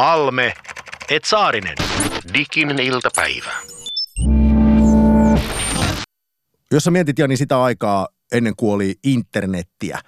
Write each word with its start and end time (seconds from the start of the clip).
Halme, 0.00 0.52
et 1.10 1.24
Saarinen. 1.24 1.74
Diginen 2.34 2.78
iltapäivä. 2.78 3.52
Jos 6.70 6.84
sä 6.84 6.90
mietit 6.90 7.18
Jani 7.18 7.36
sitä 7.36 7.62
aikaa 7.62 8.08
ennen 8.32 8.56
kuin 8.56 8.72
oli 8.72 8.94
internettiä 9.04 10.00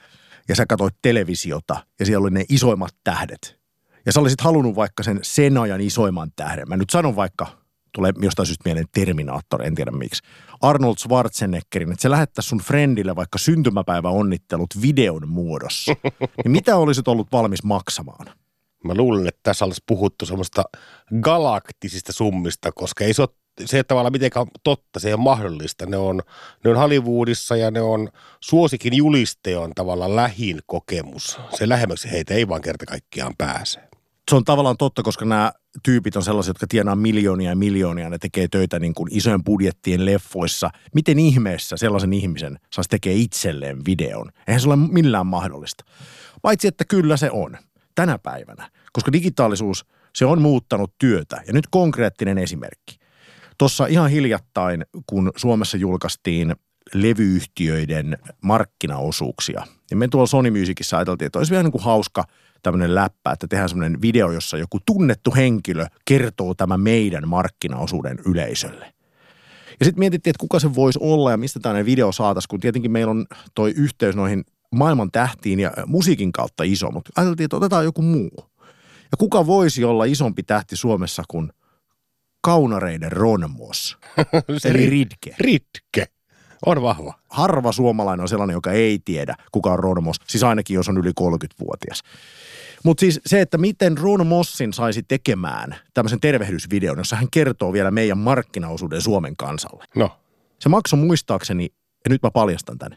ja 0.48 0.56
sä 0.56 0.66
katsoit 0.66 0.94
televisiota 1.02 1.86
ja 2.00 2.06
siellä 2.06 2.24
oli 2.24 2.30
ne 2.30 2.44
isoimmat 2.48 2.94
tähdet. 3.04 3.60
Ja 4.06 4.12
sä 4.12 4.20
olisit 4.20 4.40
halunnut 4.40 4.76
vaikka 4.76 5.02
sen 5.02 5.18
sen 5.22 5.58
ajan 5.58 5.80
isoimman 5.80 6.30
tähden. 6.36 6.68
Mä 6.68 6.76
nyt 6.76 6.90
sanon 6.90 7.16
vaikka, 7.16 7.46
tulee 7.94 8.12
jostain 8.20 8.46
syystä 8.46 8.62
mieleen 8.64 8.86
Terminaattor, 8.92 9.62
en 9.62 9.74
tiedä 9.74 9.90
miksi. 9.90 10.22
Arnold 10.62 10.96
Schwarzeneggerin, 10.98 11.92
että 11.92 12.02
se 12.02 12.10
lähettäisi 12.10 12.48
sun 12.48 12.60
friendille 12.60 13.16
vaikka 13.16 13.38
syntymäpäivä 13.38 14.08
onnittelut 14.08 14.82
videon 14.82 15.28
muodossa. 15.28 15.96
niin 16.44 16.52
mitä 16.52 16.76
olisit 16.76 17.08
ollut 17.08 17.32
valmis 17.32 17.64
maksamaan? 17.64 18.41
Mä 18.84 18.94
luulen, 18.94 19.26
että 19.26 19.40
tässä 19.42 19.64
olisi 19.64 19.82
puhuttu 19.86 20.26
semmoista 20.26 20.64
galaktisista 21.20 22.12
summista, 22.12 22.72
koska 22.72 23.04
ei 23.04 23.14
se 23.14 23.22
ole 23.22 23.28
se 23.64 23.76
ei 23.76 23.84
tavallaan 23.84 24.12
mitenkään 24.12 24.46
totta, 24.62 25.00
se 25.00 25.08
ei 25.08 25.14
ole 25.14 25.22
mahdollista. 25.22 25.86
Ne 25.86 25.96
on, 25.96 26.20
ne 26.64 26.70
on 26.70 26.76
Hollywoodissa 26.76 27.56
ja 27.56 27.70
ne 27.70 27.80
on 27.80 28.08
suosikin 28.40 28.96
juliste 28.96 29.56
on 29.56 29.72
tavallaan 29.74 30.16
lähin 30.16 30.60
kokemus. 30.66 31.40
Se 31.58 31.68
lähemmäksi 31.68 32.10
heitä 32.10 32.34
ei 32.34 32.48
vaan 32.48 32.60
kerta 32.60 32.86
kaikkiaan 32.86 33.34
pääse. 33.38 33.80
Se 34.30 34.36
on 34.36 34.44
tavallaan 34.44 34.76
totta, 34.76 35.02
koska 35.02 35.24
nämä 35.24 35.52
tyypit 35.82 36.16
on 36.16 36.22
sellaisia, 36.22 36.50
jotka 36.50 36.66
tienaa 36.66 36.96
miljoonia 36.96 37.50
ja 37.50 37.56
miljoonia, 37.56 38.10
ne 38.10 38.18
tekee 38.18 38.48
töitä 38.48 38.78
niin 38.78 38.94
kuin 38.94 39.08
isojen 39.16 39.44
budjettien 39.44 40.04
leffoissa. 40.04 40.70
Miten 40.94 41.18
ihmeessä 41.18 41.76
sellaisen 41.76 42.12
ihmisen 42.12 42.58
saisi 42.72 42.90
tekee 42.90 43.14
itselleen 43.14 43.78
videon? 43.86 44.30
Eihän 44.46 44.60
se 44.60 44.68
ole 44.68 44.76
millään 44.76 45.26
mahdollista. 45.26 45.84
Paitsi, 46.42 46.68
että 46.68 46.84
kyllä 46.84 47.16
se 47.16 47.30
on 47.30 47.56
tänä 47.94 48.18
päivänä, 48.18 48.70
koska 48.92 49.12
digitaalisuus, 49.12 49.86
se 50.14 50.24
on 50.24 50.42
muuttanut 50.42 50.94
työtä. 50.98 51.42
Ja 51.46 51.52
nyt 51.52 51.66
konkreettinen 51.70 52.38
esimerkki. 52.38 52.98
Tuossa 53.58 53.86
ihan 53.86 54.10
hiljattain, 54.10 54.86
kun 55.06 55.32
Suomessa 55.36 55.76
julkaistiin 55.76 56.56
levyyhtiöiden 56.94 58.18
markkinaosuuksia, 58.40 59.66
niin 59.90 59.98
me 59.98 60.08
tuolla 60.08 60.26
Sony 60.26 60.50
Musicissa 60.50 60.96
ajateltiin, 60.96 61.26
että 61.26 61.38
olisi 61.38 61.50
vielä 61.50 61.62
niin 61.62 61.72
kuin 61.72 61.84
hauska 61.84 62.24
tämmöinen 62.62 62.94
läppä, 62.94 63.32
että 63.32 63.46
tehdään 63.48 63.68
semmoinen 63.68 64.02
video, 64.02 64.32
jossa 64.32 64.58
joku 64.58 64.78
tunnettu 64.86 65.34
henkilö 65.34 65.86
kertoo 66.04 66.54
tämä 66.54 66.78
meidän 66.78 67.28
markkinaosuuden 67.28 68.18
yleisölle. 68.26 68.92
Ja 69.80 69.84
sitten 69.84 69.98
mietittiin, 69.98 70.30
että 70.30 70.40
kuka 70.40 70.58
se 70.58 70.74
voisi 70.74 70.98
olla 71.02 71.30
ja 71.30 71.36
mistä 71.36 71.60
tämmöinen 71.60 71.86
video 71.86 72.12
saataisiin, 72.12 72.48
kun 72.48 72.60
tietenkin 72.60 72.90
meillä 72.90 73.10
on 73.10 73.26
toi 73.54 73.70
yhteys 73.70 74.16
noihin 74.16 74.44
maailman 74.72 75.10
tähtiin 75.10 75.60
ja 75.60 75.72
musiikin 75.86 76.32
kautta 76.32 76.62
iso, 76.62 76.90
mutta 76.90 77.10
ajateltiin, 77.16 77.44
että 77.44 77.56
otetaan 77.56 77.84
joku 77.84 78.02
muu. 78.02 78.52
Ja 79.12 79.16
kuka 79.18 79.46
voisi 79.46 79.84
olla 79.84 80.04
isompi 80.04 80.42
tähti 80.42 80.76
Suomessa 80.76 81.22
kuin 81.28 81.52
kaunareiden 82.40 83.12
Ron 83.12 83.50
Moss, 83.50 83.96
eli 84.70 84.90
Ridke. 84.90 85.34
Ridke. 85.38 86.06
On 86.66 86.82
vahva. 86.82 87.14
Harva 87.30 87.72
suomalainen 87.72 88.22
on 88.22 88.28
sellainen, 88.28 88.54
joka 88.54 88.72
ei 88.72 88.98
tiedä, 89.04 89.34
kuka 89.52 89.72
on 89.72 89.78
Ron 89.78 90.04
Moss, 90.04 90.20
siis 90.28 90.42
ainakin 90.42 90.74
jos 90.74 90.88
on 90.88 90.98
yli 90.98 91.10
30-vuotias. 91.10 92.02
Mutta 92.84 93.00
siis 93.00 93.20
se, 93.26 93.40
että 93.40 93.58
miten 93.58 93.98
Ron 93.98 94.26
Mossin 94.26 94.72
saisi 94.72 95.02
tekemään 95.02 95.76
tämmöisen 95.94 96.20
tervehdysvideon, 96.20 96.98
jossa 96.98 97.16
hän 97.16 97.30
kertoo 97.30 97.72
vielä 97.72 97.90
meidän 97.90 98.18
markkinaosuuden 98.18 99.00
Suomen 99.00 99.36
kansalle. 99.36 99.84
No. 99.96 100.18
Se 100.58 100.68
maksoi 100.68 100.98
muistaakseni, 100.98 101.64
ja 102.04 102.08
nyt 102.08 102.22
mä 102.22 102.30
paljastan 102.30 102.78
tänne, 102.78 102.96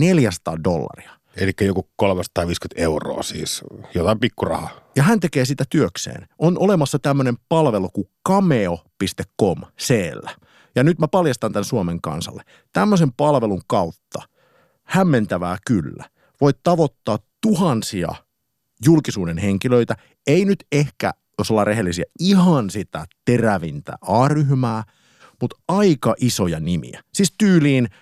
400 0.00 0.64
dollaria. 0.64 1.10
Eli 1.36 1.52
joku 1.60 1.88
350 1.96 2.82
euroa 2.82 3.22
siis, 3.22 3.62
jotain 3.94 4.20
pikkurahaa. 4.20 4.70
Ja 4.96 5.02
hän 5.02 5.20
tekee 5.20 5.44
sitä 5.44 5.64
työkseen. 5.70 6.28
On 6.38 6.58
olemassa 6.58 6.98
tämmöinen 6.98 7.36
palvelu 7.48 7.88
kuin 7.88 8.08
cameo.com 8.28 9.60
siellä. 9.78 10.30
Ja 10.76 10.84
nyt 10.84 10.98
mä 10.98 11.08
paljastan 11.08 11.52
tämän 11.52 11.64
Suomen 11.64 12.00
kansalle. 12.00 12.42
Tämmöisen 12.72 13.12
palvelun 13.12 13.62
kautta, 13.66 14.22
hämmentävää 14.84 15.56
kyllä, 15.66 16.04
voit 16.40 16.58
tavoittaa 16.62 17.18
tuhansia 17.42 18.08
julkisuuden 18.84 19.38
henkilöitä. 19.38 19.96
Ei 20.26 20.44
nyt 20.44 20.64
ehkä, 20.72 21.12
jos 21.38 21.50
ollaan 21.50 21.66
rehellisiä, 21.66 22.04
ihan 22.20 22.70
sitä 22.70 23.06
terävintä 23.24 23.92
A-ryhmää, 24.00 24.84
mutta 25.40 25.56
aika 25.68 26.14
isoja 26.18 26.60
nimiä. 26.60 27.02
Siis 27.12 27.34
tyyliin– 27.38 27.88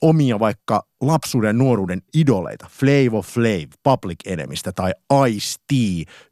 omia 0.00 0.38
vaikka 0.38 0.86
lapsuuden 1.00 1.58
nuoruuden 1.58 2.02
idoleita, 2.14 2.66
Flavor 2.70 3.24
Flav, 3.24 3.70
Public 3.82 4.16
Enemistä 4.26 4.72
tai 4.72 4.92
Ice-T, 5.28 5.72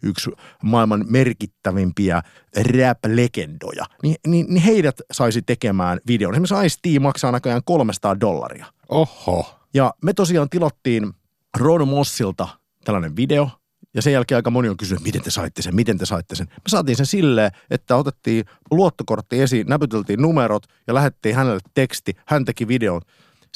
yksi 0.02 0.30
maailman 0.62 1.04
merkittävimpiä 1.08 2.22
rap-legendoja, 2.56 3.84
niin, 4.02 4.16
niin, 4.26 4.46
niin 4.48 4.62
heidät 4.62 5.00
saisi 5.12 5.42
tekemään 5.42 6.00
videon. 6.06 6.34
Esimerkiksi 6.34 6.66
Ice-T 6.66 7.02
maksaa 7.02 7.32
näköjään 7.32 7.62
300 7.64 8.20
dollaria. 8.20 8.66
Oho. 8.88 9.58
Ja 9.74 9.94
me 10.02 10.12
tosiaan 10.12 10.50
tilattiin 10.50 11.12
Ron 11.58 11.88
Mossilta 11.88 12.48
tällainen 12.84 13.16
video, 13.16 13.50
ja 13.96 14.02
sen 14.02 14.12
jälkeen 14.12 14.36
aika 14.36 14.50
moni 14.50 14.68
on 14.68 14.76
kysynyt, 14.76 15.04
miten 15.04 15.22
te 15.22 15.30
saitte 15.30 15.62
sen, 15.62 15.74
miten 15.74 15.98
te 15.98 16.06
saitte 16.06 16.34
sen. 16.34 16.46
Me 16.50 16.68
saatiin 16.68 16.96
sen 16.96 17.06
silleen, 17.06 17.50
että 17.70 17.96
otettiin 17.96 18.44
luottokortti 18.70 19.40
esiin, 19.40 19.66
näpyteltiin 19.66 20.22
numerot 20.22 20.66
ja 20.86 20.94
lähettiin 20.94 21.34
hänelle 21.34 21.60
teksti. 21.74 22.14
Hän 22.26 22.44
teki 22.44 22.68
videon 22.68 23.00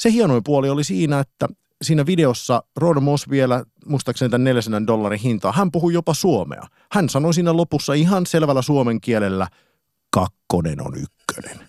se 0.01 0.11
hienoin 0.11 0.43
puoli 0.43 0.69
oli 0.69 0.83
siinä, 0.83 1.19
että 1.19 1.47
siinä 1.81 2.05
videossa 2.05 2.63
Ron 2.77 3.03
Moss 3.03 3.29
vielä, 3.29 3.63
muistaakseni 3.85 4.29
tämän 4.29 4.43
400 4.43 4.87
dollarin 4.87 5.19
hintaa, 5.19 5.51
hän 5.51 5.71
puhui 5.71 5.93
jopa 5.93 6.13
suomea. 6.13 6.61
Hän 6.91 7.09
sanoi 7.09 7.33
siinä 7.33 7.57
lopussa 7.57 7.93
ihan 7.93 8.25
selvällä 8.25 8.61
suomen 8.61 9.01
kielellä, 9.01 9.47
kakkonen 10.11 10.81
on 10.81 10.93
ykkönen. 10.95 11.67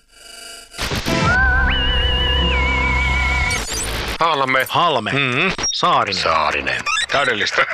Halme. 4.20 4.66
Halme, 4.68 5.12
Mm-hmm. 5.12 5.52
Saarinen. 5.74 6.22
Saarinen. 6.22 6.80
Täydellistä. 7.12 7.66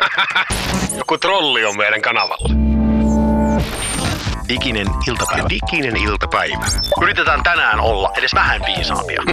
Joku 0.98 1.18
trolli 1.18 1.64
on 1.64 1.76
meidän 1.76 2.02
kanavalla. 2.02 2.67
Diginen 4.48 4.86
iltapäivä. 5.08 5.48
Diginen 5.48 5.96
iltapäivä. 5.96 6.66
Yritetään 7.02 7.42
tänään 7.42 7.80
olla 7.80 8.12
edes 8.18 8.34
vähän 8.34 8.60
viisaampia. 8.66 9.22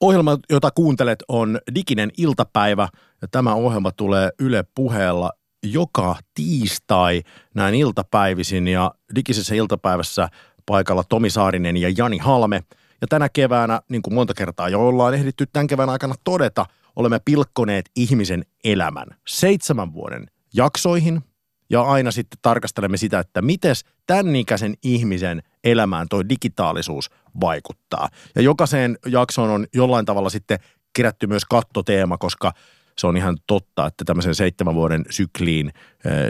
Ohjelma, 0.00 0.38
jota 0.50 0.70
kuuntelet, 0.70 1.18
on 1.28 1.58
Diginen 1.74 2.10
iltapäivä 2.18 2.88
ja 3.22 3.28
tämä 3.30 3.54
ohjelma 3.54 3.92
tulee 3.92 4.30
Yle 4.40 4.64
puheella 4.74 5.30
joka 5.64 6.16
tiistai 6.34 7.22
näin 7.54 7.74
iltapäivisin 7.74 8.68
ja 8.68 8.94
Digisessä 9.14 9.54
iltapäivässä 9.54 10.28
paikalla 10.66 11.04
Tomi 11.08 11.30
Saarinen 11.30 11.76
ja 11.76 11.92
Jani 11.98 12.18
Halme. 12.18 12.62
Ja 13.00 13.06
tänä 13.06 13.28
keväänä, 13.28 13.80
niin 13.88 14.02
kuin 14.02 14.14
monta 14.14 14.34
kertaa 14.34 14.68
jo 14.68 14.88
ollaan 14.88 15.14
ehditty 15.14 15.46
tämän 15.52 15.66
kevään 15.66 15.90
aikana 15.90 16.14
todeta, 16.24 16.66
olemme 16.96 17.20
pilkkoneet 17.24 17.90
ihmisen 17.96 18.44
elämän 18.64 19.06
seitsemän 19.26 19.92
vuoden 19.92 20.26
jaksoihin 20.56 21.22
ja 21.70 21.82
aina 21.82 22.10
sitten 22.10 22.38
tarkastelemme 22.42 22.96
sitä, 22.96 23.18
että 23.18 23.42
miten 23.42 23.74
tämän 24.06 24.36
ikäisen 24.36 24.74
ihmisen 24.82 25.42
elämään 25.64 26.06
tuo 26.10 26.28
digitaalisuus 26.28 27.10
vaikuttaa. 27.40 28.08
Ja 28.34 28.42
jokaiseen 28.42 28.98
jaksoon 29.06 29.50
on 29.50 29.66
jollain 29.74 30.06
tavalla 30.06 30.30
sitten 30.30 30.58
kerätty 30.92 31.26
myös 31.26 31.44
kattoteema, 31.44 32.18
koska 32.18 32.52
se 32.98 33.06
on 33.06 33.16
ihan 33.16 33.36
totta, 33.46 33.86
että 33.86 34.04
tämmöisen 34.04 34.34
seitsemän 34.34 34.74
vuoden 34.74 35.04
sykliin 35.10 35.72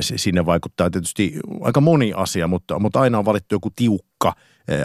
sinne 0.01 0.47
vaikuttaa 0.47 0.91
tietysti 0.91 1.39
aika 1.61 1.81
moni 1.81 2.13
asia, 2.17 2.49
mutta, 2.49 2.79
mutta 2.79 3.01
aina 3.01 3.19
on 3.19 3.25
valittu 3.25 3.55
joku 3.55 3.71
tiukka 3.77 4.33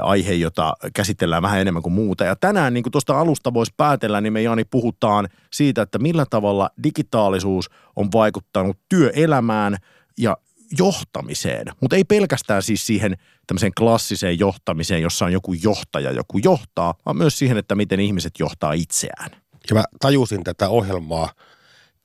aihe, 0.01 0.33
jota 0.33 0.73
käsitellään 0.95 1.43
vähän 1.43 1.61
enemmän 1.61 1.83
kuin 1.83 1.93
muuta. 1.93 2.23
Ja 2.23 2.35
tänään, 2.35 2.73
niin 2.73 2.83
kuin 2.83 2.91
tuosta 2.91 3.19
alusta 3.19 3.53
voisi 3.53 3.73
päätellä, 3.77 4.21
niin 4.21 4.33
me 4.33 4.41
Jani 4.41 4.65
puhutaan 4.65 5.27
siitä, 5.53 5.81
että 5.81 5.99
millä 5.99 6.25
tavalla 6.29 6.69
digitaalisuus 6.83 7.69
on 7.95 8.11
vaikuttanut 8.13 8.77
työelämään 8.89 9.77
ja 10.17 10.37
johtamiseen, 10.77 11.67
mutta 11.81 11.95
ei 11.95 12.03
pelkästään 12.03 12.63
siis 12.63 12.85
siihen 12.85 13.17
tämmöiseen 13.47 13.71
klassiseen 13.77 14.39
johtamiseen, 14.39 15.01
jossa 15.01 15.25
on 15.25 15.33
joku 15.33 15.53
johtaja, 15.53 16.11
joku 16.11 16.37
johtaa, 16.37 16.93
vaan 17.05 17.17
myös 17.17 17.39
siihen, 17.39 17.57
että 17.57 17.75
miten 17.75 17.99
ihmiset 17.99 18.33
johtaa 18.39 18.73
itseään. 18.73 19.31
Ja 19.69 19.75
mä 19.75 19.83
tajusin 19.99 20.43
tätä 20.43 20.69
ohjelmaa 20.69 21.29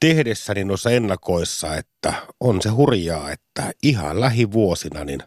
tehdessäni 0.00 0.64
noissa 0.64 0.90
ennakoissa, 0.90 1.76
että 1.76 2.14
on 2.40 2.62
se 2.62 2.68
hurjaa, 2.68 3.30
että 3.30 3.72
ihan 3.82 4.20
lähivuosina 4.20 5.04
niin 5.04 5.20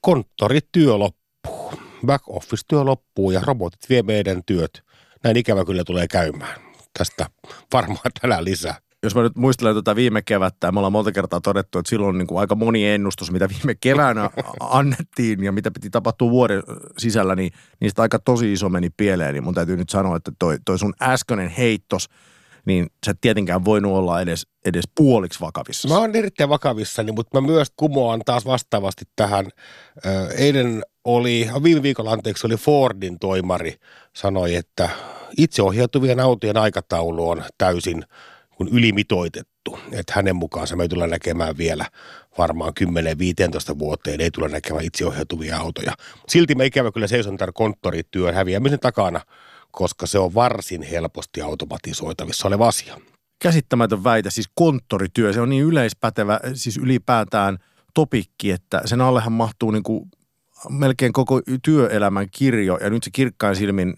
konttorityö 0.00 0.98
loppuu, 0.98 1.72
back 2.06 2.24
office 2.28 2.62
työ 2.68 2.84
loppuu 2.84 3.30
ja 3.30 3.40
robotit 3.44 3.88
vie 3.88 4.02
meidän 4.02 4.42
työt. 4.46 4.82
Näin 5.24 5.36
ikävä 5.36 5.64
kyllä 5.64 5.84
tulee 5.84 6.06
käymään. 6.08 6.60
Tästä 6.98 7.26
varmaan 7.72 8.10
tänään 8.20 8.44
lisää 8.44 8.78
jos 9.04 9.14
mä 9.14 9.22
nyt 9.22 9.36
muistelen 9.36 9.74
tätä 9.74 9.96
viime 9.96 10.22
kevättä, 10.22 10.72
me 10.72 10.78
ollaan 10.78 10.92
monta 10.92 11.12
kertaa 11.12 11.40
todettu, 11.40 11.78
että 11.78 11.90
silloin 11.90 12.08
on 12.08 12.18
niin 12.18 12.26
kuin 12.26 12.40
aika 12.40 12.54
moni 12.54 12.86
ennustus, 12.88 13.32
mitä 13.32 13.48
viime 13.48 13.74
keväänä 13.74 14.30
annettiin 14.60 15.44
ja 15.44 15.52
mitä 15.52 15.70
piti 15.70 15.90
tapahtua 15.90 16.30
vuoden 16.30 16.62
sisällä, 16.98 17.34
niin 17.34 17.52
niistä 17.80 18.02
aika 18.02 18.18
tosi 18.18 18.52
iso 18.52 18.68
meni 18.68 18.90
pieleen. 18.90 19.34
Niin 19.34 19.44
mun 19.44 19.54
täytyy 19.54 19.76
nyt 19.76 19.90
sanoa, 19.90 20.16
että 20.16 20.32
toi, 20.38 20.58
toi 20.64 20.78
sun 20.78 20.94
äskeinen 21.02 21.48
heittos 21.48 22.08
niin 22.64 22.86
sä 23.06 23.10
et 23.10 23.20
tietenkään 23.20 23.64
voinut 23.64 23.92
olla 23.92 24.20
edes, 24.20 24.46
edes 24.64 24.84
puoliksi 24.94 25.40
vakavissa. 25.40 25.88
Mä 25.88 25.98
oon 25.98 26.16
erittäin 26.16 26.48
vakavissani, 26.48 27.12
mutta 27.12 27.40
mä 27.40 27.46
myös 27.46 27.68
kumoan 27.76 28.20
taas 28.24 28.46
vastaavasti 28.46 29.04
tähän. 29.16 29.48
Eilen 30.36 30.82
oli, 31.04 31.50
viime 31.62 31.82
viikolla 31.82 32.12
anteeksi, 32.12 32.46
oli 32.46 32.56
Fordin 32.56 33.18
toimari, 33.18 33.76
sanoi, 34.12 34.54
että 34.54 34.88
itseohjautuvien 35.38 36.20
autojen 36.20 36.56
aikataulu 36.56 37.28
on 37.28 37.44
täysin 37.58 38.04
kun 38.56 38.68
ylimitoitettu. 38.68 39.78
Että 39.92 40.12
hänen 40.16 40.36
mukaansa 40.36 40.76
me 40.76 40.84
ei 40.84 40.88
tule 40.88 41.06
näkemään 41.06 41.58
vielä 41.58 41.86
varmaan 42.38 42.72
10-15 43.74 43.78
vuoteen, 43.78 44.20
ei 44.20 44.30
tule 44.30 44.48
näkemään 44.48 44.84
itseohjautuvia 44.84 45.58
autoja. 45.58 45.92
Silti 46.28 46.54
me 46.54 46.66
ikävä 46.66 46.92
kyllä 46.92 47.06
seison 47.06 47.36
tämän 47.36 47.52
konttorityön 47.52 48.34
häviämisen 48.34 48.80
takana, 48.80 49.20
koska 49.74 50.06
se 50.06 50.18
on 50.18 50.34
varsin 50.34 50.82
helposti 50.82 51.42
automatisoitavissa 51.42 52.48
oleva 52.48 52.68
asia. 52.68 53.00
Käsittämätön 53.42 54.04
väite, 54.04 54.30
siis 54.30 54.48
konttorityö, 54.54 55.32
se 55.32 55.40
on 55.40 55.50
niin 55.50 55.64
yleispätevä, 55.64 56.40
siis 56.54 56.76
ylipäätään 56.76 57.58
topikki, 57.94 58.50
että 58.50 58.82
sen 58.84 59.00
allehan 59.00 59.32
mahtuu 59.32 59.70
niin 59.70 59.82
kuin 59.82 60.10
melkein 60.68 61.12
koko 61.12 61.40
työelämän 61.62 62.26
kirjo, 62.30 62.78
ja 62.80 62.90
nyt 62.90 63.02
se 63.02 63.10
kirkkain 63.10 63.56
silmin 63.56 63.94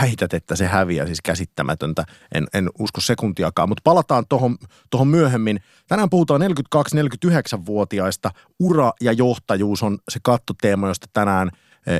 väität, 0.00 0.34
että 0.34 0.56
se 0.56 0.66
häviää, 0.66 1.06
siis 1.06 1.20
käsittämätöntä. 1.20 2.04
En, 2.34 2.46
en 2.54 2.70
usko 2.78 3.00
sekuntiakaan, 3.00 3.68
mutta 3.68 3.80
palataan 3.84 4.24
tuohon 4.28 4.56
tohon 4.90 5.08
myöhemmin. 5.08 5.60
Tänään 5.88 6.10
puhutaan 6.10 6.40
42-49-vuotiaista. 6.40 8.30
Ura 8.60 8.92
ja 9.00 9.12
johtajuus 9.12 9.82
on 9.82 9.98
se 10.08 10.20
kattoteema, 10.22 10.88
josta 10.88 11.06
tänään 11.12 11.50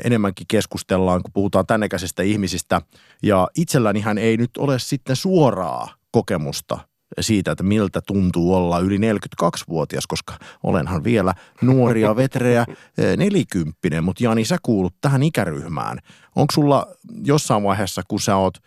enemmänkin 0.04 0.46
keskustellaan, 0.48 1.22
kun 1.22 1.32
puhutaan 1.32 1.66
tännekäisistä 1.66 2.22
ihmisistä. 2.22 2.82
Ja 3.22 3.48
itsellänihän 3.56 4.18
ei 4.18 4.36
nyt 4.36 4.50
ole 4.58 4.78
sitten 4.78 5.16
suoraa 5.16 5.88
kokemusta 6.10 6.78
siitä, 7.20 7.52
että 7.52 7.64
miltä 7.64 8.00
tuntuu 8.06 8.54
olla 8.54 8.78
yli 8.78 8.98
42-vuotias, 8.98 10.06
koska 10.06 10.34
olenhan 10.62 11.04
vielä 11.04 11.34
nuoria 11.62 12.16
vetreä 12.16 12.66
eh, 12.98 13.16
nelikymppinen, 13.16 14.04
mutta 14.04 14.24
Jani, 14.24 14.44
sä 14.44 14.56
kuulut 14.62 14.94
tähän 15.00 15.22
ikäryhmään. 15.22 15.98
Onko 16.36 16.52
sulla 16.52 16.86
jossain 17.24 17.62
vaiheessa, 17.62 18.02
kun 18.08 18.20
sä 18.20 18.36
oot 18.36 18.58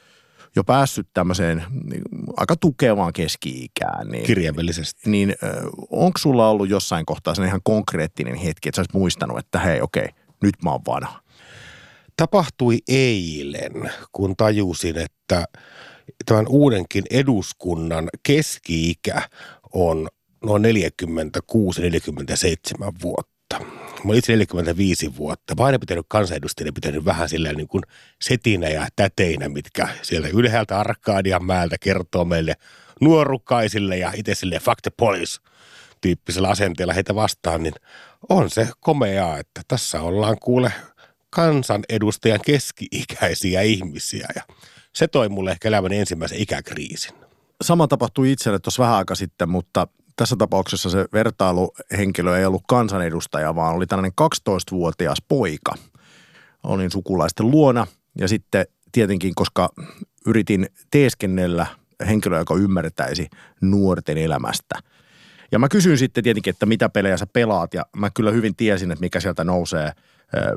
jo 0.56 0.64
päässyt 0.64 1.08
tämmöiseen 1.14 1.64
niin, 1.84 2.02
aika 2.38 2.56
tukevaan 2.56 3.14
keski-ikään. 3.14 4.08
Niin, 4.08 4.24
Kirjaimellisesti. 4.24 5.10
Niin 5.10 5.30
eh, 5.30 5.38
onko 5.90 6.18
sulla 6.18 6.50
ollut 6.50 6.70
jossain 6.70 7.06
kohtaa 7.06 7.36
sen 7.36 7.46
ihan 7.46 7.62
konkreettinen 7.64 8.36
hetki, 8.36 8.70
että 8.70 8.76
sä 8.76 8.80
olisit 8.82 8.94
muistanut, 8.94 9.40
että 9.40 9.60
hei 9.60 9.82
okei, 9.82 10.10
nyt 10.44 10.56
mä 10.64 10.72
oon 10.72 10.82
vanha? 10.88 11.22
Tapahtui 12.18 12.80
eilen, 12.88 13.92
kun 14.12 14.36
tajusin, 14.36 14.98
että 14.98 15.46
tämän 16.26 16.46
uudenkin 16.50 17.04
eduskunnan 17.12 18.10
keski-ikä 18.24 19.22
on 19.74 20.08
noin 20.44 20.64
46-47 20.64 20.68
vuotta. 23.02 23.60
Mä 23.60 24.10
olin 24.10 24.20
itse 24.20 24.32
45 24.32 25.18
vuotta. 25.18 25.56
Mä 25.56 25.66
aina 25.66 25.80
pitänyt 25.80 26.06
kansanedustajille 26.08 26.72
pitänyt 26.72 27.06
vähän 27.06 27.30
sillä 27.30 27.54
niin 27.54 27.68
kuin 27.68 27.84
setinä 28.22 28.70
ja 28.70 28.88
täteinä, 28.96 29.50
mitkä 29.50 29.88
sieltä 30.02 30.28
ylhäältä 30.28 30.80
Arkadian 30.80 31.46
määltä 31.46 31.76
kertoo 31.82 32.26
meille 32.26 32.54
nuorukaisille 33.02 33.98
ja 33.98 34.12
itse 34.16 34.36
sille 34.36 34.60
fuck 34.60 34.82
the 34.82 34.92
police 34.98 35.38
tyyppisellä 36.06 36.50
asenteella 36.50 36.94
heitä 36.94 37.16
vastaan, 37.16 37.64
niin 37.64 37.74
on 38.30 38.50
se 38.50 38.70
komeaa, 38.80 39.38
että 39.38 39.62
tässä 39.68 40.02
ollaan 40.02 40.38
kuule 40.42 40.74
kansanedustajan 41.30 42.40
keski-ikäisiä 42.46 43.62
ihmisiä 43.62 44.28
ja 44.36 44.42
se 44.94 45.08
toi 45.08 45.30
mulle 45.30 45.52
ehkä 45.52 45.68
elämän 45.68 45.94
ensimmäisen 45.94 46.42
ikäkriisin. 46.42 47.14
Sama 47.62 47.88
tapahtui 47.88 48.32
itselle 48.32 48.60
tuossa 48.60 48.84
vähän 48.84 48.96
aika 48.96 49.16
sitten, 49.16 49.50
mutta 49.50 49.88
tässä 50.16 50.36
tapauksessa 50.36 50.90
se 50.90 51.06
vertailuhenkilö 51.14 52.38
ei 52.38 52.46
ollut 52.46 52.64
kansanedustaja, 52.68 53.56
vaan 53.56 53.76
oli 53.76 53.88
tällainen 53.88 54.14
12-vuotias 54.22 55.18
poika. 55.28 55.76
Olin 56.64 56.92
sukulaisten 56.92 57.52
luona 57.52 57.88
ja 58.20 58.28
sitten 58.28 58.66
tietenkin, 58.92 59.36
koska 59.36 59.70
yritin 60.26 60.68
teeskennellä 60.92 61.68
henkilöä, 62.08 62.40
joka 62.40 62.56
ymmärtäisi 62.56 63.28
nuorten 63.62 64.18
elämästä. 64.18 64.80
Ja 65.52 65.60
mä 65.60 65.70
kysyin 65.70 65.98
sitten 65.98 66.24
tietenkin, 66.24 66.52
että 66.52 66.66
mitä 66.66 66.90
pelejä 66.90 67.18
sä 67.18 67.28
pelaat 67.34 67.74
ja 67.74 67.86
mä 67.98 68.10
kyllä 68.10 68.32
hyvin 68.32 68.56
tiesin, 68.56 68.92
että 68.92 69.02
mikä 69.02 69.20
sieltä 69.20 69.44
nousee– 69.44 69.92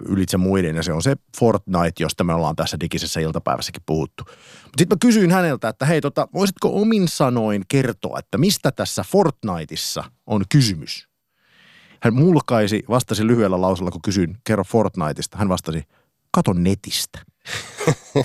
ylitse 0.08 0.37
muiden 0.37 0.76
ja 0.76 0.82
se 0.82 0.93
on 0.93 1.02
se 1.02 1.17
Fortnite, 1.38 2.02
josta 2.02 2.25
me 2.25 2.35
ollaan 2.35 2.56
tässä 2.56 2.81
digisessä 2.81 3.20
iltapäivässäkin 3.20 3.82
puhuttu. 3.87 4.25
Mutta 4.26 4.79
sitten 4.79 4.96
mä 4.96 4.99
kysyin 5.00 5.31
häneltä, 5.31 5.69
että 5.69 5.87
hei 5.87 6.00
tota, 6.00 6.29
voisitko 6.35 6.81
omin 6.82 7.08
sanoin 7.08 7.62
kertoa, 7.69 8.19
että 8.19 8.38
mistä 8.38 8.73
tässä 8.73 9.05
Fortniteissa 9.08 10.05
on 10.26 10.44
kysymys? 10.49 11.08
Hän 12.02 12.14
mulkaisi, 12.14 12.82
vastasi 12.88 13.26
lyhyellä 13.26 13.61
lausella, 13.61 13.91
kun 13.91 14.02
kysyin, 14.02 14.37
kerro 14.44 14.64
Fortniteista. 14.64 15.38
Hän 15.38 15.49
vastasi, 15.49 15.82
kato 16.31 16.52
netistä. 16.52 17.19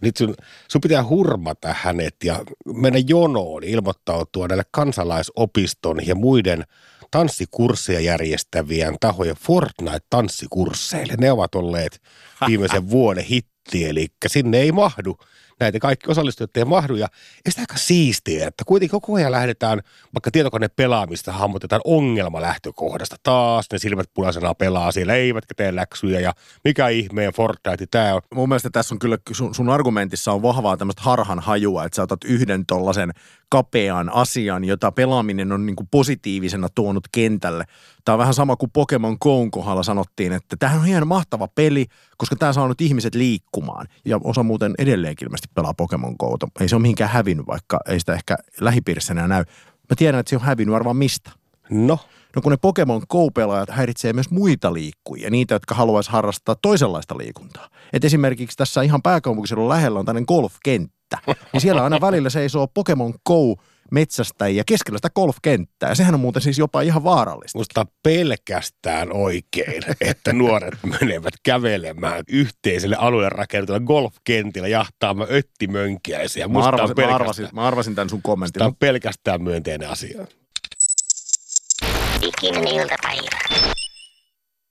Nyt 0.00 0.16
sun, 0.16 0.34
sun 0.70 0.80
pitää 0.80 1.04
hurmata 1.04 1.74
hänet 1.78 2.16
ja 2.24 2.44
mennä 2.66 2.98
jonoon 3.06 3.64
ilmoittautua 3.64 4.48
näille 4.48 4.64
kansalaisopiston 4.70 6.06
ja 6.06 6.14
muiden– 6.14 6.64
tanssikursseja 7.14 8.00
järjestävien 8.00 8.96
tahojen 9.00 9.36
Fortnite-tanssikursseille. 9.36 11.16
Ne 11.18 11.32
ovat 11.32 11.54
olleet 11.54 12.02
viimeisen 12.46 12.90
vuoden 12.94 13.24
hitti, 13.24 13.84
eli 13.84 14.06
sinne 14.26 14.58
ei 14.58 14.72
mahdu 14.72 15.18
näitä 15.60 15.78
kaikki 15.78 16.10
osallistujat 16.10 16.56
ei 16.56 16.64
mahdu. 16.64 16.96
Ja 16.96 17.08
sitä 17.48 17.62
aika 17.62 17.76
siistiä, 17.76 18.48
että 18.48 18.64
kuitenkin 18.66 19.00
koko 19.00 19.14
ajan 19.14 19.32
lähdetään, 19.32 19.80
vaikka 20.14 20.30
tietokone 20.30 20.68
pelaamista 20.68 21.32
hahmotetaan 21.32 21.80
ongelma 21.84 22.40
lähtökohdasta. 22.40 23.16
Taas 23.22 23.66
ne 23.72 23.78
silmät 23.78 24.10
punaisena 24.14 24.54
pelaa 24.54 24.92
siellä, 24.92 25.14
eivätkä 25.14 25.54
tee 25.54 25.74
läksyjä 25.74 26.20
ja 26.20 26.32
mikä 26.64 26.88
ihmeen 26.88 27.32
Fortnite 27.32 27.86
tämä 27.90 28.14
on. 28.14 28.22
Mun 28.34 28.48
mielestä 28.48 28.70
tässä 28.70 28.94
on 28.94 28.98
kyllä, 28.98 29.18
sun, 29.32 29.54
sun 29.54 29.68
argumentissa 29.68 30.32
on 30.32 30.42
vahvaa 30.42 30.76
tämmöistä 30.76 31.02
harhan 31.02 31.40
hajua, 31.40 31.84
että 31.84 31.96
sä 31.96 32.02
otat 32.02 32.24
yhden 32.24 32.66
tollasen 32.66 33.12
kapean 33.48 34.14
asian, 34.14 34.64
jota 34.64 34.92
pelaaminen 34.92 35.52
on 35.52 35.66
niin 35.66 35.76
kuin 35.76 35.88
positiivisena 35.90 36.68
tuonut 36.74 37.04
kentälle. 37.12 37.64
Tämä 38.04 38.14
on 38.14 38.18
vähän 38.18 38.34
sama 38.34 38.56
kuin 38.56 38.70
Pokemon 38.70 39.16
Goon 39.20 39.50
kohdalla 39.50 39.82
sanottiin, 39.82 40.32
että 40.32 40.56
tämähän 40.58 40.80
on 40.80 40.86
hieno 40.86 41.06
mahtava 41.06 41.48
peli, 41.48 41.86
koska 42.16 42.36
tämä 42.36 42.52
saa 42.52 42.68
nyt 42.68 42.80
ihmiset 42.80 43.14
liikkumaan. 43.14 43.86
Ja 44.04 44.20
osa 44.24 44.42
muuten 44.42 44.74
edelleenkin 44.78 45.26
ilmeisesti 45.26 45.52
pelaa 45.54 45.74
Pokemon 45.74 46.14
Goota. 46.18 46.48
Ei 46.60 46.68
se 46.68 46.76
ole 46.76 46.82
mihinkään 46.82 47.10
hävinnyt, 47.10 47.46
vaikka 47.46 47.80
ei 47.88 48.00
sitä 48.00 48.14
ehkä 48.14 48.36
lähipiirissä 48.60 49.12
enää 49.12 49.28
näy. 49.28 49.44
Mä 49.90 49.96
tiedän, 49.96 50.20
että 50.20 50.30
se 50.30 50.36
on 50.36 50.42
hävinnyt 50.42 50.76
arvaan 50.76 50.96
mistä. 50.96 51.30
No? 51.70 51.98
No 52.36 52.42
kun 52.42 52.52
ne 52.52 52.56
Pokemon 52.56 53.02
Go-pelaajat 53.08 53.70
häiritsee 53.70 54.12
myös 54.12 54.30
muita 54.30 54.72
liikkujia, 54.72 55.30
niitä, 55.30 55.54
jotka 55.54 55.74
haluaisi 55.74 56.10
harrastaa 56.10 56.54
toisenlaista 56.62 57.18
liikuntaa. 57.18 57.68
Et 57.92 58.04
esimerkiksi 58.04 58.56
tässä 58.56 58.82
ihan 58.82 59.02
pääkaupunkiseudun 59.02 59.68
lähellä 59.68 59.98
on 59.98 60.06
tämmöinen 60.06 60.24
golfkenttä. 60.28 60.94
Niin 61.52 61.60
siellä 61.60 61.84
aina 61.84 62.00
välillä 62.00 62.30
seisoo 62.30 62.66
Pokemon 62.66 63.14
Go 63.26 63.56
metsästäjiä 63.90 64.62
keskellä 64.66 64.98
sitä 64.98 65.10
golfkenttää. 65.10 65.88
Ja 65.88 65.94
sehän 65.94 66.14
on 66.14 66.20
muuten 66.20 66.42
siis 66.42 66.58
jopa 66.58 66.80
ihan 66.80 67.04
vaarallista. 67.04 67.58
Musta 67.58 67.86
pelkästään 68.02 69.12
oikein, 69.12 69.82
että 70.00 70.32
nuoret 70.32 70.74
menevät 71.00 71.34
kävelemään 71.42 72.24
yhteiselle 72.28 72.96
alueelle 72.96 73.28
rakennetulla 73.28 73.80
golfkentillä 73.80 74.68
jahtaamaan 74.68 75.28
öttimönkiäisiä. 75.32 76.48
Mä 76.48 76.64
arvasin, 76.64 76.96
mä, 76.96 77.14
arvasin, 77.14 77.48
mä 77.52 77.62
arvasin 77.62 77.94
tämän 77.94 78.10
sun 78.10 78.22
kommentin. 78.22 78.58
Tämä 78.58 78.68
on 78.68 78.76
pelkästään 78.76 79.42
myönteinen 79.42 79.90
asia. 79.90 80.26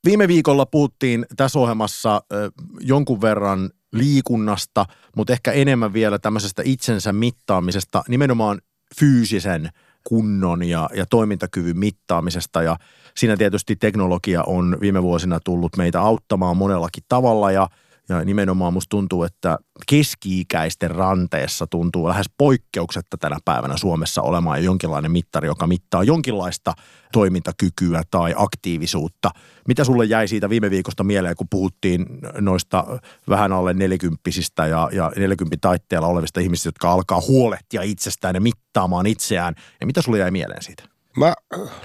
Viime 0.06 0.28
viikolla 0.28 0.66
puhuttiin 0.66 1.26
tässä 1.38 1.60
ohjelmassa 1.60 2.22
ö, 2.34 2.52
jonkun 2.80 3.22
verran 3.22 3.70
liikunnasta, 3.94 4.86
mutta 5.16 5.34
ehkä 5.34 5.52
enemmän 5.52 5.94
vielä 5.94 6.20
tämmöisestä 6.20 6.62
itsensä 6.66 7.14
mittaamisesta, 7.14 8.04
nimenomaan 8.08 8.62
fyysisen 9.00 9.70
kunnon 10.04 10.64
ja, 10.64 10.90
ja 10.94 11.06
toimintakyvyn 11.06 11.78
mittaamisesta. 11.78 12.62
Ja 12.62 12.78
siinä 13.16 13.38
tietysti 13.38 13.76
teknologia 13.76 14.44
on 14.44 14.78
viime 14.82 15.04
vuosina 15.04 15.40
tullut 15.40 15.78
meitä 15.78 16.02
auttamaan 16.02 16.58
monellakin 16.58 17.04
tavalla 17.08 17.52
ja– 17.52 17.68
ja 18.10 18.26
nimenomaan 18.26 18.74
musta 18.74 18.90
tuntuu, 18.90 19.24
että 19.24 19.58
keski-ikäisten 19.90 20.92
ranteessa 20.92 21.68
tuntuu 21.68 22.08
lähes 22.08 22.26
poikkeuksetta 22.38 23.18
tänä 23.18 23.38
päivänä 23.46 23.78
Suomessa 23.78 24.22
olemaan 24.22 24.64
jonkinlainen 24.64 25.12
mittari, 25.12 25.48
joka 25.48 25.68
mittaa 25.68 26.04
jonkinlaista 26.04 26.74
toimintakykyä 27.12 28.04
tai 28.12 28.34
aktiivisuutta. 28.38 29.30
Mitä 29.68 29.84
sulle 29.84 30.06
jäi 30.06 30.28
siitä 30.28 30.50
viime 30.50 30.70
viikosta 30.70 31.04
mieleen, 31.04 31.36
kun 31.36 31.48
puhuttiin 31.50 32.06
noista 32.40 33.00
vähän 33.30 33.52
alle 33.52 33.74
nelikymppisistä 33.74 34.68
ja, 34.68 34.90
ja 34.92 35.12
40 35.16 35.58
taitteella 35.62 36.08
olevista 36.08 36.40
ihmisistä, 36.40 36.68
jotka 36.68 36.92
alkaa 36.92 37.22
huolehtia 37.28 37.82
itsestään 37.82 38.36
ja 38.36 38.42
mittaamaan 38.42 39.06
itseään. 39.06 39.56
Ja 39.82 39.88
mitä 39.88 40.02
sulle 40.02 40.20
jäi 40.20 40.32
mieleen 40.32 40.64
siitä? 40.64 40.93
Mä 41.18 41.34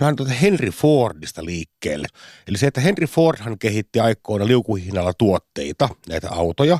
lähden 0.00 0.16
tuota 0.16 0.32
Henry 0.32 0.70
Fordista 0.70 1.44
liikkeelle. 1.44 2.06
Eli 2.48 2.58
se, 2.58 2.66
että 2.66 2.80
Henry 2.80 3.06
Fordhan 3.06 3.58
kehitti 3.58 4.00
aikoina 4.00 4.46
liukuhihnalla 4.46 5.12
tuotteita, 5.14 5.88
näitä 6.08 6.28
autoja, 6.30 6.78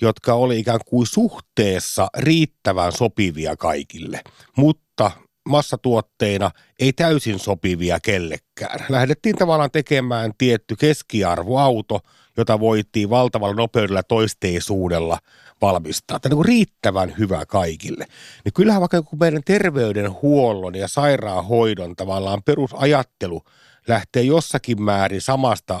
jotka 0.00 0.34
oli 0.34 0.58
ikään 0.58 0.80
kuin 0.86 1.06
suhteessa 1.06 2.08
riittävän 2.16 2.92
sopivia 2.92 3.56
kaikille, 3.56 4.20
mutta 4.56 5.10
massatuotteina 5.48 6.50
ei 6.78 6.92
täysin 6.92 7.38
sopivia 7.38 7.98
kellekään. 8.00 8.86
Lähdettiin 8.88 9.36
tavallaan 9.36 9.70
tekemään 9.70 10.32
tietty 10.38 10.76
keskiarvoauto, 10.76 12.00
jota 12.36 12.60
voitiin 12.60 13.10
valtavalla 13.10 13.54
nopeudella 13.54 14.02
toisteisuudella 14.02 15.18
valmistaa. 15.62 16.20
Tämä 16.20 16.34
on 16.34 16.36
niin 16.36 16.46
riittävän 16.46 17.14
hyvä 17.18 17.46
kaikille. 17.46 18.06
Niin 18.44 18.52
kyllähän 18.52 18.80
vaikka 18.80 19.02
kun 19.02 19.18
meidän 19.18 19.42
terveydenhuollon 19.44 20.74
ja 20.74 20.88
sairaanhoidon 20.88 21.96
tavallaan 21.96 22.42
perusajattelu 22.42 23.42
lähtee 23.88 24.22
jossakin 24.22 24.82
määrin 24.82 25.20
samasta 25.20 25.80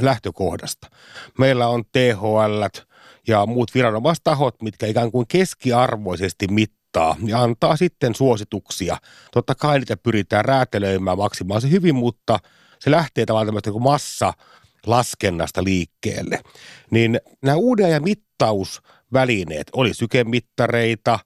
lähtökohdasta. 0.00 0.86
Meillä 1.38 1.68
on 1.68 1.84
THL 1.84 2.64
ja 3.28 3.46
muut 3.46 3.74
viranomaistahot, 3.74 4.62
mitkä 4.62 4.86
ikään 4.86 5.12
kuin 5.12 5.26
keskiarvoisesti 5.26 6.46
mittaa 6.50 7.16
ja 7.26 7.42
antaa 7.42 7.76
sitten 7.76 8.14
suosituksia. 8.14 8.96
Totta 9.32 9.54
kai 9.54 9.78
niitä 9.78 9.96
pyritään 9.96 10.44
räätälöimään 10.44 11.18
maksimaalisen 11.18 11.70
hyvin, 11.70 11.94
mutta 11.94 12.38
se 12.78 12.90
lähtee 12.90 13.26
tavallaan 13.26 13.46
tämmöistä 13.46 13.72
kuin 13.72 13.82
massa 13.82 14.32
laskennasta 14.86 15.64
liikkeelle. 15.64 16.40
Niin 16.90 17.20
nämä 17.42 17.56
uuden 17.56 17.90
ja 17.90 18.00
mittausvälineet, 18.00 19.66
oli 19.72 19.94
sykemittareita, 19.94 21.18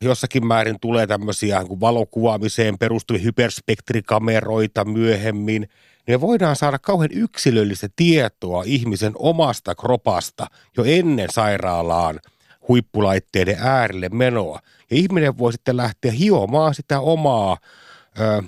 jossakin 0.00 0.46
määrin 0.46 0.80
tulee 0.80 1.06
tämmöisiä 1.06 1.64
kuin 1.64 1.80
valokuvaamiseen 1.80 2.78
perustuvia 2.78 3.22
hyperspektrikameroita 3.22 4.84
myöhemmin, 4.84 5.68
niin 6.06 6.20
voidaan 6.20 6.56
saada 6.56 6.78
kauhean 6.78 7.10
yksilöllistä 7.12 7.88
tietoa 7.96 8.62
ihmisen 8.66 9.12
omasta 9.14 9.74
kropasta 9.74 10.46
jo 10.76 10.84
ennen 10.84 11.28
sairaalaan 11.30 12.20
huippulaitteiden 12.68 13.56
äärelle 13.60 14.08
menoa. 14.08 14.60
Ja 14.90 14.96
ihminen 14.96 15.38
voi 15.38 15.52
sitten 15.52 15.76
lähteä 15.76 16.12
hiomaan 16.12 16.74
sitä 16.74 17.00
omaa 17.00 17.56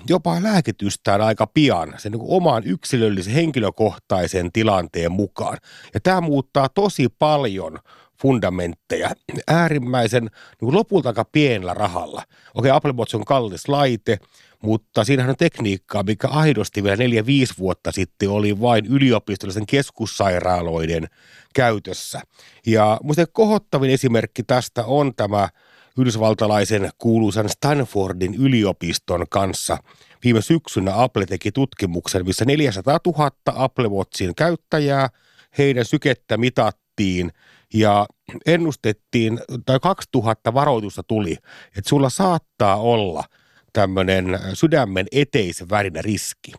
jopa 0.09 0.43
lääkitystään 0.43 1.21
aika 1.21 1.47
pian 1.47 1.93
sen 1.97 2.11
niin 2.11 2.21
oman 2.27 2.63
yksilöllisen 2.65 3.33
henkilökohtaisen 3.33 4.51
tilanteen 4.51 5.11
mukaan. 5.11 5.57
Ja 5.93 5.99
tämä 5.99 6.21
muuttaa 6.21 6.69
tosi 6.69 7.07
paljon 7.19 7.79
fundamentteja 8.21 9.11
äärimmäisen 9.47 10.29
niin 10.61 10.73
lopulta 10.73 11.09
aika 11.09 11.25
pienellä 11.25 11.73
rahalla. 11.73 12.23
Okei, 12.53 12.71
Apple 12.71 12.93
Watch 12.93 13.15
on 13.15 13.25
kallis 13.25 13.67
laite, 13.67 14.17
mutta 14.61 15.03
siinähän 15.03 15.29
on 15.29 15.35
tekniikkaa, 15.35 16.03
mikä 16.03 16.27
aidosti 16.27 16.83
vielä 16.83 16.95
neljä, 16.95 17.25
viisi 17.25 17.53
vuotta 17.59 17.91
sitten 17.91 18.29
oli 18.29 18.61
vain 18.61 18.85
yliopistollisen 18.85 19.65
keskussairaaloiden 19.65 21.07
käytössä. 21.55 22.21
Ja 22.65 22.99
musta 23.03 23.25
kohottavin 23.31 23.91
esimerkki 23.91 24.43
tästä 24.43 24.85
on 24.85 25.15
tämä 25.15 25.49
yhdysvaltalaisen 25.97 26.89
kuuluisan 26.97 27.49
Stanfordin 27.49 28.35
yliopiston 28.35 29.25
kanssa. 29.29 29.77
Viime 30.23 30.41
syksynä 30.41 30.91
Apple 30.95 31.25
teki 31.25 31.51
tutkimuksen, 31.51 32.25
missä 32.25 32.45
400 32.45 32.99
000 33.05 33.31
Apple 33.45 33.87
Watchin 33.87 34.35
käyttäjää, 34.35 35.09
heidän 35.57 35.85
sykettä 35.85 36.37
mitattiin 36.37 37.31
ja 37.73 38.05
ennustettiin, 38.45 39.39
tai 39.65 39.79
2000 39.79 40.53
varoitusta 40.53 41.03
tuli, 41.03 41.37
että 41.77 41.89
sulla 41.89 42.09
saattaa 42.09 42.75
olla– 42.75 43.23
tämmöinen 43.75 44.39
sydämen 44.53 45.05
eteisvärinä 45.11 46.01
riski, 46.01 46.51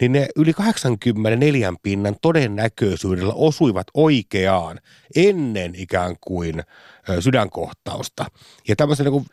niin 0.00 0.12
ne 0.12 0.28
yli 0.36 0.52
84 0.52 1.72
pinnan 1.82 2.16
todennäköisyydellä 2.22 3.32
osuivat 3.34 3.86
oikeaan 3.94 4.80
ennen 5.16 5.72
ikään 5.74 6.16
kuin 6.20 6.62
sydänkohtausta. 7.20 8.26
Ja 8.68 8.76
tämmöisen 8.76 9.06
niin 9.06 9.26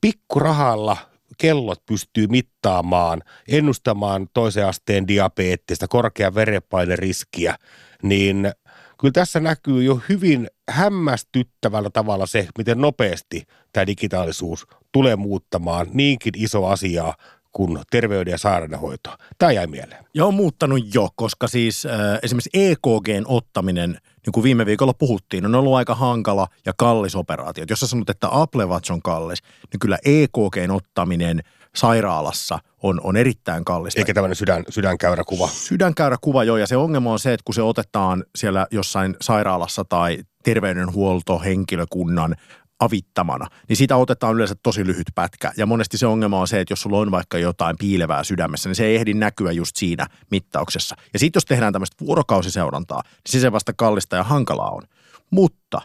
pikkurahalla 0.00 0.96
kellot 1.38 1.86
pystyy 1.86 2.26
mittaamaan, 2.26 3.22
ennustamaan 3.48 4.28
toisen 4.34 4.66
asteen 4.66 5.08
diabeettista, 5.08 5.88
korkean 5.88 6.34
verenpaineriskiä, 6.34 7.56
niin 8.02 8.52
kyllä 9.00 9.12
tässä 9.12 9.40
näkyy 9.40 9.82
jo 9.82 10.00
hyvin 10.08 10.48
hämmästyttävällä 10.70 11.90
tavalla 11.90 12.26
se, 12.26 12.48
miten 12.58 12.80
nopeasti 12.80 13.46
tämä 13.72 13.86
digitaalisuus 13.86 14.66
tulee 14.96 15.16
muuttamaan 15.16 15.86
niinkin 15.92 16.32
iso 16.36 16.66
asiaa 16.66 17.14
kuin 17.52 17.78
terveyden 17.90 18.30
ja 18.30 18.38
sairaanhoito. 18.38 19.10
Tämä 19.38 19.52
jäi 19.52 19.66
mieleen. 19.66 20.04
Ja 20.14 20.24
on 20.24 20.34
muuttanut 20.34 20.94
jo, 20.94 21.08
koska 21.16 21.48
siis 21.48 21.86
äh, 21.86 22.18
esimerkiksi 22.22 22.50
EKGn 22.54 23.24
ottaminen, 23.26 23.90
niin 23.90 24.32
kuin 24.32 24.44
viime 24.44 24.66
viikolla 24.66 24.94
puhuttiin, 24.94 25.46
on 25.46 25.54
ollut 25.54 25.74
aika 25.74 25.94
hankala 25.94 26.48
ja 26.66 26.72
kallis 26.76 27.16
operaatio. 27.16 27.64
Jos 27.70 27.80
sä 27.80 27.86
sanot, 27.86 28.10
että 28.10 28.28
Apple 28.30 28.66
Watch 28.66 28.92
on 28.92 29.02
kallis, 29.02 29.42
niin 29.72 29.80
kyllä 29.80 29.98
EKGn 30.04 30.70
ottaminen 30.70 31.42
sairaalassa 31.76 32.58
on, 32.82 33.00
on 33.04 33.16
erittäin 33.16 33.64
kallista. 33.64 34.00
Eikä 34.00 34.14
tämmöinen 34.14 34.36
sydän, 34.36 34.64
sydänkäyräkuva. 34.68 35.48
Sydänkäyräkuva, 35.48 36.44
joo. 36.44 36.56
Ja 36.56 36.66
se 36.66 36.76
ongelma 36.76 37.12
on 37.12 37.18
se, 37.18 37.32
että 37.32 37.44
kun 37.44 37.54
se 37.54 37.62
otetaan 37.62 38.24
siellä 38.34 38.66
jossain 38.70 39.16
sairaalassa 39.20 39.84
tai 39.84 40.18
terveydenhuoltohenkilökunnan 40.44 42.36
avittamana, 42.80 43.46
niin 43.68 43.76
sitä 43.76 43.96
otetaan 43.96 44.34
yleensä 44.34 44.54
tosi 44.62 44.86
lyhyt 44.86 45.06
pätkä. 45.14 45.52
Ja 45.56 45.66
monesti 45.66 45.98
se 45.98 46.06
ongelma 46.06 46.40
on 46.40 46.48
se, 46.48 46.60
että 46.60 46.72
jos 46.72 46.80
sulla 46.80 46.98
on 46.98 47.10
vaikka 47.10 47.38
jotain 47.38 47.76
piilevää 47.78 48.24
sydämessä, 48.24 48.68
niin 48.68 48.76
se 48.76 48.84
ei 48.84 48.96
ehdi 48.96 49.14
näkyä 49.14 49.52
just 49.52 49.76
siinä 49.76 50.06
mittauksessa. 50.30 50.96
Ja 51.12 51.18
sitten 51.18 51.36
jos 51.38 51.44
tehdään 51.44 51.72
tämmöistä 51.72 52.06
vuorokausiseurantaa, 52.06 53.02
niin 53.32 53.40
se 53.40 53.52
vasta 53.52 53.72
kallista 53.72 54.16
ja 54.16 54.24
hankalaa 54.24 54.70
on. 54.70 54.82
Mutta 55.30 55.80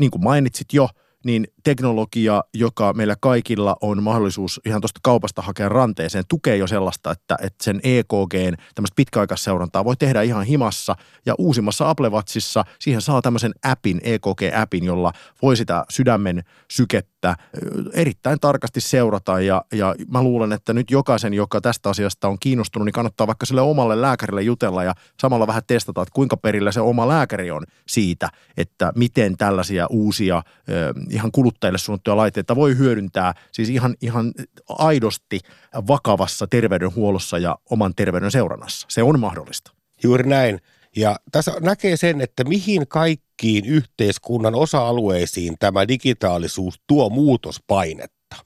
niin 0.00 0.10
kuin 0.10 0.24
mainitsit 0.24 0.72
jo, 0.72 0.88
niin 1.26 1.46
teknologia, 1.64 2.42
joka 2.54 2.92
meillä 2.92 3.16
kaikilla 3.20 3.76
on 3.80 4.02
mahdollisuus 4.02 4.60
ihan 4.66 4.80
tuosta 4.80 5.00
kaupasta 5.02 5.42
hakea 5.42 5.68
ranteeseen, 5.68 6.24
tukee 6.28 6.56
jo 6.56 6.66
sellaista, 6.66 7.10
että, 7.10 7.36
että 7.42 7.64
sen 7.64 7.80
EKGn 7.82 8.54
tämmöistä 8.74 8.96
pitkäaikaisseurantaa 8.96 9.84
voi 9.84 9.96
tehdä 9.96 10.22
ihan 10.22 10.44
himassa. 10.44 10.96
Ja 11.26 11.34
uusimmassa 11.38 11.90
Apple 11.90 12.08
Watchissa 12.08 12.64
siihen 12.78 13.02
saa 13.02 13.22
tämmöisen 13.22 13.52
appin, 13.64 14.00
EKG-appin, 14.04 14.84
jolla 14.84 15.12
voi 15.42 15.56
sitä 15.56 15.84
sydämen 15.90 16.44
sykettä 16.70 17.15
erittäin 17.92 18.40
tarkasti 18.40 18.80
seurata. 18.80 19.40
Ja, 19.40 19.64
ja 19.72 19.94
mä 20.10 20.22
luulen, 20.22 20.52
että 20.52 20.72
nyt 20.72 20.90
jokaisen, 20.90 21.34
joka 21.34 21.60
tästä 21.60 21.90
asiasta 21.90 22.28
on 22.28 22.36
kiinnostunut, 22.40 22.86
niin 22.86 22.92
kannattaa 22.92 23.26
vaikka 23.26 23.46
sille 23.46 23.60
omalle 23.60 24.00
lääkärille 24.00 24.42
jutella 24.42 24.84
ja 24.84 24.94
samalla 25.20 25.46
vähän 25.46 25.62
testata, 25.66 26.02
että 26.02 26.14
kuinka 26.14 26.36
perillä 26.36 26.72
se 26.72 26.80
oma 26.80 27.08
lääkäri 27.08 27.50
on 27.50 27.62
siitä, 27.88 28.28
että 28.56 28.92
miten 28.94 29.36
tällaisia 29.36 29.86
uusia 29.90 30.42
ihan 31.10 31.32
kuluttajille 31.32 31.78
suunnattuja 31.78 32.16
laitteita 32.16 32.56
voi 32.56 32.78
hyödyntää 32.78 33.34
siis 33.52 33.68
ihan, 33.68 33.94
ihan 34.00 34.32
aidosti 34.68 35.40
vakavassa 35.88 36.46
terveydenhuollossa 36.46 37.38
ja 37.38 37.56
oman 37.70 37.94
terveyden 37.94 38.30
seurannassa. 38.30 38.86
Se 38.90 39.02
on 39.02 39.20
mahdollista. 39.20 39.72
Juuri 40.02 40.28
näin. 40.28 40.60
Ja 40.96 41.16
tässä 41.32 41.52
näkee 41.60 41.96
sen, 41.96 42.20
että 42.20 42.44
mihin 42.44 42.88
kaikkiin 42.88 43.64
yhteiskunnan 43.64 44.54
osa-alueisiin 44.54 45.56
tämä 45.58 45.88
digitaalisuus 45.88 46.80
tuo 46.86 47.10
muutospainetta. 47.10 48.36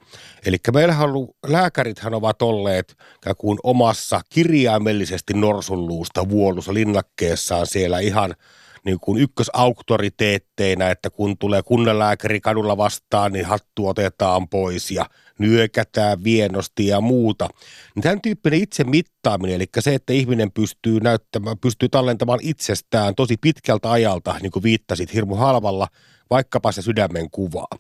Eli 0.47 0.57
meillähän 0.73 1.11
on 1.11 1.29
lääkärithän 1.47 2.15
ovat 2.15 2.43
olleet 2.43 2.97
kuin 3.39 3.59
omassa 3.63 4.21
kirjaimellisesti 4.31 5.35
norsunluusta 5.35 6.29
vuolussa 6.29 6.75
linnakkeessaan 6.75 7.67
siellä 7.67 7.99
ihan– 7.99 8.35
niin 8.85 9.01
kuin 9.01 9.21
ykkösauktoriteetteina, 9.23 10.91
että 10.91 11.11
kun 11.11 11.39
tulee 11.39 11.63
kunnanlääkäri 11.63 12.41
kadulla 12.41 12.77
vastaan, 12.77 13.33
niin 13.33 13.47
hattu 13.47 13.89
otetaan 13.89 14.49
pois 14.49 14.91
ja 14.91 15.07
nyökätään 15.41 16.25
vienosti 16.25 16.87
ja 16.87 17.01
muuta. 17.01 17.49
Niin 17.95 18.03
tämän 18.03 18.21
tyyppinen 18.21 18.63
itse 18.63 18.85
mittaaminen, 18.85 19.57
eli 19.57 19.67
se, 19.79 19.95
että 19.95 20.13
ihminen 20.13 20.53
pystyy 20.53 21.01
näyttämään, 21.01 21.59
pystyy 21.59 21.89
tallentamaan 21.89 22.39
itsestään 22.43 23.15
tosi 23.15 23.37
pitkältä 23.41 23.91
ajalta, 23.91 24.35
niin 24.43 24.53
kuin 24.53 24.63
viittasit 24.63 25.15
hirmu 25.15 25.35
halvalla, 25.35 25.89
vaikkapa 26.31 26.73
se 26.73 26.83
sydämen 26.83 27.31
kuvaa 27.31 27.79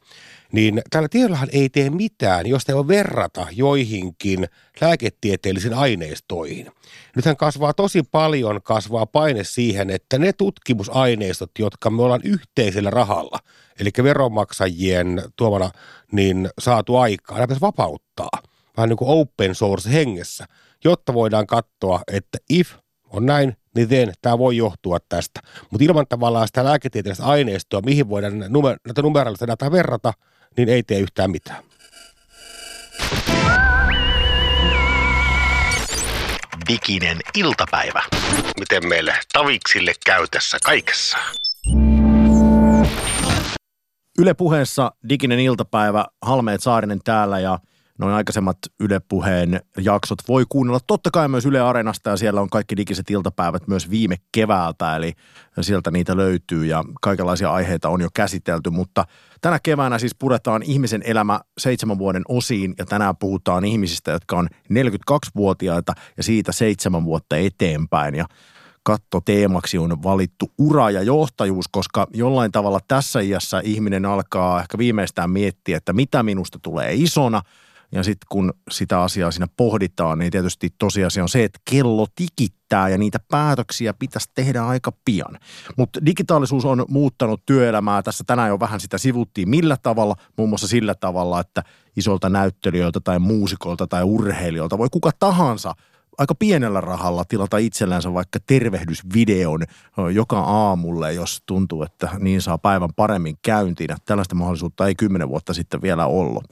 niin 0.52 0.82
tällä 0.90 1.08
tiedollahan 1.08 1.48
ei 1.52 1.68
tee 1.68 1.90
mitään, 1.90 2.46
jos 2.46 2.64
te 2.64 2.74
voi 2.74 2.88
verrata 2.88 3.46
joihinkin 3.52 4.48
lääketieteellisiin 4.80 5.74
aineistoihin. 5.74 6.72
Nythän 7.16 7.36
kasvaa 7.36 7.74
tosi 7.74 8.02
paljon, 8.02 8.62
kasvaa 8.62 9.06
paine 9.06 9.44
siihen, 9.44 9.90
että 9.90 10.18
ne 10.18 10.32
tutkimusaineistot, 10.32 11.50
jotka 11.58 11.90
me 11.90 12.02
ollaan 12.02 12.20
yhteisellä 12.24 12.90
rahalla, 12.90 13.38
eli 13.80 13.90
veronmaksajien 14.02 15.22
tuomana 15.36 15.70
niin 16.12 16.48
saatu 16.58 16.96
aikaa, 16.96 17.38
nämä 17.38 17.56
vapauttaa 17.60 18.42
vähän 18.76 18.88
niin 18.88 18.96
kuin 18.96 19.20
open 19.20 19.54
source 19.54 19.92
hengessä, 19.92 20.46
jotta 20.84 21.14
voidaan 21.14 21.46
katsoa, 21.46 22.00
että 22.12 22.38
if 22.50 22.72
on 23.10 23.26
näin, 23.26 23.56
niin 23.76 23.88
then 23.88 24.12
tämä 24.22 24.38
voi 24.38 24.56
johtua 24.56 24.98
tästä. 25.08 25.40
Mutta 25.70 25.84
ilman 25.84 26.06
tavallaan 26.08 26.46
sitä 26.46 26.64
lääketieteellistä 26.64 27.24
aineistoa, 27.24 27.80
mihin 27.80 28.08
voidaan 28.08 28.32
numer- 28.32 28.80
näitä 28.86 29.02
numeraalista 29.02 29.46
dataa 29.46 29.72
verrata– 29.72 30.12
niin 30.56 30.68
ei 30.68 30.82
tee 30.82 30.98
yhtään 30.98 31.30
mitään. 31.30 31.62
Diginen 36.68 37.18
iltapäivä. 37.34 38.02
Miten 38.60 38.88
meille 38.88 39.14
taviksille 39.32 39.92
käy 40.06 40.26
tässä 40.30 40.58
kaikessa? 40.64 41.18
Yle 44.18 44.34
puheessa 44.34 44.92
diginen 45.08 45.40
iltapäivä, 45.40 46.04
Halmeet 46.22 46.62
Saarinen 46.62 47.00
täällä 47.04 47.38
ja 47.38 47.58
noin 48.00 48.14
aikaisemmat 48.14 48.58
Yle 48.80 49.00
puheen 49.08 49.60
jaksot 49.78 50.18
voi 50.28 50.44
kuunnella 50.48 50.80
totta 50.86 51.10
kai 51.10 51.28
myös 51.28 51.46
Yle 51.46 51.60
Areenasta 51.60 52.10
ja 52.10 52.16
siellä 52.16 52.40
on 52.40 52.50
kaikki 52.50 52.76
digiset 52.76 53.10
iltapäivät 53.10 53.68
myös 53.68 53.90
viime 53.90 54.16
keväältä, 54.32 54.96
eli 54.96 55.12
sieltä 55.60 55.90
niitä 55.90 56.16
löytyy 56.16 56.66
ja 56.66 56.84
kaikenlaisia 57.00 57.52
aiheita 57.52 57.88
on 57.88 58.00
jo 58.00 58.08
käsitelty, 58.14 58.70
mutta 58.70 59.04
tänä 59.40 59.58
keväänä 59.62 59.98
siis 59.98 60.14
puretaan 60.14 60.62
ihmisen 60.62 61.02
elämä 61.04 61.40
seitsemän 61.58 61.98
vuoden 61.98 62.22
osiin 62.28 62.74
ja 62.78 62.86
tänään 62.86 63.16
puhutaan 63.16 63.64
ihmisistä, 63.64 64.10
jotka 64.10 64.36
on 64.36 64.48
42-vuotiaita 64.72 65.92
ja 66.16 66.22
siitä 66.22 66.52
seitsemän 66.52 67.04
vuotta 67.04 67.36
eteenpäin 67.36 68.14
ja 68.14 68.26
katto 68.82 69.20
teemaksi 69.20 69.78
on 69.78 70.02
valittu 70.02 70.52
ura 70.58 70.90
ja 70.90 71.02
johtajuus, 71.02 71.68
koska 71.68 72.06
jollain 72.14 72.52
tavalla 72.52 72.80
tässä 72.88 73.20
iässä 73.20 73.60
ihminen 73.64 74.06
alkaa 74.06 74.60
ehkä 74.60 74.78
viimeistään 74.78 75.30
miettiä, 75.30 75.76
että 75.76 75.92
mitä 75.92 76.22
minusta 76.22 76.58
tulee 76.62 76.94
isona. 76.94 77.42
Ja 77.92 78.02
sitten 78.02 78.26
kun 78.30 78.52
sitä 78.70 79.02
asiaa 79.02 79.30
siinä 79.30 79.46
pohditaan, 79.56 80.18
niin 80.18 80.30
tietysti 80.30 80.68
tosiasia 80.78 81.22
on 81.22 81.28
se, 81.28 81.44
että 81.44 81.60
kello 81.70 82.06
tikittää 82.14 82.88
ja 82.88 82.98
niitä 82.98 83.18
päätöksiä 83.30 83.94
pitäisi 83.94 84.30
tehdä 84.34 84.62
aika 84.62 84.92
pian. 85.04 85.38
Mutta 85.76 86.06
digitaalisuus 86.06 86.64
on 86.64 86.84
muuttanut 86.88 87.46
työelämää. 87.46 88.02
Tässä 88.02 88.24
tänään 88.26 88.48
jo 88.48 88.60
vähän 88.60 88.80
sitä 88.80 88.98
sivuttiin. 88.98 89.50
Millä 89.50 89.76
tavalla? 89.82 90.16
Muun 90.36 90.48
muassa 90.48 90.68
sillä 90.68 90.94
tavalla, 90.94 91.40
että 91.40 91.62
isolta 91.96 92.28
näyttelijöiltä 92.28 93.00
tai 93.00 93.18
muusikolta 93.18 93.86
tai 93.86 94.02
urheilijoilta 94.02 94.78
voi 94.78 94.88
kuka 94.90 95.10
tahansa– 95.18 95.74
aika 96.20 96.34
pienellä 96.34 96.80
rahalla 96.80 97.24
tilata 97.24 97.58
itsellänsä 97.58 98.14
vaikka 98.14 98.38
tervehdysvideon 98.46 99.60
joka 100.12 100.40
aamulle, 100.40 101.12
jos 101.12 101.42
tuntuu, 101.46 101.82
että 101.82 102.08
niin 102.18 102.42
saa 102.42 102.58
päivän 102.58 102.94
paremmin 102.96 103.36
käyntiin. 103.42 103.90
Tällaista 104.04 104.34
mahdollisuutta 104.34 104.86
ei 104.86 104.94
kymmenen 104.94 105.28
vuotta 105.28 105.54
sitten 105.54 105.82
vielä 105.82 106.06
ollut. 106.06 106.44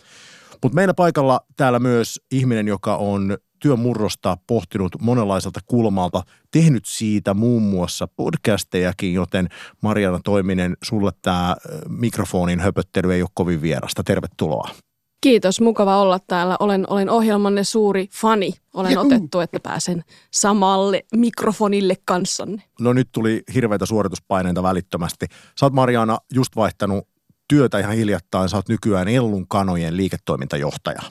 Mutta 0.62 0.74
meillä 0.76 0.94
paikalla 0.94 1.40
täällä 1.56 1.78
myös 1.78 2.20
ihminen, 2.30 2.68
joka 2.68 2.96
on 2.96 3.38
työmurrosta 3.58 4.36
pohtinut 4.46 4.92
monenlaiselta 5.00 5.60
kulmalta, 5.66 6.22
tehnyt 6.50 6.84
siitä 6.86 7.34
muun 7.34 7.62
muassa 7.62 8.08
podcastejakin, 8.16 9.14
joten 9.14 9.48
Mariana 9.82 10.20
Toiminen, 10.24 10.76
sulle 10.82 11.10
tämä 11.22 11.56
mikrofonin 11.88 12.60
höpöttely 12.60 13.12
ei 13.14 13.22
ole 13.22 13.30
kovin 13.34 13.62
vierasta. 13.62 14.02
Tervetuloa. 14.04 14.68
Kiitos, 15.20 15.60
mukava 15.60 15.96
olla 15.96 16.18
täällä. 16.26 16.56
Olen, 16.60 16.84
olen 16.90 17.10
ohjelmanne 17.10 17.64
suuri 17.64 18.08
fani. 18.12 18.52
Olen 18.74 18.92
Juhu. 18.92 19.06
otettu, 19.06 19.40
että 19.40 19.60
pääsen 19.60 20.04
samalle 20.30 21.04
mikrofonille 21.16 21.94
kanssanne. 22.04 22.62
No 22.80 22.92
nyt 22.92 23.08
tuli 23.12 23.42
hirveitä 23.54 23.86
suorituspaineita 23.86 24.62
välittömästi. 24.62 25.26
Sä 25.60 25.66
oot 25.66 25.72
Mariana 25.72 26.18
just 26.34 26.56
vaihtanut 26.56 27.08
työtä 27.48 27.78
ihan 27.78 27.94
hiljattain. 27.94 28.48
Sä 28.48 28.56
oot 28.56 28.68
nykyään 28.68 29.08
Ellun 29.08 29.48
kanojen 29.48 29.96
liiketoimintajohtaja. 29.96 31.02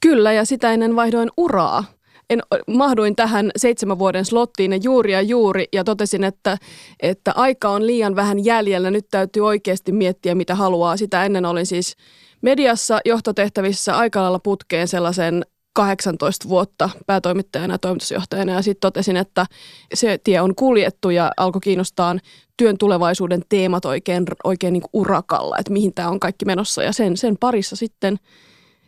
Kyllä, 0.00 0.32
ja 0.32 0.44
sitä 0.44 0.72
ennen 0.72 0.96
vaihdoin 0.96 1.30
uraa. 1.36 1.84
En, 2.30 2.40
mahduin 2.66 3.16
tähän 3.16 3.50
seitsemän 3.56 3.98
vuoden 3.98 4.24
slottiin 4.24 4.82
juuri 4.82 5.12
ja 5.12 5.20
juuri 5.22 5.64
ja 5.72 5.84
totesin, 5.84 6.24
että, 6.24 6.58
että 7.00 7.32
aika 7.36 7.68
on 7.68 7.86
liian 7.86 8.16
vähän 8.16 8.44
jäljellä. 8.44 8.90
Nyt 8.90 9.06
täytyy 9.10 9.46
oikeasti 9.46 9.92
miettiä, 9.92 10.34
mitä 10.34 10.54
haluaa. 10.54 10.96
Sitä 10.96 11.24
ennen 11.24 11.44
olin 11.44 11.66
siis 11.66 11.96
mediassa 12.42 13.00
johtotehtävissä 13.04 13.96
aika 13.96 14.22
lailla 14.22 14.38
putkeen 14.38 14.88
sellaisen 14.88 15.44
18 15.72 16.48
vuotta 16.48 16.90
päätoimittajana 17.06 17.74
ja 17.74 17.78
toimitusjohtajana 17.78 18.52
ja 18.52 18.62
sitten 18.62 18.80
totesin, 18.80 19.16
että 19.16 19.46
se 19.94 20.18
tie 20.24 20.40
on 20.40 20.54
kuljettu 20.54 21.10
ja 21.10 21.32
alkoi 21.36 21.60
kiinnostaa 21.60 22.16
työn 22.56 22.78
tulevaisuuden 22.78 23.42
teemat 23.48 23.84
oikein, 23.84 24.24
oikein 24.44 24.72
niin 24.72 24.82
urakalla, 24.92 25.56
että 25.58 25.72
mihin 25.72 25.94
tämä 25.94 26.08
on 26.08 26.20
kaikki 26.20 26.44
menossa 26.44 26.82
ja 26.82 26.92
sen, 26.92 27.16
sen 27.16 27.36
parissa 27.40 27.76
sitten 27.76 28.16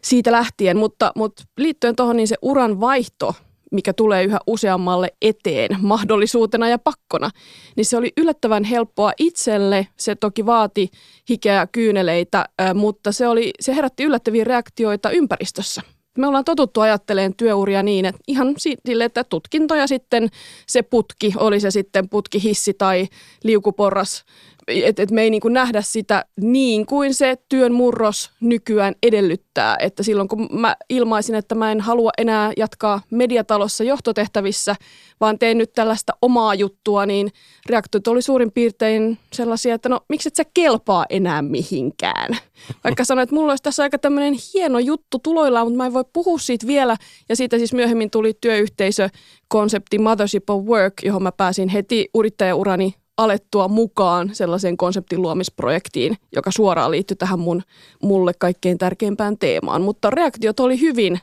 siitä 0.03 0.33
lähtien, 0.33 0.77
mutta, 0.77 1.13
mutta 1.17 1.43
liittyen 1.59 1.97
tuohon 1.97 2.17
niin 2.17 2.29
se 2.29 2.37
uran 2.43 2.81
vaihto 2.81 3.35
mikä 3.75 3.93
tulee 3.93 4.25
yhä 4.25 4.39
useammalle 4.47 5.09
eteen 5.23 5.77
mahdollisuutena 5.81 6.69
ja 6.69 6.79
pakkona, 6.79 7.31
niin 7.77 7.85
se 7.85 7.97
oli 7.97 8.13
yllättävän 8.17 8.65
helppoa 8.65 9.13
itselle. 9.19 9.87
Se 9.97 10.15
toki 10.15 10.47
vaati 10.47 10.89
hikeä 11.31 11.67
kyyneleitä, 11.73 12.45
mutta 12.75 13.13
se, 13.13 13.29
oli, 13.29 13.51
se 13.61 13.77
herätti 13.77 14.05
yllättäviä 14.05 14.45
reaktioita 14.45 15.11
ympäristössä. 15.11 15.83
Me 16.19 16.27
ollaan 16.27 16.45
totuttu 16.45 16.81
ajatteleen 16.81 17.35
työuria 17.37 17.83
niin, 17.83 18.05
että 18.05 18.21
ihan 18.29 18.55
sille, 18.59 19.05
että 19.05 19.25
tutkinto 19.25 19.75
ja 19.75 19.87
sitten 19.87 20.29
se 20.67 20.83
putki, 20.83 21.33
oli 21.37 21.61
se 21.61 21.71
sitten 21.71 22.09
putkihissi 22.09 22.75
tai 22.75 23.09
liukuporras, 23.45 24.25
että 24.69 25.03
et 25.03 25.11
me 25.11 25.23
ei 25.23 25.31
niin 25.31 25.41
kuin 25.41 25.55
nähdä 25.55 25.83
sitä 25.83 26.25
niin 26.41 26.87
kuin 26.87 27.15
se 27.15 27.37
työn 27.49 27.73
murros 27.73 28.31
nykyään 28.41 28.95
edellyttää. 29.03 29.77
Että 29.81 30.03
silloin 30.03 30.29
kun 30.29 30.49
mä 30.53 30.77
ilmaisin, 30.89 31.35
että 31.35 31.55
mä 31.55 31.73
en 31.73 31.81
halua 31.81 32.11
enää 32.19 32.53
jatkaa 32.57 33.01
mediatalossa 33.11 33.85
johtotehtävissä, 33.85 34.77
vaan 35.21 35.39
teen 35.39 35.59
nyt 35.59 35.73
tällaista 35.73 36.13
omaa 36.23 36.55
juttua, 36.55 37.07
niin 37.07 37.31
reaktiot 37.67 38.09
oli 38.09 38.23
suurin 38.23 38.53
piirtein 38.53 39.19
sellaisia, 39.33 39.75
että 39.75 39.89
no 39.89 40.01
miksi 40.09 40.29
et 40.29 40.37
sä 40.37 40.45
kelpaa 40.55 41.07
enää 41.11 41.43
mihinkään. 41.43 42.37
Vaikka 42.85 43.05
sanoin, 43.05 43.23
että 43.23 43.35
mulla 43.35 43.53
olisi 43.53 43.63
tässä 43.63 43.83
aika 43.83 43.99
tämmöinen 43.99 44.35
hieno 44.55 44.79
juttu 44.79 45.19
tuloillaan, 45.19 45.67
mutta 45.67 45.77
mä 45.77 45.87
en 45.87 45.93
voi 45.93 46.05
puhua 46.13 46.39
siitä 46.39 46.67
vielä. 46.67 46.97
Ja 47.29 47.37
siitä 47.37 47.59
siis 47.59 47.73
myöhemmin 47.73 48.11
tuli 48.11 48.35
työyhteisö 48.41 49.09
konsepti 49.49 49.99
Mothership 49.99 50.51
of 50.51 50.65
Work, 50.65 50.95
johon 51.03 51.23
mä 51.23 51.33
pääsin 51.33 51.69
heti 51.69 52.09
yrittäjäurani 52.15 52.95
alettua 53.17 53.69
mukaan 53.69 54.35
sellaiseen 54.35 54.77
konseptin 54.77 55.23
luomisprojektiin, 55.23 56.17
joka 56.33 56.51
suoraan 56.51 56.91
liittyy 56.91 57.17
tähän 57.17 57.39
mun, 57.39 57.63
mulle 58.03 58.33
kaikkein 58.39 58.79
tärkeimpään 58.79 59.39
teemaan. 59.39 59.83
Mutta 59.83 60.11
reaktiot 60.11 60.61
oli 60.61 60.81
hyvin 60.81 61.21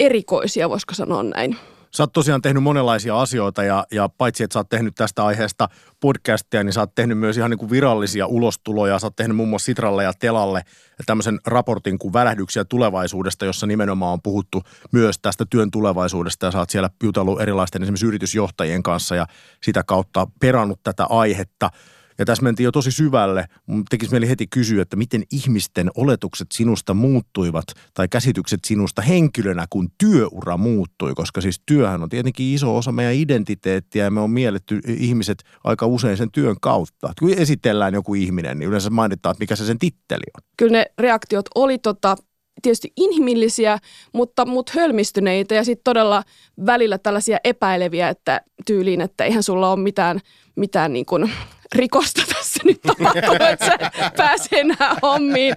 erikoisia, 0.00 0.70
voisiko 0.70 0.94
sanoa 0.94 1.22
näin. 1.22 1.56
Sä 1.94 2.02
oot 2.02 2.12
tosiaan 2.12 2.42
tehnyt 2.42 2.62
monenlaisia 2.62 3.20
asioita 3.20 3.62
ja, 3.62 3.86
ja 3.92 4.08
paitsi, 4.08 4.44
että 4.44 4.52
sä 4.52 4.58
oot 4.58 4.68
tehnyt 4.68 4.94
tästä 4.94 5.24
aiheesta 5.24 5.68
podcastia, 6.00 6.64
niin 6.64 6.72
sä 6.72 6.80
oot 6.80 6.94
tehnyt 6.94 7.18
myös 7.18 7.36
ihan 7.36 7.50
niin 7.50 7.58
kuin 7.58 7.70
virallisia 7.70 8.26
ulostuloja. 8.26 8.98
Sä 8.98 9.06
oot 9.06 9.16
tehnyt 9.16 9.36
muun 9.36 9.48
muassa 9.48 9.66
Sitralle 9.66 10.04
ja 10.04 10.12
Telalle 10.18 10.62
tämmöisen 11.06 11.40
raportin 11.46 11.98
kuin 11.98 12.12
Välähdyksiä 12.12 12.64
tulevaisuudesta, 12.64 13.44
jossa 13.44 13.66
nimenomaan 13.66 14.12
on 14.12 14.22
puhuttu 14.22 14.62
myös 14.92 15.18
tästä 15.22 15.44
työn 15.50 15.70
tulevaisuudesta 15.70 16.46
ja 16.46 16.52
sä 16.52 16.58
oot 16.58 16.70
siellä 16.70 16.90
jutellut 17.02 17.40
erilaisten 17.40 17.82
esimerkiksi 17.82 18.06
yritysjohtajien 18.06 18.82
kanssa 18.82 19.14
ja 19.14 19.26
sitä 19.62 19.82
kautta 19.86 20.26
perannut 20.40 20.80
tätä 20.82 21.04
aihetta– 21.04 21.70
ja 22.20 22.26
tässä 22.26 22.42
mentiin 22.42 22.64
jo 22.64 22.72
tosi 22.72 22.90
syvälle. 22.90 23.46
Tekisi 23.90 24.12
mieli 24.12 24.28
heti 24.28 24.46
kysyä, 24.46 24.82
että 24.82 24.96
miten 24.96 25.22
ihmisten 25.32 25.90
oletukset 25.96 26.52
sinusta 26.52 26.94
muuttuivat 26.94 27.64
tai 27.94 28.08
käsitykset 28.08 28.60
sinusta 28.66 29.02
henkilönä, 29.02 29.66
kun 29.70 29.88
työura 29.98 30.56
muuttui, 30.56 31.14
koska 31.14 31.40
siis 31.40 31.60
työhän 31.66 32.02
on 32.02 32.08
tietenkin 32.08 32.54
iso 32.54 32.76
osa 32.76 32.92
meidän 32.92 33.14
identiteettiä 33.14 34.04
ja 34.04 34.10
me 34.10 34.20
on 34.20 34.30
mielletty 34.30 34.80
ihmiset 34.86 35.42
aika 35.64 35.86
usein 35.86 36.16
sen 36.16 36.30
työn 36.32 36.56
kautta. 36.60 37.12
Kun 37.18 37.34
esitellään 37.36 37.94
joku 37.94 38.14
ihminen, 38.14 38.58
niin 38.58 38.68
yleensä 38.68 38.90
mainitaan, 38.90 39.32
että 39.32 39.42
mikä 39.42 39.56
se 39.56 39.66
sen 39.66 39.78
titteli 39.78 40.24
on. 40.38 40.48
Kyllä 40.56 40.72
ne 40.72 40.86
reaktiot 40.98 41.46
oli 41.54 41.78
tota, 41.78 42.16
tietysti 42.62 42.92
inhimillisiä, 42.96 43.78
mutta, 44.14 44.46
mutta 44.46 44.72
hölmistyneitä 44.76 45.54
ja 45.54 45.64
sitten 45.64 45.84
todella 45.84 46.22
välillä 46.66 46.98
tällaisia 46.98 47.38
epäileviä, 47.44 48.08
että 48.08 48.40
tyyliin, 48.66 49.00
että 49.00 49.24
eihän 49.24 49.42
sulla 49.42 49.72
ole 49.72 49.80
mitään, 49.80 50.20
mitään 50.56 50.92
niin 50.92 51.06
kuin 51.06 51.30
rikosta 51.74 52.22
tässä 52.34 52.60
nyt 52.64 52.80
tapahtuu, 52.82 53.46
että 53.50 53.66
se 53.66 53.72
pääsee 54.16 54.60
enää 54.60 54.96
hommiin. 55.02 55.54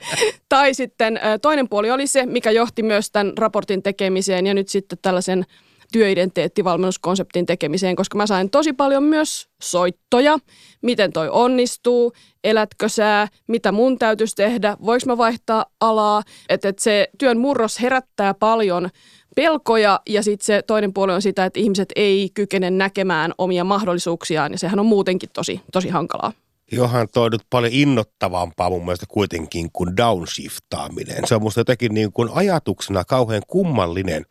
Tai 0.49 0.73
sitten 0.73 1.19
toinen 1.41 1.69
puoli 1.69 1.91
oli 1.91 2.07
se, 2.07 2.25
mikä 2.25 2.51
johti 2.51 2.83
myös 2.83 3.11
tämän 3.11 3.33
raportin 3.37 3.83
tekemiseen 3.83 4.47
ja 4.47 4.53
nyt 4.53 4.69
sitten 4.69 4.97
tällaisen 5.01 5.45
työidentiteettivalmennuskonseptin 5.93 7.45
tekemiseen, 7.45 7.95
koska 7.95 8.17
mä 8.17 8.27
sain 8.27 8.49
tosi 8.49 8.73
paljon 8.73 9.03
myös 9.03 9.47
soittoja, 9.61 10.37
miten 10.81 11.13
toi 11.13 11.29
onnistuu, 11.29 12.13
elätkö 12.43 12.89
sä, 12.89 13.27
mitä 13.47 13.71
mun 13.71 13.99
täytyisi 13.99 14.35
tehdä, 14.35 14.77
voiko 14.85 15.05
mä 15.05 15.17
vaihtaa 15.17 15.65
alaa, 15.79 16.23
että 16.49 16.69
et 16.69 16.79
se 16.79 17.09
työn 17.17 17.37
murros 17.37 17.81
herättää 17.81 18.33
paljon 18.33 18.89
pelkoja 19.35 19.99
ja 20.09 20.23
sitten 20.23 20.45
se 20.45 20.61
toinen 20.61 20.93
puoli 20.93 21.13
on 21.13 21.21
sitä, 21.21 21.45
että 21.45 21.59
ihmiset 21.59 21.89
ei 21.95 22.29
kykene 22.33 22.69
näkemään 22.69 23.33
omia 23.37 23.63
mahdollisuuksiaan 23.63 24.51
ja 24.51 24.57
sehän 24.57 24.79
on 24.79 24.85
muutenkin 24.85 25.29
tosi, 25.33 25.61
tosi 25.71 25.89
hankalaa. 25.89 26.31
Johan 26.71 27.07
toi 27.13 27.29
nyt 27.29 27.41
paljon 27.49 27.73
innottavampaa 27.73 28.69
mun 28.69 28.85
mielestä 28.85 29.05
kuitenkin 29.09 29.69
kuin 29.73 29.97
downshiftaaminen. 29.97 31.27
Se 31.27 31.35
on 31.35 31.41
musta 31.41 31.59
jotenkin 31.59 31.93
niin 31.93 32.11
kuin 32.13 32.29
ajatuksena 32.33 33.05
kauhean 33.05 33.41
kummallinen, 33.47 34.25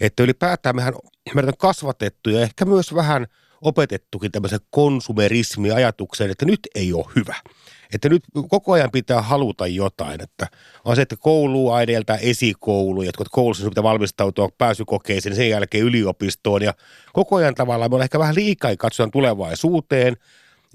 että 0.00 0.22
ylipäätään 0.22 0.76
mehän 0.76 0.94
meidät 1.34 1.48
on 1.48 1.58
kasvatettu 1.58 2.30
ja 2.30 2.40
ehkä 2.40 2.64
myös 2.64 2.94
vähän 2.94 3.26
opetettukin 3.60 4.32
tämmöisen 4.32 4.60
konsumerismi-ajatukseen, 4.70 6.30
että 6.30 6.44
nyt 6.44 6.60
ei 6.74 6.92
ole 6.92 7.06
hyvä 7.16 7.34
että 7.94 8.08
nyt 8.08 8.22
koko 8.48 8.72
ajan 8.72 8.90
pitää 8.90 9.22
haluta 9.22 9.66
jotain, 9.66 10.22
että 10.22 10.46
on 10.84 10.96
se, 10.96 11.02
että 11.02 11.16
koulua 11.16 11.82
edeltä 11.82 12.14
esikoulu, 12.14 13.02
jotka 13.02 13.24
koulussa 13.30 13.68
pitää 13.68 13.82
valmistautua 13.82 14.48
pääsykokeisiin, 14.58 15.34
sen 15.34 15.50
jälkeen 15.50 15.84
yliopistoon 15.84 16.62
ja 16.62 16.74
koko 17.12 17.36
ajan 17.36 17.54
tavallaan 17.54 17.90
me 17.90 17.94
ollaan 17.94 18.04
ehkä 18.04 18.18
vähän 18.18 18.34
liikaa 18.34 18.76
katsotaan 18.76 19.10
tulevaisuuteen 19.10 20.16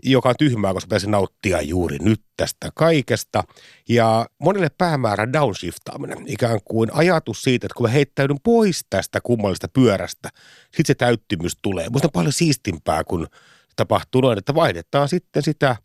joka 0.03 0.29
on 0.29 0.35
tyhmää, 0.39 0.73
koska 0.73 0.87
pitäisi 0.87 1.09
nauttia 1.09 1.61
juuri 1.61 1.97
nyt 2.01 2.21
tästä 2.37 2.69
kaikesta. 2.75 3.43
Ja 3.89 4.25
monelle 4.39 4.69
päämäärä 4.77 5.33
downshiftaaminen, 5.33 6.17
ikään 6.27 6.59
kuin 6.65 6.89
ajatus 6.93 7.41
siitä, 7.41 7.65
että 7.65 7.75
kun 7.75 7.85
mä 7.85 7.91
heittäydyn 7.91 8.37
pois 8.43 8.85
tästä 8.89 9.19
kummallisesta 9.23 9.67
pyörästä, 9.67 10.29
sitten 10.61 10.85
se 10.85 10.95
täyttymys 10.95 11.57
tulee. 11.61 11.89
Musta 11.89 12.07
on 12.07 12.11
paljon 12.11 12.33
siistimpää, 12.33 13.03
kun 13.03 13.27
tapahtuu 13.75 14.21
noin, 14.21 14.37
että 14.37 14.55
vaihdetaan 14.55 15.09
sitten 15.09 15.43
sitä 15.43 15.75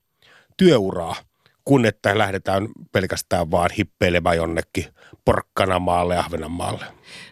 työuraa, 0.58 1.16
kun 1.64 1.86
että 1.86 2.18
lähdetään 2.18 2.68
pelkästään 2.92 3.50
vaan 3.50 3.70
hippeilemään 3.78 4.36
jonnekin 4.36 4.84
Porkkanamaalle 5.24 6.16
Ahvenanmaalle. 6.16 6.84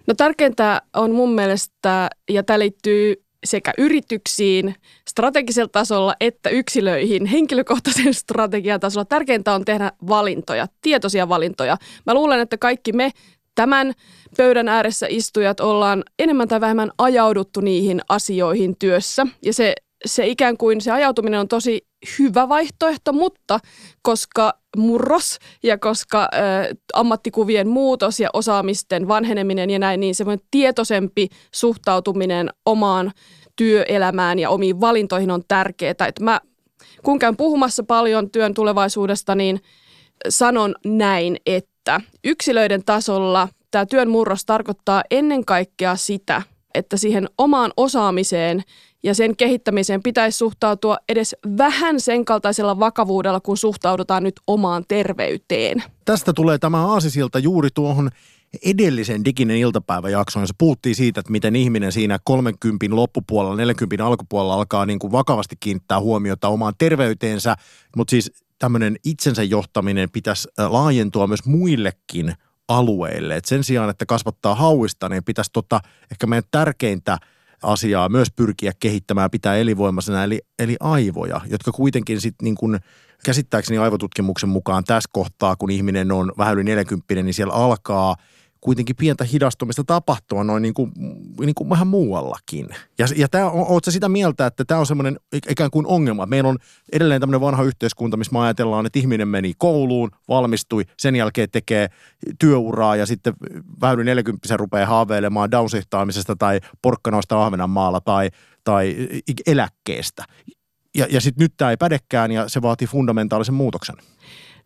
No 0.06 0.14
tärkeintä 0.14 0.82
on 0.94 1.12
mun 1.12 1.34
mielestä, 1.34 2.10
ja 2.30 2.42
tämä 2.42 2.58
liittyy 2.58 3.26
sekä 3.44 3.72
yrityksiin 3.78 4.74
strategisella 5.08 5.68
tasolla 5.68 6.14
että 6.20 6.50
yksilöihin 6.50 7.26
henkilökohtaisen 7.26 8.14
strategian 8.24 8.80
tasolla. 8.80 9.04
Tärkeintä 9.04 9.54
on 9.54 9.64
tehdä 9.64 9.92
valintoja, 10.08 10.66
tietoisia 10.82 11.28
valintoja. 11.28 11.76
Mä 12.06 12.14
luulen, 12.14 12.40
että 12.40 12.58
kaikki 12.58 12.92
me 12.92 13.10
tämän 13.54 13.92
pöydän 14.36 14.68
ääressä 14.68 15.06
istujat 15.10 15.60
ollaan 15.60 16.04
enemmän 16.18 16.48
tai 16.48 16.60
vähemmän 16.60 16.90
ajauduttu 16.98 17.60
niihin 17.60 18.00
asioihin 18.08 18.76
työssä. 18.78 19.26
Ja 19.42 19.52
se, 19.52 19.74
se 20.06 20.26
ikään 20.26 20.56
kuin 20.56 20.80
se 20.80 20.90
ajautuminen 20.90 21.40
on 21.40 21.48
tosi 21.48 21.86
hyvä 22.18 22.48
vaihtoehto, 22.48 23.12
mutta 23.12 23.58
koska 24.02 24.52
murros 24.76 25.38
ja 25.62 25.78
koska 25.78 26.22
ä, 26.22 26.28
ammattikuvien 26.94 27.68
muutos 27.68 28.20
ja 28.20 28.30
osaamisten 28.32 29.08
vanheneminen 29.08 29.70
ja 29.70 29.78
näin, 29.78 30.00
niin 30.00 30.14
semmoinen 30.14 30.46
tietoisempi 30.50 31.28
suhtautuminen 31.54 32.50
omaan 32.66 33.12
työelämään 33.56 34.38
ja 34.38 34.50
omiin 34.50 34.80
valintoihin 34.80 35.30
on 35.30 35.42
tärkeää. 35.48 35.90
Että 35.90 36.24
mä, 36.24 36.40
kun 37.02 37.18
käyn 37.18 37.36
puhumassa 37.36 37.82
paljon 37.82 38.30
työn 38.30 38.54
tulevaisuudesta, 38.54 39.34
niin 39.34 39.60
sanon 40.28 40.74
näin, 40.84 41.36
että 41.46 42.00
yksilöiden 42.24 42.84
tasolla 42.84 43.48
tämä 43.70 43.86
työn 43.86 44.10
murros 44.10 44.44
tarkoittaa 44.44 45.02
ennen 45.10 45.44
kaikkea 45.44 45.96
sitä, 45.96 46.42
että 46.74 46.96
siihen 46.96 47.28
omaan 47.38 47.72
osaamiseen 47.76 48.62
ja 49.02 49.14
sen 49.14 49.36
kehittämiseen 49.36 50.02
pitäisi 50.02 50.38
suhtautua 50.38 50.96
edes 51.08 51.36
vähän 51.58 52.00
sen 52.00 52.24
kaltaisella 52.24 52.78
vakavuudella, 52.78 53.40
kun 53.40 53.56
suhtaudutaan 53.56 54.22
nyt 54.22 54.40
omaan 54.46 54.84
terveyteen. 54.88 55.82
Tästä 56.04 56.32
tulee 56.32 56.58
tämä 56.58 56.86
aasisilta 56.86 57.38
juuri 57.38 57.68
tuohon 57.74 58.10
edellisen 58.64 59.24
diginen 59.24 59.56
iltapäiväjakson, 59.56 60.42
jossa 60.42 60.54
puhuttiin 60.58 60.94
siitä, 60.94 61.20
että 61.20 61.32
miten 61.32 61.56
ihminen 61.56 61.92
siinä 61.92 62.18
30 62.24 62.86
loppupuolella, 62.90 63.56
40 63.56 64.06
alkupuolella 64.06 64.54
alkaa 64.54 64.86
niin 64.86 64.98
kuin 64.98 65.12
vakavasti 65.12 65.56
kiinnittää 65.60 66.00
huomiota 66.00 66.48
omaan 66.48 66.74
terveyteensä, 66.78 67.56
mutta 67.96 68.10
siis 68.10 68.32
tämmöinen 68.58 68.96
itsensä 69.04 69.42
johtaminen 69.42 70.10
pitäisi 70.10 70.48
laajentua 70.58 71.26
myös 71.26 71.44
muillekin 71.44 72.34
alueille. 72.68 73.36
Et 73.36 73.44
sen 73.44 73.64
sijaan, 73.64 73.90
että 73.90 74.06
kasvattaa 74.06 74.54
hauista, 74.54 75.08
niin 75.08 75.24
pitäisi 75.24 75.50
tota, 75.52 75.80
ehkä 76.10 76.26
meidän 76.26 76.48
tärkeintä 76.50 77.18
asiaa 77.66 78.08
myös 78.08 78.28
pyrkiä 78.36 78.72
kehittämään, 78.80 79.30
pitää 79.30 79.56
elinvoimaisena, 79.56 80.24
eli, 80.24 80.40
eli 80.58 80.76
aivoja, 80.80 81.40
jotka 81.50 81.72
kuitenkin 81.72 82.20
sitten 82.20 82.44
niin 82.44 82.54
kuin 82.54 82.78
käsittääkseni 83.24 83.78
aivotutkimuksen 83.78 84.48
mukaan 84.48 84.84
tässä 84.84 85.10
kohtaa, 85.12 85.56
kun 85.56 85.70
ihminen 85.70 86.12
on 86.12 86.32
vähän 86.38 86.54
yli 86.54 86.64
40, 86.64 87.14
niin 87.14 87.34
siellä 87.34 87.54
alkaa– 87.54 88.16
kuitenkin 88.66 88.96
pientä 88.96 89.24
hidastumista 89.24 89.84
tapahtua 89.84 90.44
noin 90.44 90.62
niin 90.62 90.74
kuin, 90.74 90.92
niin 91.40 91.54
kuin 91.54 91.70
vähän 91.70 91.86
muuallakin. 91.86 92.68
Ja, 92.98 93.06
ja 93.16 93.28
tämä, 93.28 93.50
ootko 93.50 93.90
sitä 93.90 94.08
mieltä, 94.08 94.46
että 94.46 94.64
tämä 94.64 94.80
on 94.80 94.86
semmoinen 94.86 95.20
ikään 95.50 95.70
kuin 95.70 95.86
ongelma? 95.86 96.26
Meillä 96.26 96.48
on 96.48 96.58
edelleen 96.92 97.20
tämmöinen 97.20 97.40
vanha 97.40 97.62
yhteiskunta, 97.62 98.16
missä 98.16 98.32
me 98.32 98.38
ajatellaan, 98.38 98.86
että 98.86 98.98
ihminen 98.98 99.28
meni 99.28 99.52
kouluun, 99.58 100.10
valmistui, 100.28 100.84
sen 100.96 101.16
jälkeen 101.16 101.50
tekee 101.50 101.88
työuraa 102.38 102.96
ja 102.96 103.06
sitten 103.06 103.34
vähän 103.80 103.96
yli 103.96 104.04
40 104.04 104.56
rupeaa 104.56 104.86
haaveilemaan 104.86 105.50
downsihtaamisesta 105.50 106.36
tai 106.36 106.60
porkkanoista 106.82 107.44
Ahvenanmaalla 107.44 108.00
tai, 108.00 108.30
tai 108.64 108.96
eläkkeestä. 109.46 110.24
Ja, 110.94 111.06
ja 111.10 111.20
sitten 111.20 111.44
nyt 111.44 111.52
tämä 111.56 111.70
ei 111.70 111.76
pädekään 111.76 112.32
ja 112.32 112.48
se 112.48 112.62
vaatii 112.62 112.88
fundamentaalisen 112.88 113.54
muutoksen. 113.54 113.96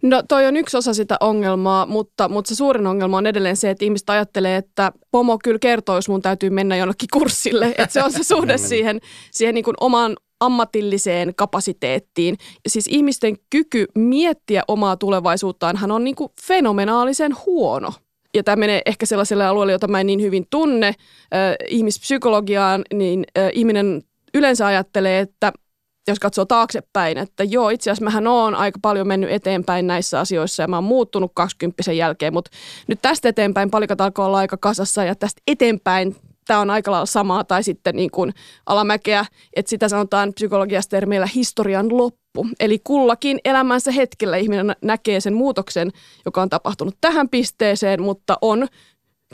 No 0.02 0.22
toi 0.28 0.46
on 0.46 0.56
yksi 0.56 0.76
osa 0.76 0.94
sitä 0.94 1.16
ongelmaa, 1.20 1.86
mutta, 1.86 2.28
mutta 2.28 2.48
se 2.48 2.54
suurin 2.54 2.86
ongelma 2.86 3.18
on 3.18 3.26
edelleen 3.26 3.56
se, 3.56 3.70
että 3.70 3.84
ihmiset 3.84 4.10
ajattelee, 4.10 4.56
että 4.56 4.92
pomo 5.10 5.38
kyllä 5.44 5.58
kertoo, 5.58 5.94
jos 5.94 6.08
mun 6.08 6.22
täytyy 6.22 6.50
mennä 6.50 6.76
jonnekin 6.76 7.08
kurssille. 7.12 7.66
Että 7.78 7.92
se 7.92 8.02
on 8.02 8.12
se 8.12 8.22
suhde 8.22 8.58
siihen, 8.58 9.00
siihen 9.30 9.54
niin 9.54 9.64
kuin 9.64 9.74
omaan 9.80 10.16
ammatilliseen 10.40 11.34
kapasiteettiin. 11.34 12.36
Siis 12.68 12.86
ihmisten 12.86 13.36
kyky 13.50 13.86
miettiä 13.94 14.62
omaa 14.68 14.96
tulevaisuuttaanhan 14.96 15.90
on 15.90 16.04
niin 16.04 16.16
kuin 16.16 16.32
fenomenaalisen 16.42 17.32
huono. 17.46 17.92
Ja 18.34 18.44
tämä 18.44 18.56
menee 18.56 18.82
ehkä 18.86 19.06
sellaiselle 19.06 19.46
alueelle, 19.46 19.72
jota 19.72 19.88
mä 19.88 20.00
en 20.00 20.06
niin 20.06 20.22
hyvin 20.22 20.46
tunne, 20.50 20.86
äh, 20.86 20.94
ihmispsykologiaan, 21.68 22.84
niin 22.94 23.24
äh, 23.38 23.50
ihminen 23.54 24.02
yleensä 24.34 24.66
ajattelee, 24.66 25.20
että 25.20 25.52
jos 26.11 26.20
katsoo 26.20 26.44
taaksepäin, 26.44 27.18
että 27.18 27.44
joo, 27.44 27.70
itse 27.70 27.90
asiassa 27.90 28.05
mähän 28.05 28.27
oon 28.27 28.55
aika 28.55 28.79
paljon 28.83 29.09
mennyt 29.09 29.31
eteenpäin 29.31 29.87
näissä 29.87 30.20
asioissa 30.20 30.62
ja 30.62 30.68
mä 30.68 30.77
oon 30.77 30.85
muuttunut 30.85 31.33
20 31.35 31.92
jälkeen, 31.92 32.33
mutta 32.33 32.51
nyt 32.87 32.99
tästä 33.03 33.29
eteenpäin 33.29 33.70
palikat 33.70 34.01
alkoi 34.01 34.27
olla 34.27 34.38
aika 34.38 34.57
kasassa 34.57 35.05
ja 35.05 35.14
tästä 35.14 35.42
eteenpäin 35.46 36.16
tämä 36.46 36.61
on 36.61 36.70
aika 36.70 36.90
lailla 36.90 37.07
samaa 37.07 37.44
tai 37.44 37.62
sitten 37.62 37.96
niin 37.96 38.11
kuin 38.11 38.35
alamäkeä, 38.66 39.25
että 39.57 39.70
sitä 39.70 39.88
sanotaan 39.88 40.33
psykologiasta 40.33 40.90
termillä 40.90 41.29
historian 41.35 41.96
loppu. 41.96 42.46
Eli 42.61 42.79
kullakin 42.85 43.38
elämänsä 43.44 43.90
hetkellä 43.90 44.37
ihminen 44.37 44.77
näkee 44.83 45.20
sen 45.20 45.35
muutoksen, 45.35 45.90
joka 46.25 46.42
on 46.42 46.49
tapahtunut 46.49 46.96
tähän 47.01 47.29
pisteeseen, 47.29 48.03
mutta 48.03 48.38
on 48.42 48.68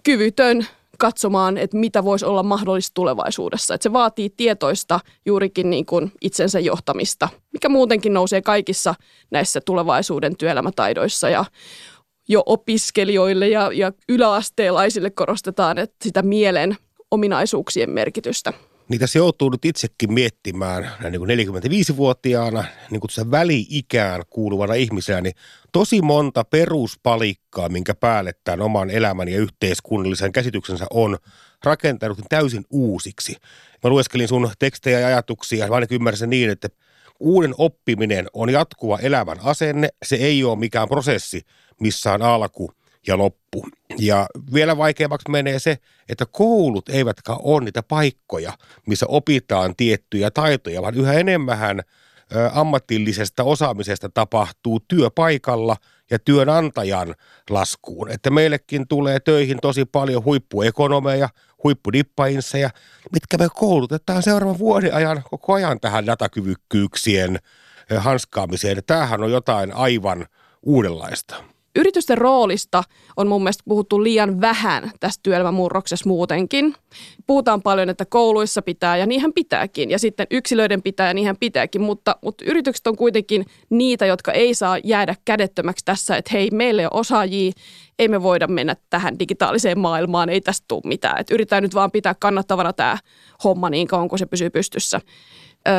kyvytön 0.04 0.66
katsomaan, 0.98 1.58
että 1.58 1.76
mitä 1.76 2.04
voisi 2.04 2.24
olla 2.24 2.42
mahdollista 2.42 2.94
tulevaisuudessa. 2.94 3.74
Että 3.74 3.82
se 3.82 3.92
vaatii 3.92 4.30
tietoista 4.30 5.00
juurikin 5.26 5.70
niin 5.70 5.86
kuin 5.86 6.12
itsensä 6.20 6.60
johtamista, 6.60 7.28
mikä 7.52 7.68
muutenkin 7.68 8.14
nousee 8.14 8.42
kaikissa 8.42 8.94
näissä 9.30 9.60
tulevaisuuden 9.60 10.36
työelämätaidoissa 10.36 11.28
ja 11.28 11.44
jo 12.28 12.42
opiskelijoille 12.46 13.48
ja, 13.48 13.70
ja 13.72 13.92
yläasteelaisille 14.08 15.10
korostetaan 15.10 15.78
että 15.78 15.96
sitä 16.04 16.22
mielen 16.22 16.76
ominaisuuksien 17.10 17.90
merkitystä. 17.90 18.52
Niin 18.88 19.00
tässä 19.00 19.18
joutuu 19.18 19.50
nyt 19.50 19.64
itsekin 19.64 20.12
miettimään 20.12 20.90
niin 21.10 21.18
kuin 21.18 21.30
45-vuotiaana, 21.30 22.64
niin 22.90 23.00
kuin 23.00 23.30
väli-ikään 23.30 24.22
kuuluvana 24.30 24.74
ihmisenä, 24.74 25.20
niin 25.20 25.34
tosi 25.72 26.02
monta 26.02 26.44
peruspalikkaa, 26.44 27.68
minkä 27.68 27.94
päälle 27.94 28.32
tämän 28.44 28.60
oman 28.60 28.90
elämän 28.90 29.28
ja 29.28 29.38
yhteiskunnallisen 29.38 30.32
käsityksensä 30.32 30.86
on 30.90 31.18
rakentanut 31.64 32.18
täysin 32.28 32.64
uusiksi. 32.70 33.36
Mä 33.84 33.90
lueskelin 33.90 34.28
sun 34.28 34.50
tekstejä 34.58 35.00
ja 35.00 35.06
ajatuksia, 35.06 35.64
ja 35.64 35.68
mä 35.68 35.74
ainakin 35.74 35.96
ymmärsin 35.96 36.30
niin, 36.30 36.50
että 36.50 36.68
uuden 37.20 37.54
oppiminen 37.58 38.26
on 38.32 38.50
jatkuva 38.50 38.98
elämän 38.98 39.38
asenne. 39.42 39.88
Se 40.04 40.16
ei 40.16 40.44
ole 40.44 40.58
mikään 40.58 40.88
prosessi, 40.88 41.42
missä 41.80 42.12
on 42.12 42.22
alku 42.22 42.70
ja 43.06 43.18
loppu. 43.18 43.68
Ja 43.98 44.26
vielä 44.54 44.76
vaikeammaksi 44.76 45.30
menee 45.30 45.58
se, 45.58 45.78
että 46.08 46.26
koulut 46.26 46.88
eivätkä 46.88 47.32
ole 47.32 47.64
niitä 47.64 47.82
paikkoja, 47.82 48.52
missä 48.86 49.06
opitaan 49.08 49.76
tiettyjä 49.76 50.30
taitoja, 50.30 50.82
vaan 50.82 50.94
yhä 50.94 51.12
enemmän 51.12 51.82
ammatillisesta 52.52 53.44
osaamisesta 53.44 54.08
tapahtuu 54.08 54.80
työpaikalla 54.88 55.76
ja 56.10 56.18
työnantajan 56.18 57.14
laskuun. 57.50 58.10
Että 58.10 58.30
meillekin 58.30 58.88
tulee 58.88 59.20
töihin 59.20 59.58
tosi 59.62 59.84
paljon 59.84 60.24
huippuekonomeja, 60.24 61.28
huippudippainseja, 61.64 62.70
mitkä 63.12 63.38
me 63.38 63.48
koulutetaan 63.54 64.22
seuraavan 64.22 64.58
vuoden 64.58 64.94
ajan 64.94 65.22
koko 65.30 65.52
ajan 65.52 65.80
tähän 65.80 66.06
datakyvykkyyksien 66.06 67.38
hanskaamiseen. 67.98 68.82
Tämähän 68.86 69.22
on 69.22 69.32
jotain 69.32 69.72
aivan 69.72 70.26
uudenlaista. 70.62 71.55
Yritysten 71.76 72.18
roolista 72.18 72.82
on 73.16 73.28
mun 73.28 73.42
mielestä 73.42 73.62
puhuttu 73.68 74.02
liian 74.02 74.40
vähän 74.40 74.90
tässä 75.00 75.20
työelämämurroksessa 75.22 76.08
muutenkin. 76.08 76.74
Puhutaan 77.26 77.62
paljon, 77.62 77.90
että 77.90 78.04
kouluissa 78.04 78.62
pitää 78.62 78.96
ja 78.96 79.06
niinhän 79.06 79.32
pitääkin 79.32 79.90
ja 79.90 79.98
sitten 79.98 80.26
yksilöiden 80.30 80.82
pitää 80.82 81.06
ja 81.06 81.14
niinhän 81.14 81.36
pitääkin, 81.36 81.82
mutta, 81.82 82.16
mutta 82.22 82.44
yritykset 82.44 82.86
on 82.86 82.96
kuitenkin 82.96 83.46
niitä, 83.70 84.06
jotka 84.06 84.32
ei 84.32 84.54
saa 84.54 84.78
jäädä 84.84 85.14
kädettömäksi 85.24 85.84
tässä, 85.84 86.16
että 86.16 86.30
hei, 86.32 86.50
meille 86.52 86.86
on 86.86 87.00
osaajia, 87.00 87.52
ei 87.98 88.08
me 88.08 88.22
voida 88.22 88.46
mennä 88.46 88.76
tähän 88.90 89.18
digitaaliseen 89.18 89.78
maailmaan, 89.78 90.28
ei 90.28 90.40
tästä 90.40 90.64
tule 90.68 90.82
mitään. 90.84 91.20
Että 91.20 91.34
yritetään 91.34 91.62
nyt 91.62 91.74
vaan 91.74 91.90
pitää 91.90 92.14
kannattavana 92.20 92.72
tämä 92.72 92.98
homma 93.44 93.70
niin 93.70 93.86
kauan, 93.86 94.08
kun 94.08 94.18
se 94.18 94.26
pysyy 94.26 94.50
pystyssä. 94.50 95.00
Ö, 95.68 95.70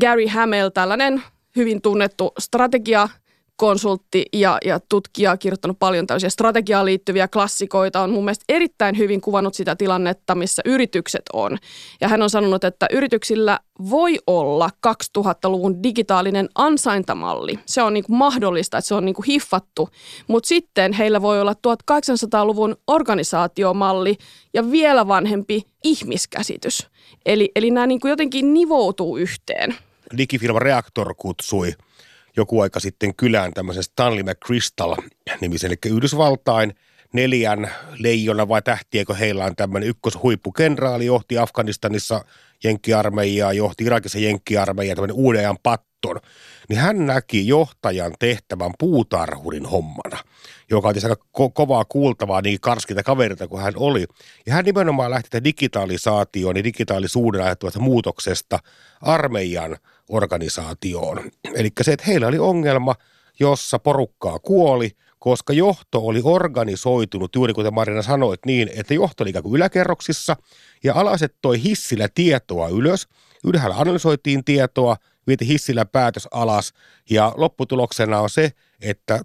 Gary 0.00 0.26
Hamel, 0.26 0.68
tällainen 0.68 1.22
hyvin 1.56 1.82
tunnettu 1.82 2.32
strategia 2.38 3.08
konsultti 3.56 4.24
ja, 4.32 4.58
ja 4.64 4.80
tutkija, 4.88 5.36
kirjoittanut 5.36 5.78
paljon 5.78 6.06
tällaisia 6.06 6.30
strategiaan 6.30 6.86
liittyviä 6.86 7.28
klassikoita, 7.28 8.00
on 8.00 8.10
mun 8.10 8.24
mielestä 8.24 8.44
erittäin 8.48 8.98
hyvin 8.98 9.20
kuvannut 9.20 9.54
sitä 9.54 9.76
tilannetta, 9.76 10.34
missä 10.34 10.62
yritykset 10.64 11.22
on. 11.32 11.58
Ja 12.00 12.08
hän 12.08 12.22
on 12.22 12.30
sanonut, 12.30 12.64
että 12.64 12.86
yrityksillä 12.92 13.60
voi 13.90 14.18
olla 14.26 14.70
2000-luvun 14.86 15.82
digitaalinen 15.82 16.48
ansaintamalli. 16.54 17.58
Se 17.66 17.82
on 17.82 17.94
niin 17.94 18.04
kuin 18.04 18.16
mahdollista, 18.16 18.78
että 18.78 18.88
se 18.88 18.94
on 18.94 19.04
niin 19.04 19.14
kuin 19.14 19.26
hiffattu, 19.26 19.88
mutta 20.28 20.48
sitten 20.48 20.92
heillä 20.92 21.22
voi 21.22 21.40
olla 21.40 21.52
1800-luvun 21.52 22.76
organisaatiomalli 22.86 24.16
ja 24.54 24.70
vielä 24.70 25.08
vanhempi 25.08 25.62
ihmiskäsitys. 25.84 26.86
Eli, 27.26 27.50
eli 27.56 27.70
nämä 27.70 27.86
niin 27.86 28.00
kuin 28.00 28.10
jotenkin 28.10 28.54
nivoutuu 28.54 29.16
yhteen. 29.16 29.76
Digifirma 30.18 30.58
Reactor 30.58 31.14
kutsui 31.14 31.72
joku 32.36 32.60
aika 32.60 32.80
sitten 32.80 33.14
kylään 33.14 33.52
tämmöisen 33.52 33.82
Stanley 33.82 34.22
McChrystal-nimisen, 34.22 35.66
eli 35.66 35.76
Yhdysvaltain 35.86 36.74
neljän 37.12 37.70
leijona 37.98 38.48
vai 38.48 38.62
tähtiä, 38.62 39.04
kun 39.04 39.16
heillä 39.16 39.44
on 39.44 39.56
tämmöinen 39.56 39.88
ykköshuippukenraali, 39.88 41.06
johti 41.06 41.38
Afganistanissa 41.38 42.24
jenkkiarmeijaa, 42.64 43.52
johti 43.52 43.84
Irakissa 43.84 44.18
jenkkiarmeijaa, 44.18 44.94
tämmöinen 44.94 45.16
uuden 45.16 45.56
patton, 45.62 46.20
niin 46.68 46.78
hän 46.78 47.06
näki 47.06 47.48
johtajan 47.48 48.12
tehtävän 48.18 48.72
puutarhurin 48.78 49.66
hommana, 49.66 50.18
joka 50.70 50.88
on 50.88 50.94
aika 51.04 51.22
ko- 51.38 51.52
kovaa 51.54 51.84
kuultavaa 51.84 52.40
niin 52.40 52.60
karskita 52.60 53.02
kaverilta 53.02 53.48
kuin 53.48 53.62
hän 53.62 53.74
oli. 53.76 54.06
Ja 54.46 54.54
hän 54.54 54.64
nimenomaan 54.64 55.10
lähti 55.10 55.44
digitalisaatioon 55.44 56.56
ja 56.56 56.64
digitaalisuuden 56.64 57.42
ajattuvasta 57.42 57.80
muutoksesta 57.80 58.58
armeijan 59.00 59.76
organisaatioon. 60.08 61.30
Eli 61.54 61.70
se, 61.82 61.92
että 61.92 62.06
heillä 62.06 62.26
oli 62.26 62.38
ongelma, 62.38 62.94
jossa 63.40 63.78
porukkaa 63.78 64.38
kuoli, 64.38 64.90
koska 65.18 65.52
johto 65.52 66.00
oli 66.00 66.20
organisoitunut, 66.24 67.34
juuri 67.34 67.52
kuten 67.52 67.74
Marina 67.74 68.02
sanoit, 68.02 68.40
niin, 68.46 68.70
että 68.76 68.94
johto 68.94 69.24
oli 69.24 69.30
ikään 69.30 69.42
kuin 69.42 69.56
yläkerroksissa 69.56 70.36
ja 70.84 70.94
alaset 70.94 71.34
toi 71.42 71.62
hissillä 71.62 72.08
tietoa 72.14 72.68
ylös. 72.68 73.08
Ylhäällä 73.44 73.76
analysoitiin 73.76 74.44
tietoa, 74.44 74.96
vieti 75.26 75.48
hissillä 75.48 75.84
päätös 75.84 76.28
alas 76.30 76.72
ja 77.10 77.32
lopputuloksena 77.36 78.20
on 78.20 78.30
se, 78.30 78.50
että 78.80 79.20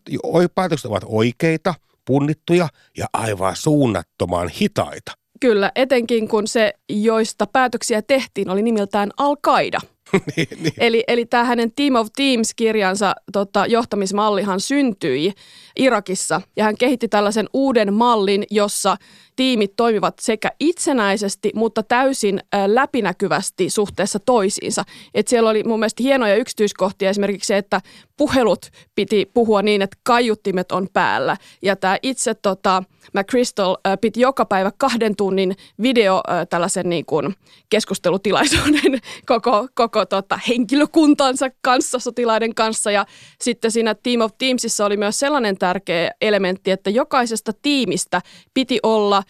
päätökset 0.56 0.86
ovat 0.86 1.04
oikeita, 1.06 1.76
punnittuja 2.06 2.68
ja 2.98 3.06
aivan 3.14 3.56
suunnattoman 3.56 4.50
hitaita. 4.50 5.12
Kyllä, 5.40 5.72
etenkin 5.76 6.28
kun 6.28 6.48
se, 6.48 6.74
joista 6.90 7.48
päätöksiä 7.48 8.02
tehtiin, 8.02 8.50
oli 8.50 8.62
nimeltään 8.62 9.10
Al-Qaida. 9.18 9.80
niin, 10.36 10.48
niin. 10.64 10.74
Eli, 10.78 11.04
eli 11.08 11.26
tämä 11.26 11.44
hänen 11.44 11.72
Team 11.72 11.96
of 11.96 12.08
Teams-kirjansa 12.18 13.14
tota, 13.32 13.66
johtamismallihan 13.66 14.60
syntyi 14.60 15.34
Irakissa 15.76 16.42
ja 16.56 16.64
hän 16.64 16.78
kehitti 16.78 17.08
tällaisen 17.08 17.50
uuden 17.54 17.94
mallin, 17.94 18.44
jossa 18.50 18.98
tiimit 19.42 19.76
toimivat 19.76 20.20
sekä 20.20 20.52
itsenäisesti, 20.60 21.52
mutta 21.56 21.84
täysin 21.84 22.40
läpinäkyvästi 22.68 23.70
suhteessa 23.70 24.20
toisiinsa. 24.20 24.84
Et 25.14 25.28
siellä 25.28 25.50
oli 25.50 25.64
mun 25.64 25.80
mielestä 25.80 26.04
hienoja 26.04 26.36
yksityiskohtia, 26.36 27.10
esimerkiksi 27.10 27.48
se, 27.48 27.58
että 27.58 27.82
puhelut 28.18 28.66
piti 28.96 29.32
puhua 29.34 29.62
niin, 29.62 29.82
että 29.82 29.98
kaiuttimet 30.04 30.72
on 30.72 30.88
päällä. 30.94 31.38
Ja 31.62 31.76
tämä 31.76 31.98
itse 32.02 32.34
tota, 32.34 32.84
McChrystal 33.14 33.78
piti 34.02 34.22
joka 34.22 34.46
päivä 34.46 34.72
kahden 34.78 35.16
tunnin 35.16 35.56
video 35.82 36.22
tällaisen 36.50 36.90
niin 36.90 37.06
kuin 37.06 37.36
keskustelutilaisuuden 37.70 39.02
koko, 39.26 39.68
koko 39.74 40.06
tota, 40.06 40.40
henkilökuntansa 40.48 41.50
kanssa, 41.62 42.00
sotilaiden 42.00 42.56
kanssa. 42.56 42.92
Ja 42.92 43.06
sitten 43.42 43.72
siinä 43.72 43.96
Team 43.96 44.22
of 44.22 44.32
Teamsissa 44.38 44.86
oli 44.86 44.98
myös 44.98 45.20
sellainen 45.20 45.58
tärkeä 45.58 46.12
elementti, 46.22 46.72
että 46.72 46.90
jokaisesta 46.90 47.52
tiimistä 47.62 48.22
piti 48.54 48.80
olla 48.84 49.24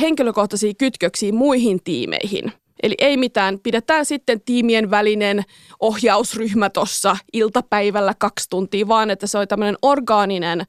henkilökohtaisia 0.00 0.72
kytköksiä 0.78 1.32
muihin 1.32 1.82
tiimeihin. 1.84 2.52
Eli 2.82 2.94
ei 2.98 3.16
mitään, 3.16 3.58
pidetään 3.58 4.06
sitten 4.06 4.40
tiimien 4.40 4.90
välinen 4.90 5.44
ohjausryhmä 5.80 6.70
tuossa 6.70 7.16
iltapäivällä 7.32 8.14
kaksi 8.18 8.50
tuntia, 8.50 8.88
vaan 8.88 9.10
että 9.10 9.26
se 9.26 9.38
on 9.38 9.48
tämmöinen 9.48 9.76
orgaaninen 9.82 10.66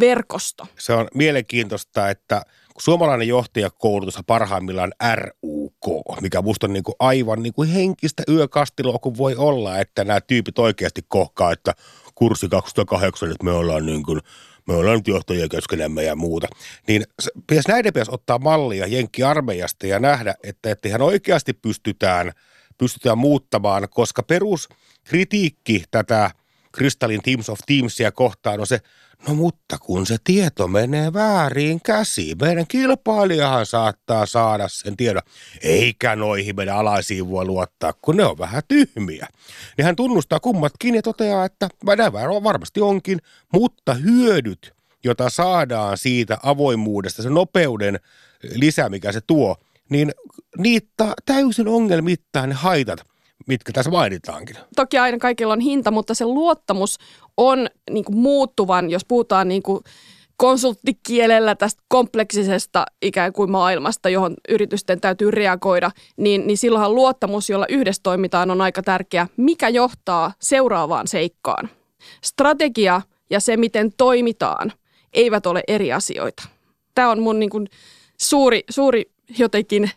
verkosto. 0.00 0.66
Se 0.78 0.92
on 0.92 1.08
mielenkiintoista, 1.14 2.10
että 2.10 2.42
suomalainen 2.78 3.28
johtajakoulutus 3.28 4.16
on 4.16 4.24
parhaimmillaan 4.24 4.92
RUK, 5.14 6.20
mikä 6.20 6.42
musta 6.42 6.66
on 6.66 6.72
niin 6.72 6.82
kuin 6.82 6.94
aivan 6.98 7.42
niin 7.42 7.52
kuin 7.52 7.68
henkistä 7.68 8.22
yökastilua, 8.28 8.98
kun 8.98 9.18
voi 9.18 9.34
olla, 9.34 9.78
että 9.78 10.04
nämä 10.04 10.20
tyypit 10.20 10.58
oikeasti 10.58 11.00
kohkaa, 11.08 11.52
että 11.52 11.72
kurssi 12.14 12.48
2008, 12.48 13.30
että 13.30 13.44
me 13.44 13.50
ollaan 13.50 13.86
niin 13.86 14.02
kuin 14.02 14.20
me 14.68 14.74
ollaan 14.74 14.96
nyt 14.96 15.08
johtajia 15.08 15.48
keskenämme 15.48 16.02
ja 16.02 16.16
muuta. 16.16 16.48
Niin 16.88 17.04
pitäisi, 17.46 17.68
näiden 17.68 17.92
pitäisi 17.92 18.14
ottaa 18.14 18.38
mallia 18.38 18.86
Jenkki-armeijasta 18.86 19.86
ja 19.86 19.98
nähdä, 19.98 20.34
että, 20.42 20.70
että 20.70 20.88
ihan 20.88 21.02
oikeasti 21.02 21.52
pystytään, 21.52 22.32
pystytään 22.78 23.18
muuttamaan, 23.18 23.88
koska 23.90 24.22
peruskritiikki 24.22 25.84
tätä 25.90 26.30
Kristallin 26.72 27.22
Teams 27.22 27.48
of 27.48 27.58
Teamsia 27.66 28.12
kohtaan 28.12 28.60
on 28.60 28.66
se, 28.66 28.80
No 29.28 29.34
mutta 29.34 29.78
kun 29.78 30.06
se 30.06 30.16
tieto 30.24 30.68
menee 30.68 31.12
väärin 31.12 31.80
käsiin, 31.82 32.36
meidän 32.40 32.66
kilpailijahan 32.66 33.66
saattaa 33.66 34.26
saada 34.26 34.68
sen 34.68 34.96
tiedon, 34.96 35.22
eikä 35.62 36.16
noihin 36.16 36.56
meidän 36.56 36.76
alaisiin 36.76 37.30
voi 37.30 37.44
luottaa, 37.44 37.92
kun 38.02 38.16
ne 38.16 38.24
on 38.24 38.38
vähän 38.38 38.62
tyhmiä. 38.68 39.28
Niin 39.76 39.84
hän 39.84 39.96
tunnustaa 39.96 40.40
kummatkin 40.40 40.94
ja 40.94 41.02
toteaa, 41.02 41.44
että 41.44 41.68
näin 41.96 42.12
varmasti 42.12 42.80
onkin, 42.80 43.18
mutta 43.52 43.94
hyödyt, 43.94 44.74
jota 45.04 45.30
saadaan 45.30 45.98
siitä 45.98 46.38
avoimuudesta, 46.42 47.22
se 47.22 47.30
nopeuden 47.30 48.00
lisä, 48.54 48.88
mikä 48.88 49.12
se 49.12 49.20
tuo, 49.20 49.56
niin 49.88 50.12
niitä 50.58 51.14
täysin 51.26 51.68
ongelmittain 51.68 52.48
ne 52.48 52.54
haitat– 52.54 53.00
mitkä 53.46 53.72
tässä 53.72 53.90
mainitaankin. 53.90 54.56
Toki 54.76 54.98
aina 54.98 55.18
kaikilla 55.18 55.52
on 55.52 55.60
hinta, 55.60 55.90
mutta 55.90 56.14
se 56.14 56.24
luottamus 56.24 56.98
on 57.36 57.68
niin 57.90 58.04
kuin 58.04 58.18
muuttuvan, 58.18 58.90
jos 58.90 59.04
puhutaan 59.08 59.48
niin 59.48 59.62
kuin 59.62 59.80
konsulttikielellä 60.36 61.54
tästä 61.54 61.82
kompleksisesta 61.88 62.86
ikään 63.02 63.32
kuin 63.32 63.50
maailmasta, 63.50 64.08
johon 64.08 64.34
yritysten 64.48 65.00
täytyy 65.00 65.30
reagoida, 65.30 65.90
niin, 66.16 66.46
niin 66.46 66.58
silloinhan 66.58 66.94
luottamus, 66.94 67.50
jolla 67.50 67.66
yhdessä 67.68 68.02
toimitaan, 68.02 68.50
on 68.50 68.60
aika 68.60 68.82
tärkeä. 68.82 69.26
Mikä 69.36 69.68
johtaa 69.68 70.32
seuraavaan 70.40 71.08
seikkaan? 71.08 71.68
Strategia 72.24 73.02
ja 73.30 73.40
se, 73.40 73.56
miten 73.56 73.92
toimitaan, 73.96 74.72
eivät 75.12 75.46
ole 75.46 75.62
eri 75.68 75.92
asioita. 75.92 76.48
Tämä 76.94 77.10
on 77.10 77.22
mun 77.22 77.38
niin 77.38 77.50
kuin 77.50 77.68
suuri, 78.20 78.64
suuri 78.70 79.10
jotenkin 79.38 79.90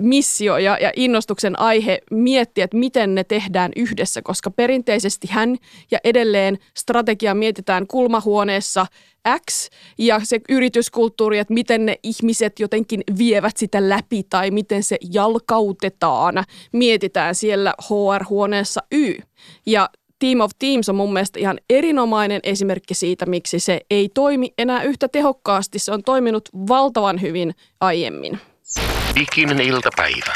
missio 0.00 0.58
ja, 0.58 0.78
ja 0.80 0.92
innostuksen 0.96 1.58
aihe 1.58 1.98
miettiä, 2.10 2.64
että 2.64 2.76
miten 2.76 3.14
ne 3.14 3.24
tehdään 3.24 3.72
yhdessä, 3.76 4.22
koska 4.22 4.50
perinteisesti 4.50 5.28
hän 5.30 5.56
ja 5.90 5.98
edelleen 6.04 6.58
strategia 6.76 7.34
mietitään 7.34 7.86
kulmahuoneessa 7.86 8.86
X 9.50 9.68
ja 9.98 10.20
se 10.24 10.40
yrityskulttuuri, 10.48 11.38
että 11.38 11.54
miten 11.54 11.86
ne 11.86 11.96
ihmiset 12.02 12.60
jotenkin 12.60 13.02
vievät 13.18 13.56
sitä 13.56 13.88
läpi 13.88 14.22
tai 14.30 14.50
miten 14.50 14.82
se 14.82 14.96
jalkautetaan, 15.12 16.44
mietitään 16.72 17.34
siellä 17.34 17.74
HR-huoneessa 17.82 18.80
Y. 18.92 19.14
Ja 19.66 19.90
Team 20.18 20.40
of 20.40 20.50
Teams 20.58 20.88
on 20.88 20.94
mun 20.94 21.12
mielestä 21.12 21.38
ihan 21.38 21.58
erinomainen 21.70 22.40
esimerkki 22.42 22.94
siitä, 22.94 23.26
miksi 23.26 23.60
se 23.60 23.80
ei 23.90 24.08
toimi 24.14 24.52
enää 24.58 24.82
yhtä 24.82 25.08
tehokkaasti. 25.08 25.78
Se 25.78 25.92
on 25.92 26.02
toiminut 26.02 26.48
valtavan 26.68 27.20
hyvin 27.20 27.54
aiemmin. 27.80 28.38
Diginen 29.18 29.60
iltapäivä. 29.60 30.34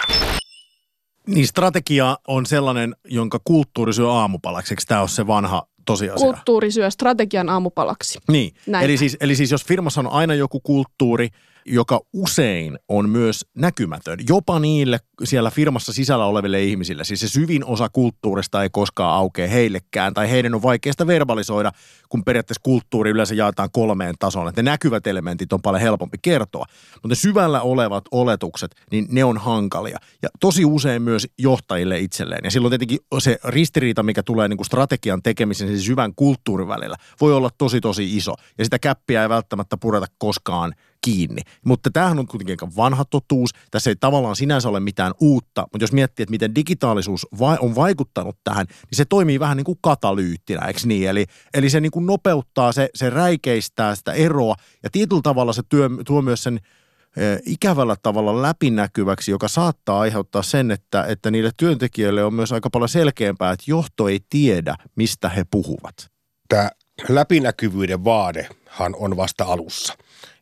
Niin 1.27 1.47
strategia 1.47 2.17
on 2.29 2.47
sellainen, 2.47 2.97
jonka 3.05 3.41
kulttuuri 3.45 3.93
syö 3.93 4.11
aamupalaksi. 4.11 4.75
Eikö 4.75 4.83
tämä 4.89 5.01
ole 5.01 5.09
se 5.09 5.27
vanha 5.27 5.67
tosiasia? 5.87 6.27
Kulttuuri 6.27 6.71
syö 6.71 6.91
strategian 6.91 7.49
aamupalaksi. 7.49 8.19
Niin, 8.29 8.55
eli 8.83 8.97
siis, 8.97 9.17
eli 9.21 9.37
siis 9.37 9.51
jos 9.51 9.65
firmassa 9.65 10.01
on 10.01 10.07
aina 10.13 10.35
joku 10.35 10.61
kulttuuri– 10.61 11.29
joka 11.67 12.01
usein 12.13 12.79
on 12.89 13.09
myös 13.09 13.47
näkymätön, 13.55 14.19
jopa 14.29 14.61
niille 14.61 15.01
siellä 15.25 15.51
firmassa 15.51 15.93
sisällä 15.93 16.25
oleville 16.25 16.63
ihmisille. 16.63 17.05
Siis 17.05 17.21
se 17.21 17.29
syvin 17.29 17.65
osa 17.65 17.89
kulttuurista 17.89 18.63
ei 18.63 18.71
koskaan 18.71 19.15
aukea 19.15 19.49
heillekään, 19.49 20.15
tai 20.15 20.31
heidän 20.31 20.55
on 20.55 20.63
vaikeasta 20.63 21.07
verbalisoida, 21.07 21.73
kun 22.09 22.25
periaatteessa 22.25 22.61
kulttuuri 22.65 23.11
yleensä 23.11 23.35
jaetaan 23.35 23.69
kolmeen 23.73 24.15
tasoon. 24.19 24.53
Ne 24.57 24.63
näkyvät 24.63 25.07
elementit 25.07 25.53
on 25.53 25.63
paljon 25.63 25.81
helpompi 25.81 26.19
kertoa, 26.23 26.67
mutta 26.95 27.09
ne 27.09 27.15
syvällä 27.15 27.61
olevat 27.61 28.05
oletukset, 28.11 28.75
niin 28.91 29.07
ne 29.11 29.25
on 29.25 29.39
hankalia. 29.39 29.99
Ja 30.23 30.29
tosi 30.41 30.65
usein 30.65 31.03
myös 31.03 31.27
johtajille 31.39 31.99
itselleen. 31.99 32.41
Ja 32.45 32.51
silloin 32.51 32.71
tietenkin 32.71 32.99
se 33.19 33.39
ristiriita, 33.45 34.03
mikä 34.03 34.23
tulee 34.23 34.49
niin 34.49 34.57
kuin 34.57 34.67
strategian 34.67 35.23
tekemisen, 35.23 35.69
siis 35.69 35.87
syvän 35.87 36.15
kulttuurin 36.17 36.69
välillä, 36.69 36.97
voi 37.21 37.33
olla 37.33 37.51
tosi 37.59 37.81
tosi 37.81 38.17
iso. 38.17 38.35
Ja 38.59 38.65
sitä 38.65 38.79
käppiä 38.79 39.23
ei 39.23 39.29
välttämättä 39.29 39.77
pureta 39.77 40.07
koskaan 40.19 40.75
kiinni. 41.05 41.43
Mutta 41.65 41.91
tämähän 41.91 42.19
on 42.19 42.27
kuitenkin 42.27 42.53
aika 42.53 42.77
vanha 42.77 43.05
totuus. 43.05 43.51
Tässä 43.71 43.91
ei 43.91 43.97
tavallaan 43.97 44.37
sinänsä 44.37 44.69
ole 44.69 44.81
mitään 44.81 45.13
uutta, 45.21 45.67
mutta 45.73 45.83
jos 45.83 45.93
miettii, 45.93 46.23
että 46.23 46.31
miten 46.31 46.55
digitaalisuus 46.55 47.27
on 47.61 47.75
vaikuttanut 47.75 48.37
tähän, 48.45 48.67
niin 48.69 48.97
se 48.97 49.05
toimii 49.05 49.41
vähän 49.41 49.57
niin 49.57 49.65
kuin 49.65 49.79
katalyyttinä, 49.81 50.67
eikö 50.67 50.81
niin? 50.85 51.09
Eli, 51.09 51.27
eli 51.55 51.71
se 51.71 51.81
niin 51.81 51.93
kuin 51.93 52.07
nopeuttaa, 52.07 52.73
se, 52.73 52.89
se 52.95 53.11
räikeistää 53.11 53.95
sitä 53.95 54.13
eroa 54.13 54.55
ja 54.83 54.91
tietyllä 54.91 55.23
tavalla 55.23 55.53
se 55.53 55.63
työ, 55.69 55.89
tuo 56.07 56.23
myös 56.23 56.43
sen 56.43 56.61
ikävällä 57.47 57.97
tavalla 58.03 58.43
läpinäkyväksi, 58.43 59.31
joka 59.31 59.49
saattaa 59.49 60.01
aiheuttaa 60.01 60.43
sen, 60.43 60.71
että, 60.71 61.05
että 61.05 61.31
niille 61.31 61.51
työntekijöille 61.57 62.25
on 62.25 62.35
myös 62.35 62.53
aika 62.53 62.71
paljon 62.71 62.89
selkeämpää, 62.89 63.53
että 63.53 63.65
johto 63.67 64.09
ei 64.09 64.21
tiedä, 64.31 64.77
mistä 64.97 65.29
he 65.29 65.45
puhuvat. 65.51 66.11
Tämä 66.49 66.71
läpinäkyvyyden 67.09 68.05
vaadehan 68.05 68.95
on 68.97 69.17
vasta 69.17 69.45
alussa. 69.45 69.95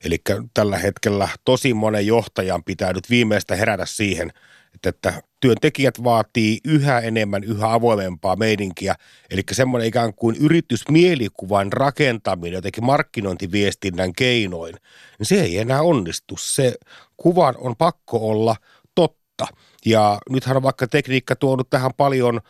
Eli 0.05 0.17
tällä 0.55 0.79
hetkellä 0.79 1.29
tosi 1.45 1.75
monen 1.75 2.07
johtajan 2.07 2.65
pitää 2.65 2.93
nyt 2.93 3.11
viimeistä 3.11 3.57
herätä 3.57 3.87
siihen, 3.87 4.33
että, 4.87 5.23
työntekijät 5.41 6.05
vaatii 6.05 6.59
yhä 6.65 7.01
enemmän, 7.01 7.45
yhä 7.45 7.73
avoimempaa 7.73 8.37
meininkiä. 8.37 8.95
Eli 9.31 9.43
semmoinen 9.53 9.89
ikään 9.89 10.15
kuin 10.15 10.37
yritysmielikuvan 10.37 11.73
rakentaminen 11.73 12.53
jotenkin 12.53 12.85
markkinointiviestinnän 12.85 14.13
keinoin, 14.13 14.75
niin 15.19 15.27
se 15.27 15.41
ei 15.41 15.59
enää 15.59 15.83
onnistu. 15.83 16.37
Se 16.37 16.75
kuvan 17.17 17.55
on 17.59 17.77
pakko 17.77 18.29
olla 18.29 18.57
totta. 18.95 19.47
Ja 19.87 20.19
nythän 20.31 20.57
on 20.57 20.63
vaikka 20.63 20.87
tekniikka 20.87 21.37
tuonut 21.37 21.71
tähän 21.71 21.95
paljon 21.97 22.41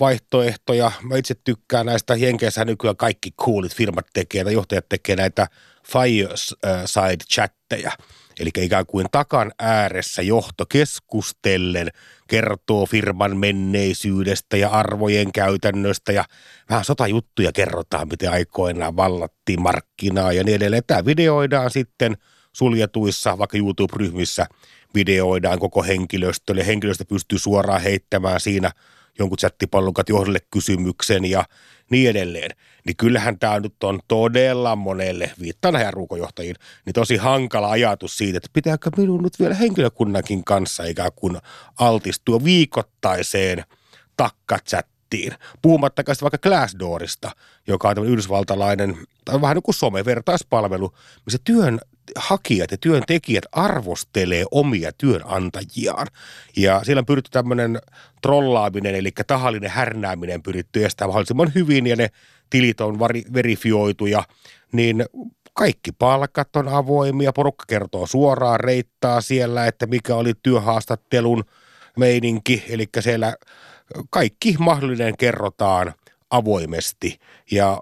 vaihtoehtoja. 0.00 0.92
Mä 1.02 1.16
itse 1.16 1.34
tykkään 1.44 1.86
näistä 1.86 2.16
Jenkeissä 2.16 2.64
nykyään 2.64 2.96
kaikki 2.96 3.30
coolit 3.30 3.74
firmat 3.74 4.06
tekee, 4.12 4.44
tai 4.44 4.52
johtajat 4.52 4.88
tekee 4.88 5.16
näitä 5.16 5.46
fireside 5.92 7.24
chatteja. 7.32 7.92
Eli 8.40 8.50
ikään 8.56 8.86
kuin 8.86 9.06
takan 9.12 9.52
ääressä 9.58 10.22
johto 10.22 10.66
keskustellen 10.66 11.88
kertoo 12.28 12.86
firman 12.86 13.36
menneisyydestä 13.36 14.56
ja 14.56 14.68
arvojen 14.68 15.32
käytännöstä 15.32 16.12
ja 16.12 16.24
vähän 16.70 16.84
sotajuttuja 16.84 17.52
kerrotaan, 17.52 18.08
miten 18.08 18.30
aikoinaan 18.30 18.96
vallattiin 18.96 19.62
markkinaa 19.62 20.32
ja 20.32 20.44
niin 20.44 20.56
edelleen. 20.56 20.82
Tämä 20.86 21.04
videoidaan 21.04 21.70
sitten 21.70 22.16
suljetuissa, 22.52 23.38
vaikka 23.38 23.58
YouTube-ryhmissä 23.58 24.46
videoidaan 24.94 25.58
koko 25.58 25.82
henkilöstölle. 25.82 26.66
Henkilöstö 26.66 27.04
pystyy 27.04 27.38
suoraan 27.38 27.82
heittämään 27.82 28.40
siinä 28.40 28.70
jonkun 29.18 29.38
chattipallukat 29.38 30.08
johdolle 30.08 30.38
kysymyksen 30.50 31.24
ja 31.24 31.44
niin 31.90 32.10
edelleen. 32.10 32.50
Niin 32.86 32.96
kyllähän 32.96 33.38
tämä 33.38 33.60
nyt 33.60 33.84
on 33.84 34.00
todella 34.08 34.76
monelle, 34.76 35.30
viittaan 35.40 35.74
näihin 35.74 35.92
ruukojohtajiin, 35.92 36.56
niin 36.86 36.94
tosi 36.94 37.16
hankala 37.16 37.70
ajatus 37.70 38.16
siitä, 38.16 38.36
että 38.36 38.48
pitääkö 38.52 38.90
minun 38.96 39.22
nyt 39.22 39.38
vielä 39.40 39.54
henkilökunnankin 39.54 40.44
kanssa 40.44 40.84
ikään 40.84 41.12
kuin 41.16 41.38
altistua 41.78 42.44
viikoittaiseen 42.44 43.64
takkachattiin. 45.10 45.32
Puhumattakaan 45.62 46.16
vaikka 46.22 46.38
Glassdoorista, 46.38 47.30
joka 47.66 47.88
on 47.88 48.06
yhdysvaltalainen, 48.06 48.96
tai 49.24 49.40
vähän 49.40 49.54
niin 49.54 49.62
kuin 49.62 49.74
somevertaispalvelu, 49.74 50.92
missä 51.26 51.38
työn 51.44 51.80
hakijat 52.16 52.70
ja 52.70 52.76
työntekijät 52.78 53.44
arvostelee 53.52 54.44
omia 54.50 54.92
työnantajiaan. 54.98 56.06
Ja 56.56 56.80
siellä 56.84 57.00
on 57.00 57.06
pyritty 57.06 57.30
tämmöinen 57.30 57.78
trollaaminen, 58.22 58.94
eli 58.94 59.10
tahallinen 59.26 59.70
härnääminen 59.70 60.42
pyritty 60.42 60.84
estämään 60.84 61.08
mahdollisimman 61.08 61.52
hyvin, 61.54 61.86
ja 61.86 61.96
ne 61.96 62.08
tilit 62.50 62.80
on 62.80 62.98
verifioituja, 63.34 64.22
niin 64.72 65.04
kaikki 65.54 65.92
palkat 65.92 66.56
on 66.56 66.68
avoimia, 66.68 67.32
porukka 67.32 67.64
kertoo 67.68 68.06
suoraan, 68.06 68.60
reittaa 68.60 69.20
siellä, 69.20 69.66
että 69.66 69.86
mikä 69.86 70.14
oli 70.14 70.32
työhaastattelun 70.42 71.44
meininki, 71.96 72.64
eli 72.68 72.88
siellä 73.00 73.36
kaikki 74.10 74.56
mahdollinen 74.58 75.16
kerrotaan 75.16 75.94
avoimesti 76.30 77.18
ja 77.50 77.78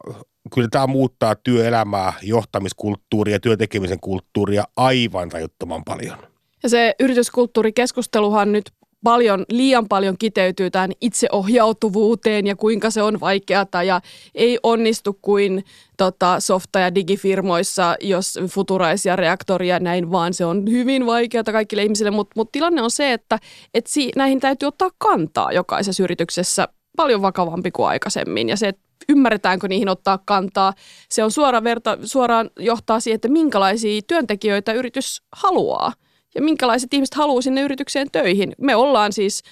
kyllä 0.54 0.68
tämä 0.70 0.86
muuttaa 0.86 1.34
työelämää, 1.34 2.12
johtamiskulttuuria 2.22 3.34
ja 3.34 3.40
työtekemisen 3.40 4.00
kulttuuria 4.00 4.64
aivan 4.76 5.28
tajuttoman 5.28 5.84
paljon. 5.84 6.18
Ja 6.62 6.68
se 6.68 6.94
yrityskulttuurikeskusteluhan 7.00 8.52
nyt 8.52 8.72
paljon, 9.04 9.44
liian 9.48 9.88
paljon 9.88 10.18
kiteytyy 10.18 10.70
tähän 10.70 10.92
itseohjautuvuuteen 11.00 12.46
ja 12.46 12.56
kuinka 12.56 12.90
se 12.90 13.02
on 13.02 13.20
vaikeata 13.20 13.82
ja 13.82 14.00
ei 14.34 14.58
onnistu 14.62 15.18
kuin 15.22 15.64
tota, 15.96 16.40
softa- 16.40 16.78
ja 16.78 16.94
digifirmoissa, 16.94 17.96
jos 18.00 18.38
futuraisia 18.50 19.16
reaktoria 19.16 19.80
näin, 19.80 20.10
vaan 20.10 20.34
se 20.34 20.44
on 20.44 20.70
hyvin 20.70 21.06
vaikeata 21.06 21.52
kaikille 21.52 21.82
ihmisille, 21.82 22.10
mutta 22.10 22.32
mut 22.36 22.52
tilanne 22.52 22.82
on 22.82 22.90
se, 22.90 23.12
että 23.12 23.38
et 23.74 23.86
si, 23.86 24.10
näihin 24.16 24.40
täytyy 24.40 24.66
ottaa 24.66 24.90
kantaa 24.98 25.52
jokaisessa 25.52 26.02
yrityksessä 26.02 26.68
paljon 26.96 27.22
vakavampi 27.22 27.70
kuin 27.70 27.88
aikaisemmin 27.88 28.48
ja 28.48 28.56
se, 28.56 28.72
ymmärretäänkö 29.08 29.68
niihin 29.68 29.88
ottaa 29.88 30.18
kantaa. 30.24 30.72
Se 31.10 31.24
on 31.24 31.30
suora 31.30 31.64
verta, 31.64 31.98
suoraan 32.02 32.50
johtaa 32.58 33.00
siihen, 33.00 33.14
että 33.14 33.28
minkälaisia 33.28 34.00
työntekijöitä 34.06 34.72
yritys 34.72 35.22
haluaa 35.32 35.92
ja 36.38 36.42
minkälaiset 36.42 36.94
ihmiset 36.94 37.14
haluaa 37.14 37.42
sinne 37.42 37.60
yritykseen 37.60 38.10
töihin. 38.12 38.54
Me 38.58 38.76
ollaan 38.76 39.12
siis 39.12 39.42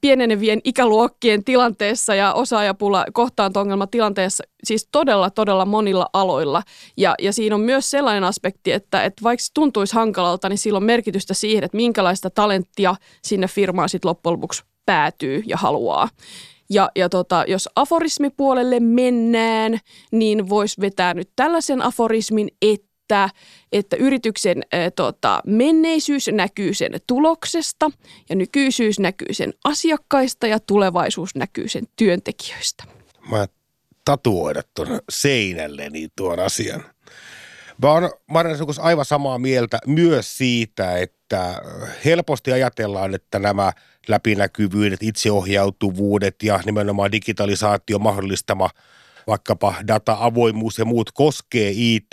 pienenevien 0.00 0.60
ikäluokkien 0.64 1.44
tilanteessa 1.44 2.14
ja 2.14 2.32
osaajapula 2.32 3.04
kohtaanto 3.12 3.60
tilanteessa 3.90 4.44
siis 4.64 4.88
todella, 4.92 5.30
todella 5.30 5.64
monilla 5.64 6.06
aloilla. 6.12 6.62
Ja, 6.96 7.14
ja 7.20 7.32
siinä 7.32 7.54
on 7.54 7.60
myös 7.60 7.90
sellainen 7.90 8.24
aspekti, 8.24 8.72
että, 8.72 9.04
että 9.04 9.22
vaikka 9.22 9.44
tuntuisi 9.54 9.94
hankalalta, 9.94 10.48
niin 10.48 10.58
sillä 10.58 10.76
on 10.76 10.84
merkitystä 10.84 11.34
siihen, 11.34 11.64
että 11.64 11.76
minkälaista 11.76 12.30
talenttia 12.30 12.94
sinne 13.22 13.48
firmaan 13.48 13.88
sitten 13.88 14.08
loppujen 14.08 14.32
lopuksi 14.32 14.62
päätyy 14.86 15.42
ja 15.46 15.56
haluaa. 15.56 16.08
Ja, 16.70 16.90
ja 16.96 17.08
tota, 17.08 17.44
jos 17.48 17.68
aforismipuolelle 17.76 18.80
mennään, 18.80 19.78
niin 20.12 20.48
voisi 20.48 20.80
vetää 20.80 21.14
nyt 21.14 21.30
tällaisen 21.36 21.82
aforismin, 21.82 22.48
että, 22.62 22.93
että 23.72 23.96
yrityksen 23.96 24.62
ä, 24.62 24.90
tota, 24.90 25.40
menneisyys 25.46 26.30
näkyy 26.32 26.74
sen 26.74 26.92
tuloksesta 27.06 27.90
ja 28.28 28.36
nykyisyys 28.36 28.98
näkyy 28.98 29.32
sen 29.32 29.52
asiakkaista 29.64 30.46
ja 30.46 30.60
tulevaisuus 30.60 31.34
näkyy 31.34 31.68
sen 31.68 31.84
työntekijöistä. 31.96 32.84
Mä 33.30 33.46
tatuoida 34.04 34.62
tuon 34.74 35.00
seinälleni 35.10 36.08
tuon 36.16 36.40
asian. 36.40 36.84
Mä 37.82 37.90
oon 37.90 38.10
Marjan 38.26 38.56
aivan 38.80 39.04
samaa 39.04 39.38
mieltä 39.38 39.78
myös 39.86 40.36
siitä, 40.36 40.98
että 40.98 41.62
helposti 42.04 42.52
ajatellaan, 42.52 43.14
että 43.14 43.38
nämä 43.38 43.72
läpinäkyvyydet, 44.08 45.02
itseohjautuvuudet 45.02 46.42
ja 46.42 46.60
nimenomaan 46.66 47.12
digitalisaatio 47.12 47.98
mahdollistama 47.98 48.70
vaikkapa 49.26 49.74
data-avoimuus 49.88 50.78
ja 50.78 50.84
muut 50.84 51.10
koskee 51.12 51.72
IT, 51.74 52.12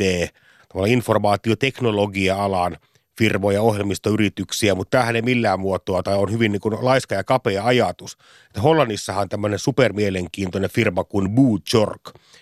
informaatioteknologia-alan– 0.75 2.77
firmoja, 3.21 3.61
ohjelmistoyrityksiä, 3.61 4.75
mutta 4.75 4.97
tämähän 4.97 5.15
ei 5.15 5.21
millään 5.21 5.59
muotoa 5.59 6.03
tai 6.03 6.17
on 6.17 6.31
hyvin 6.31 6.51
niin 6.51 6.59
kuin 6.59 6.77
laiska 6.81 7.15
ja 7.15 7.23
kapea 7.23 7.65
ajatus. 7.65 8.17
Että 8.47 8.61
Hollannissahan 8.61 9.29
tämmöinen 9.29 9.59
supermielenkiintoinen 9.59 10.69
firma 10.69 11.03
kuin 11.03 11.29
Boojork, 11.29 12.01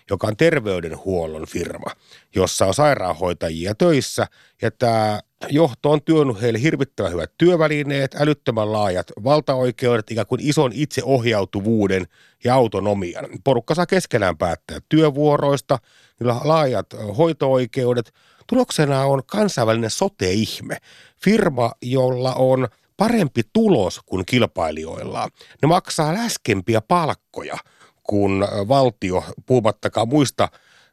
joka 0.09 0.27
on 0.27 0.37
terveydenhuollon 0.37 1.47
firma, 1.47 1.91
jossa 2.35 2.65
on 2.65 2.73
sairaanhoitajia 2.73 3.75
töissä 3.75 4.27
ja 4.61 4.71
tämä 4.71 5.19
johto 5.49 5.91
on 5.91 6.01
työnnut 6.01 6.41
heille 6.41 6.61
hirvittävän 6.61 7.11
hyvät 7.11 7.31
työvälineet, 7.37 8.15
älyttömän 8.19 8.71
laajat 8.71 9.11
valtaoikeudet, 9.23 10.11
ikään 10.11 10.27
kuin 10.27 10.41
ison 10.41 10.71
itseohjautuvuuden 10.73 12.07
ja 12.43 12.53
autonomian. 12.53 13.25
Porukka 13.43 13.75
saa 13.75 13.85
keskenään 13.85 14.37
päättää 14.37 14.79
työvuoroista, 14.89 15.79
niillä 16.19 16.35
laajat 16.43 16.87
hoitooikeudet– 17.17 18.13
Tuloksena 18.49 19.05
on 19.05 19.21
kansainvälinen 19.25 19.89
sote-ihme. 19.89 20.77
Firma, 21.23 21.71
jolla 21.81 22.33
on 22.33 22.67
parempi 22.97 23.41
tulos 23.53 23.99
kuin 24.05 24.25
kilpailijoilla. 24.25 25.29
Ne 25.61 25.67
maksaa 25.67 26.13
läskempiä 26.13 26.81
palkkoja 26.81 27.57
kuin 28.03 28.41
valtio, 28.67 29.23
puhumattakaan 29.45 30.07
muista 30.07 30.47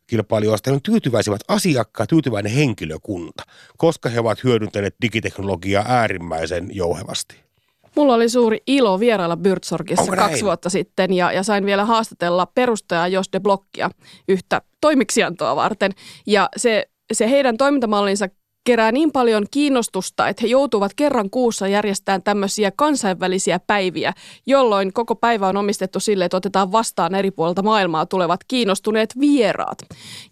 kilpailijoista. 0.07 0.73
On 0.73 0.83
tyytyväisivät 0.83 1.40
asiakkaat, 1.49 2.09
tyytyväinen 2.09 2.53
henkilökunta, 2.53 3.42
koska 3.77 4.09
he 4.09 4.21
ovat 4.21 4.45
hyödyntäneet 4.45 4.95
digiteknologiaa 5.03 5.85
äärimmäisen 5.88 6.69
jouhevasti. 6.73 7.37
Mulla 7.97 8.14
oli 8.14 8.29
suuri 8.29 8.62
ilo 8.66 9.01
vierailla 9.01 9.37
Byrtsorgissa 9.37 10.16
kaksi 10.16 10.45
vuotta 10.45 10.71
sitten 10.71 11.12
ja, 11.12 11.33
ja 11.33 11.42
sain 11.42 11.66
vielä 11.66 11.85
haastatella 11.85 12.47
perustajaa 12.47 13.09
Jos 13.09 13.27
de 13.33 13.40
Blokkia 13.40 13.90
yhtä 14.29 14.63
toimiksiantoa 14.81 15.57
varten. 15.57 15.92
Ja 16.27 16.48
se 16.57 16.88
se 17.13 17.31
heidän 17.31 17.57
toimintamallinsa 17.57 18.29
kerää 18.67 18.92
niin 18.92 19.13
paljon 19.13 19.46
kiinnostusta, 19.50 20.29
että 20.29 20.42
he 20.42 20.46
joutuvat 20.46 20.92
kerran 20.96 21.31
kuussa 21.31 21.69
järjestämään 21.69 22.23
tämmöisiä 22.23 22.73
kansainvälisiä 22.77 23.61
päiviä, 23.67 24.13
jolloin 24.46 24.92
koko 24.92 25.15
päivä 25.15 25.48
on 25.48 25.57
omistettu 25.57 26.00
sille, 26.00 26.25
että 26.25 26.37
otetaan 26.37 26.73
vastaan 26.73 27.15
eri 27.15 27.31
puolilta 27.31 27.63
maailmaa 27.63 28.07
tulevat 28.07 28.40
kiinnostuneet 28.48 29.15
vieraat. 29.21 29.79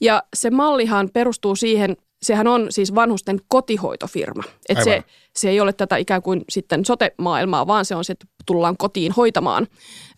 Ja 0.00 0.22
se 0.36 0.50
mallihan 0.50 1.10
perustuu 1.12 1.56
siihen 1.56 1.96
sehän 2.22 2.46
on 2.46 2.66
siis 2.70 2.94
vanhusten 2.94 3.40
kotihoitofirma. 3.48 4.42
Et 4.68 4.84
se, 4.84 5.04
se 5.36 5.50
ei 5.50 5.60
ole 5.60 5.72
tätä 5.72 5.96
ikään 5.96 6.22
kuin 6.22 6.44
sitten 6.48 6.84
sote-maailmaa, 6.84 7.66
vaan 7.66 7.84
se 7.84 7.94
on 7.94 8.04
se, 8.04 8.12
että 8.12 8.26
tullaan 8.46 8.76
kotiin 8.76 9.12
hoitamaan. 9.12 9.66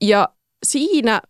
Ja 0.00 0.28
siinä 0.66 1.22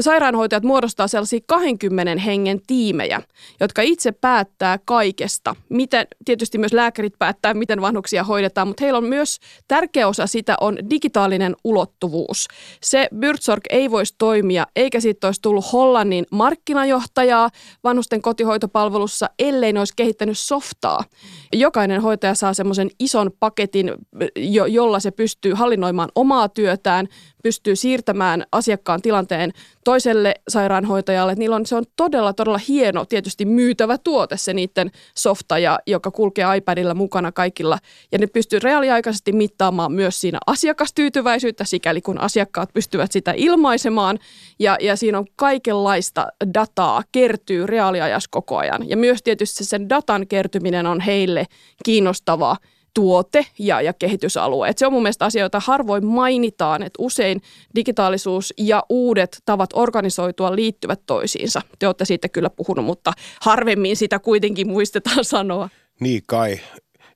sairaanhoitajat 0.00 0.64
muodostaa 0.64 1.08
sellaisia 1.08 1.40
20 1.46 2.22
hengen 2.22 2.60
tiimejä, 2.66 3.22
jotka 3.60 3.82
itse 3.82 4.12
päättää 4.12 4.78
kaikesta. 4.84 5.56
Miten, 5.68 6.06
tietysti 6.24 6.58
myös 6.58 6.72
lääkärit 6.72 7.18
päättää, 7.18 7.54
miten 7.54 7.80
vanhuksia 7.80 8.24
hoidetaan, 8.24 8.68
mutta 8.68 8.84
heillä 8.84 8.96
on 8.96 9.04
myös 9.04 9.38
tärkeä 9.68 10.08
osa 10.08 10.26
sitä 10.26 10.56
on 10.60 10.78
digitaalinen 10.90 11.56
ulottuvuus. 11.64 12.48
Se 12.82 13.08
Byrtsorg 13.18 13.62
ei 13.70 13.90
voisi 13.90 14.14
toimia, 14.18 14.66
eikä 14.76 15.00
siitä 15.00 15.28
olisi 15.28 15.42
tullut 15.42 15.72
Hollannin 15.72 16.26
markkinajohtajaa 16.30 17.50
vanhusten 17.84 18.22
kotihoitopalvelussa, 18.22 19.30
ellei 19.38 19.72
ne 19.72 19.78
olisi 19.78 19.92
kehittänyt 19.96 20.38
softaa. 20.38 21.04
Jokainen 21.52 22.02
hoitaja 22.02 22.34
saa 22.34 22.54
semmoisen 22.54 22.90
ison 23.00 23.30
paketin, 23.40 23.92
jo, 24.36 24.66
jolla 24.66 25.00
se 25.00 25.10
pystyy 25.10 25.54
hallinnoimaan 25.54 26.08
omaa 26.14 26.48
työtään, 26.48 27.08
pystyy 27.42 27.76
siirtämään 27.76 28.44
asiakkaan 28.52 29.02
tilanteen 29.02 29.52
toiselle 29.84 30.34
sairaanhoitajalle. 30.48 31.34
Niillä 31.34 31.56
on, 31.56 31.66
se 31.66 31.76
on 31.76 31.84
todella, 31.96 32.32
todella 32.32 32.60
hieno, 32.68 33.04
tietysti 33.04 33.44
myytävä 33.44 33.98
tuote 33.98 34.36
se 34.36 34.52
niiden 34.52 34.90
softa, 35.14 35.58
ja, 35.58 35.78
joka 35.86 36.10
kulkee 36.10 36.56
iPadilla 36.56 36.94
mukana 36.94 37.32
kaikilla. 37.32 37.78
Ja 38.12 38.18
ne 38.18 38.26
pystyy 38.26 38.58
reaaliaikaisesti 38.58 39.32
mittaamaan 39.32 39.92
myös 39.92 40.20
siinä 40.20 40.38
asiakastyytyväisyyttä, 40.46 41.64
sikäli 41.64 42.00
kun 42.00 42.18
asiakkaat 42.18 42.72
pystyvät 42.74 43.12
sitä 43.12 43.34
ilmaisemaan. 43.36 44.18
Ja, 44.58 44.76
ja 44.80 44.96
siinä 44.96 45.18
on 45.18 45.26
kaikenlaista 45.36 46.26
dataa, 46.54 47.02
kertyy 47.12 47.66
reaaliajassa 47.66 48.28
koko 48.30 48.56
ajan. 48.56 48.88
Ja 48.88 48.96
myös 48.96 49.22
tietysti 49.22 49.64
sen 49.64 49.88
datan 49.88 50.26
kertyminen 50.26 50.86
on 50.86 51.00
heille 51.00 51.46
kiinnostavaa 51.84 52.56
tuote 52.94 53.46
ja, 53.58 53.80
ja 53.80 53.92
kehitysalue. 53.92 54.68
Et 54.68 54.78
se 54.78 54.86
on 54.86 54.92
mun 54.92 55.02
mielestä 55.02 55.24
asia, 55.24 55.42
jota 55.42 55.60
harvoin 55.60 56.06
mainitaan, 56.06 56.82
että 56.82 57.02
usein 57.02 57.42
digitaalisuus 57.74 58.54
ja 58.58 58.82
uudet 58.88 59.42
tavat 59.44 59.70
organisoitua 59.72 60.56
liittyvät 60.56 61.00
toisiinsa. 61.06 61.62
Te 61.78 61.86
olette 61.86 62.04
siitä 62.04 62.28
kyllä 62.28 62.50
puhunut, 62.50 62.84
mutta 62.84 63.12
harvemmin 63.40 63.96
sitä 63.96 64.18
kuitenkin 64.18 64.68
muistetaan 64.68 65.24
sanoa. 65.34 65.68
Niin 66.00 66.22
kai. 66.26 66.60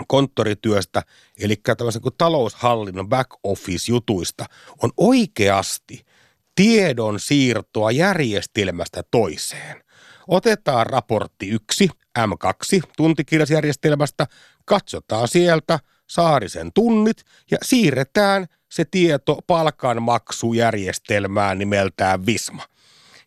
konttorityöstä, 0.07 1.03
eli 1.39 1.55
tämmöisen 1.77 2.01
kuin 2.01 2.15
taloushallinnon 2.17 3.09
back 3.09 3.29
office 3.43 3.91
jutuista, 3.91 4.45
on 4.83 4.91
oikeasti 4.97 6.05
tiedon 6.55 7.19
siirtoa 7.19 7.91
järjestelmästä 7.91 9.03
toiseen. 9.11 9.83
Otetaan 10.27 10.85
raportti 10.85 11.49
1, 11.49 11.89
M2, 12.19 12.81
tuntikirjasjärjestelmästä, 12.97 14.27
katsotaan 14.65 15.27
sieltä 15.27 15.79
Saarisen 16.07 16.71
tunnit 16.73 17.23
ja 17.51 17.57
siirretään 17.63 18.45
se 18.71 18.85
tieto 18.91 19.39
palkanmaksujärjestelmään 19.47 21.57
nimeltään 21.57 22.25
Visma– 22.25 22.63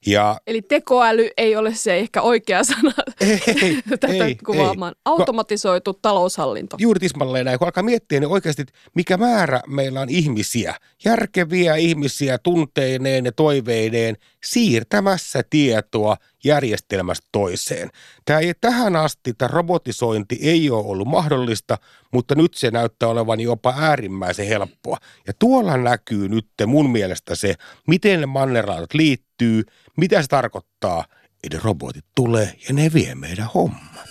ja, 0.06 0.40
Eli 0.46 0.62
tekoäly 0.62 1.28
ei 1.36 1.56
ole 1.56 1.74
se 1.74 1.96
ehkä 1.96 2.22
oikea 2.22 2.64
sana 2.64 2.92
ei, 3.20 3.82
tätä 3.90 4.06
ei, 4.06 4.34
kuvaamaan. 4.34 4.92
Ei. 4.96 5.00
Automatisoitu 5.04 5.94
taloushallinto. 5.94 6.76
Juuri 6.80 7.00
tismalleen 7.00 7.44
näin. 7.44 7.58
Kun 7.58 7.66
alkaa 7.66 7.82
miettiä, 7.82 8.20
niin 8.20 8.30
oikeasti 8.30 8.64
mikä 8.94 9.16
määrä 9.16 9.60
meillä 9.66 10.00
on 10.00 10.08
ihmisiä, 10.08 10.74
järkeviä 11.04 11.76
ihmisiä 11.76 12.38
tunteineen 12.38 13.24
ja 13.24 13.32
toiveineen 13.32 14.16
siirtämässä 14.44 15.42
tietoa 15.50 16.16
järjestelmästä 16.44 17.28
toiseen. 17.32 17.90
Tämä 18.24 18.38
ei, 18.38 18.52
tähän 18.60 18.96
asti 18.96 19.34
tämä 19.34 19.48
robotisointi 19.48 20.38
ei 20.42 20.70
ole 20.70 20.86
ollut 20.86 21.08
mahdollista, 21.08 21.78
mutta 22.12 22.34
nyt 22.34 22.54
se 22.54 22.70
näyttää 22.70 23.08
olevan 23.08 23.40
jopa 23.40 23.74
äärimmäisen 23.78 24.46
helppoa. 24.46 24.96
Ja 25.26 25.32
tuolla 25.38 25.76
näkyy 25.76 26.28
nyt 26.28 26.48
mun 26.66 26.90
mielestä 26.90 27.34
se, 27.34 27.54
miten 27.86 28.20
ne 28.20 28.26
mannerlaatat 28.26 28.94
liittyy, 28.94 29.64
mitä 29.96 30.22
se 30.22 30.28
tarkoittaa, 30.28 31.04
että 31.44 31.58
robotit 31.62 32.04
tulee 32.14 32.52
ja 32.68 32.74
ne 32.74 32.90
vie 32.94 33.14
meidän 33.14 33.48
hommat. 33.54 34.08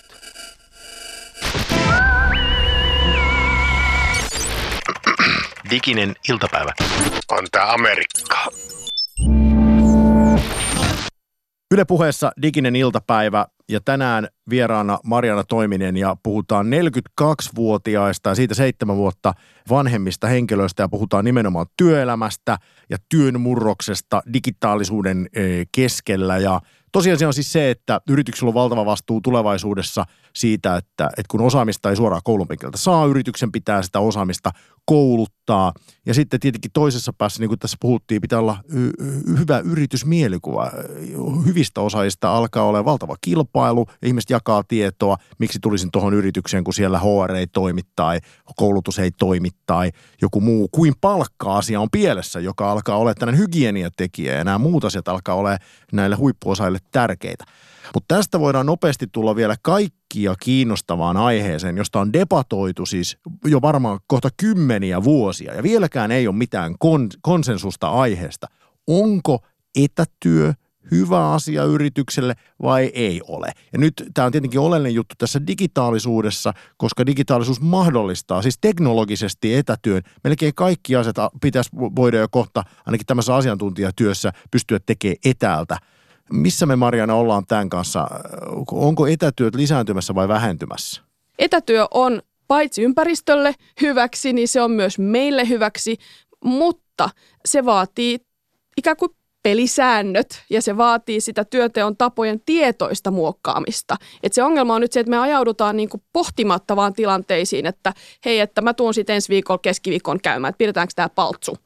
Diginen 5.70 6.16
iltapäivä. 6.30 6.74
On 7.32 7.48
tää 7.52 7.74
Amerikka. 7.74 8.48
Yle 11.72 11.86
puheessa 11.86 12.32
Diginen 12.42 12.76
iltapäivä 12.76 13.46
ja 13.70 13.82
tänään 13.82 14.28
vieraana 14.50 15.00
Mariana 15.04 15.44
Toiminen 15.44 15.98
ja 15.98 16.16
puhutaan 16.24 16.68
42-vuotiaista 17.22 18.30
ja 18.30 18.36
siitä 18.36 18.54
seitsemän 18.54 18.96
vuotta 18.96 19.34
vanhemmista 19.70 20.28
henkilöistä 20.28 20.84
ja 20.84 20.90
puhutaan 20.90 21.26
nimenomaan 21.26 21.66
työelämästä 21.78 22.58
ja 22.90 22.98
työn 23.10 23.42
murroksesta 23.42 24.22
digitaalisuuden 24.34 25.28
eh, 25.34 25.68
keskellä. 25.72 26.38
Ja 26.38 26.62
Tosiaan 26.92 27.18
on 27.28 27.34
siis 27.34 27.52
se, 27.52 27.70
että 27.72 28.02
yrityksellä 28.10 28.50
on 28.50 28.54
valtava 28.54 28.86
vastuu 28.86 29.22
tulevaisuudessa 29.22 30.06
siitä, 30.36 30.76
että, 30.76 31.06
että 31.06 31.28
kun 31.28 31.42
osaamista 31.42 31.90
ei 31.90 31.96
suoraan 31.96 32.22
koulun 32.24 32.48
saa, 32.76 33.06
yrityksen 33.06 33.52
pitää 33.52 33.82
sitä 33.82 34.00
osaamista 34.00 34.52
kouluttaa. 34.90 35.74
Ja 36.06 36.14
sitten 36.14 36.40
tietenkin 36.40 36.72
toisessa 36.74 37.14
päässä, 37.14 37.40
niin 37.40 37.48
kuin 37.48 37.60
tässä 37.60 37.78
puhuttiin, 37.80 38.22
pitää 38.22 38.40
olla 38.40 38.58
hyvä 39.40 39.60
yritysmielikuva. 39.60 40.72
Hyvistä 41.46 41.82
osaajista 41.82 42.38
alkaa 42.38 42.64
olla 42.64 42.86
valtava 42.86 43.16
kilpailu, 43.22 43.86
ihmiset 44.06 44.30
jakaa 44.30 44.64
tietoa, 44.64 45.18
miksi 45.40 45.60
tulisin 45.60 45.92
tuohon 45.92 46.14
yritykseen, 46.14 46.64
kun 46.64 46.74
siellä 46.74 47.00
HR 47.00 47.32
ei 47.36 47.48
toimi 47.48 47.82
tai 47.96 48.20
koulutus 48.56 49.00
ei 49.00 49.12
toimi 49.12 49.50
tai 49.66 49.92
joku 50.22 50.42
muu 50.42 50.68
kuin 50.72 50.94
palkka-asia 51.02 51.82
on 51.82 51.90
pielessä, 51.92 52.40
joka 52.40 52.72
alkaa 52.72 52.98
olla 52.98 53.14
tällainen 53.14 53.42
hygieniatekijä 53.42 54.36
ja 54.36 54.44
nämä 54.44 54.58
muut 54.58 54.86
asiat 54.86 55.08
alkaa 55.08 55.36
olla 55.36 55.58
näille 55.94 56.16
huippuosaajille 56.16 56.80
tärkeitä. 56.92 57.46
Mutta 57.94 58.16
tästä 58.16 58.40
voidaan 58.40 58.66
nopeasti 58.66 59.08
tulla 59.12 59.36
vielä 59.36 59.56
kaikkia 59.62 60.36
kiinnostavaan 60.40 61.18
aiheeseen, 61.18 61.78
josta 61.78 62.00
on 62.00 62.14
debatoitu 62.14 62.86
siis 62.86 63.18
jo 63.46 63.62
varmaan 63.62 64.00
kohta 64.08 64.30
kymmeniä 64.38 65.04
vuosia 65.04 65.54
ja 65.54 65.64
vieläkään 65.64 66.12
ei 66.12 66.28
ole 66.28 66.36
mitään 66.36 66.72
kon- 66.72 67.20
konsensusta 67.22 67.90
aiheesta. 67.90 68.48
Onko 68.88 69.40
etätyö 69.76 70.54
hyvä 70.92 71.32
asia 71.32 71.64
yritykselle 71.64 72.36
vai 72.62 72.92
ei 72.94 73.22
ole. 73.28 73.52
Ja 73.74 73.80
nyt 73.80 73.94
tämä 74.14 74.26
on 74.26 74.32
tietenkin 74.32 74.60
oleellinen 74.60 74.96
juttu 74.96 75.16
tässä 75.18 75.48
digitaalisuudessa, 75.48 76.54
koska 76.78 77.06
digitaalisuus 77.06 77.62
mahdollistaa 77.62 78.42
siis 78.42 78.58
teknologisesti 78.62 79.56
etätyön. 79.56 80.02
Melkein 80.24 80.56
kaikki 80.56 80.96
asiat 80.96 81.16
pitäisi 81.42 81.70
voida 81.74 82.18
jo 82.18 82.28
kohta, 82.32 82.64
ainakin 82.86 83.06
tämmöisessä 83.06 83.36
asiantuntijatyössä, 83.36 84.34
pystyä 84.52 84.80
tekemään 84.86 85.18
etäältä– 85.26 85.78
missä 86.32 86.66
me 86.66 86.76
Mariana 86.76 87.16
ollaan 87.16 87.46
tämän 87.48 87.70
kanssa? 87.70 88.08
Onko 88.72 89.08
etätyöt 89.08 89.56
lisääntymässä 89.56 90.16
vai 90.16 90.28
vähentymässä? 90.28 91.02
Etätyö 91.40 91.88
on 91.92 92.22
paitsi 92.48 92.84
ympäristölle 92.84 93.56
hyväksi, 93.82 94.34
niin 94.34 94.48
se 94.48 94.62
on 94.62 94.72
myös 94.72 95.00
meille 95.00 95.50
hyväksi, 95.50 95.98
mutta 96.44 97.10
se 97.46 97.66
vaatii 97.66 98.20
ikään 98.78 98.98
kuin 98.98 99.12
pelisäännöt 99.44 100.44
ja 100.50 100.62
se 100.62 100.78
vaatii 100.78 101.22
sitä 101.22 101.46
työteon 101.46 101.98
tapojen 101.98 102.42
tietoista 102.46 103.12
muokkaamista. 103.12 103.96
Et 104.24 104.34
se 104.34 104.44
ongelma 104.44 104.76
on 104.76 104.82
nyt 104.82 104.92
se, 104.92 105.00
että 105.00 105.10
me 105.10 105.18
ajaudutaan 105.18 105.78
niin 105.78 105.90
kuin 105.90 106.04
pohtimatta 106.14 106.76
vaan 106.76 106.94
tilanteisiin, 106.94 107.66
että 107.66 107.94
hei, 108.26 108.40
että 108.40 108.62
mä 108.62 108.74
tuun 108.74 108.94
sitten 108.94 109.14
ensi 109.14 109.30
viikolla 109.30 109.60
keskiviikon 109.62 110.20
käymään, 110.22 110.50
että 110.50 110.58
pidetäänkö 110.58 110.94
tämä 110.96 111.10
paltsu. 111.10 111.58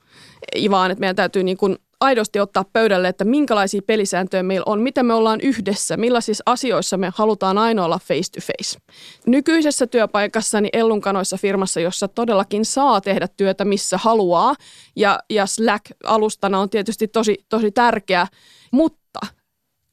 Vaan, 0.69 0.91
että 0.91 0.99
meidän 0.99 1.15
täytyy 1.15 1.43
niin 1.43 1.57
kuin 1.57 1.77
aidosti 2.01 2.39
ottaa 2.39 2.65
pöydälle, 2.73 3.07
että 3.07 3.25
minkälaisia 3.25 3.81
pelisääntöjä 3.87 4.43
meillä 4.43 4.63
on, 4.67 4.81
miten 4.81 5.05
me 5.05 5.13
ollaan 5.13 5.41
yhdessä, 5.41 5.97
millaisissa 5.97 6.43
asioissa 6.45 6.97
me 6.97 7.11
halutaan 7.15 7.57
aina 7.57 7.85
olla 7.85 7.99
face 7.99 8.31
to 8.31 8.39
face. 8.41 8.79
Nykyisessä 9.27 9.87
työpaikassani 9.87 10.69
Ellunkanoissa 10.73 11.37
firmassa, 11.37 11.79
jossa 11.79 12.07
todellakin 12.07 12.65
saa 12.65 13.01
tehdä 13.01 13.27
työtä 13.37 13.65
missä 13.65 13.97
haluaa, 13.97 14.55
ja, 14.95 15.19
ja 15.29 15.45
Slack-alustana 15.45 16.59
on 16.59 16.69
tietysti 16.69 17.07
tosi, 17.07 17.37
tosi 17.49 17.71
tärkeä, 17.71 18.27
mutta 18.71 19.00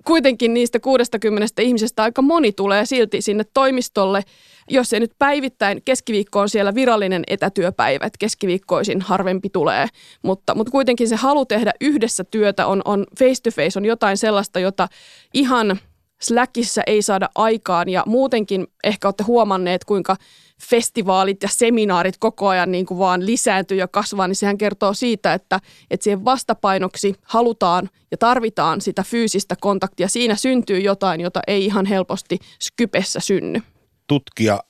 kuitenkin 0.05 0.55
niistä 0.55 0.81
60 0.81 1.63
ihmisestä 1.63 2.03
aika 2.03 2.23
moni 2.23 2.53
tulee 2.53 2.87
silti 2.87 3.23
sinne 3.23 3.45
toimistolle, 3.55 4.23
jos 4.71 4.93
ei 4.93 5.01
nyt 5.01 5.13
päivittäin, 5.19 5.83
keskiviikko 5.85 6.41
on 6.41 6.49
siellä 6.49 6.75
virallinen 6.75 7.23
etätyöpäivä, 7.27 8.07
että 8.07 8.19
keskiviikkoisin 8.19 9.01
harvempi 9.01 9.51
tulee, 9.51 9.87
mutta, 10.23 10.55
mutta 10.55 10.71
kuitenkin 10.71 11.09
se 11.09 11.17
halu 11.17 11.47
tehdä 11.47 11.73
yhdessä 11.81 12.25
työtä 12.25 12.67
on, 12.67 12.83
on 12.85 13.07
face 13.19 13.43
to 13.43 13.51
face, 13.51 13.79
on 13.79 13.85
jotain 13.85 14.17
sellaista, 14.17 14.59
jota 14.59 14.89
ihan 15.35 15.79
Slackissa 16.21 16.83
ei 16.87 17.03
saada 17.03 17.29
aikaan 17.35 17.89
ja 17.89 18.03
muutenkin 18.07 18.67
ehkä 18.85 19.09
olette 19.09 19.25
huomanneet, 19.25 19.85
kuinka 19.85 20.17
festivaalit 20.63 21.43
ja 21.43 21.49
seminaarit 21.53 22.19
koko 22.19 22.49
ajan 22.49 22.73
niin 22.73 22.87
kuin 22.87 22.99
vaan 22.99 23.27
lisääntyy 23.27 23.79
ja 23.79 23.89
kasvaa, 23.89 24.29
niin 24.29 24.37
sehän 24.37 24.59
kertoo 24.59 24.95
siitä, 24.95 25.35
että, 25.35 25.61
että 25.91 26.05
siihen 26.05 26.25
vastapainoksi 26.25 27.15
halutaan 27.23 27.91
ja 28.11 28.17
tarvitaan 28.17 28.81
sitä 28.81 29.03
fyysistä 29.03 29.55
kontaktia. 29.61 30.09
Siinä 30.09 30.37
syntyy 30.37 30.79
jotain, 30.79 31.21
jota 31.21 31.41
ei 31.47 31.65
ihan 31.65 31.87
helposti 31.87 32.39
Skypessä 32.63 33.21
synny. 33.21 33.63
Tutkija 34.07 34.63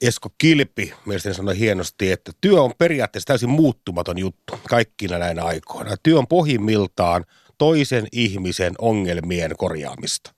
Esko 0.00 0.28
Kilpi 0.38 0.94
mielestäni 1.06 1.34
sanoi 1.34 1.58
hienosti, 1.58 2.12
että 2.12 2.32
työ 2.40 2.62
on 2.62 2.72
periaatteessa 2.78 3.26
täysin 3.26 3.50
muuttumaton 3.50 4.18
juttu 4.18 4.58
kaikkina 4.68 5.18
näinä 5.18 5.44
aikoina. 5.44 5.96
Työ 6.02 6.18
on 6.18 6.26
pohjimmiltaan 6.28 7.24
toisen 7.58 8.06
ihmisen 8.12 8.74
ongelmien 8.78 9.50
korjaamista 9.58 10.31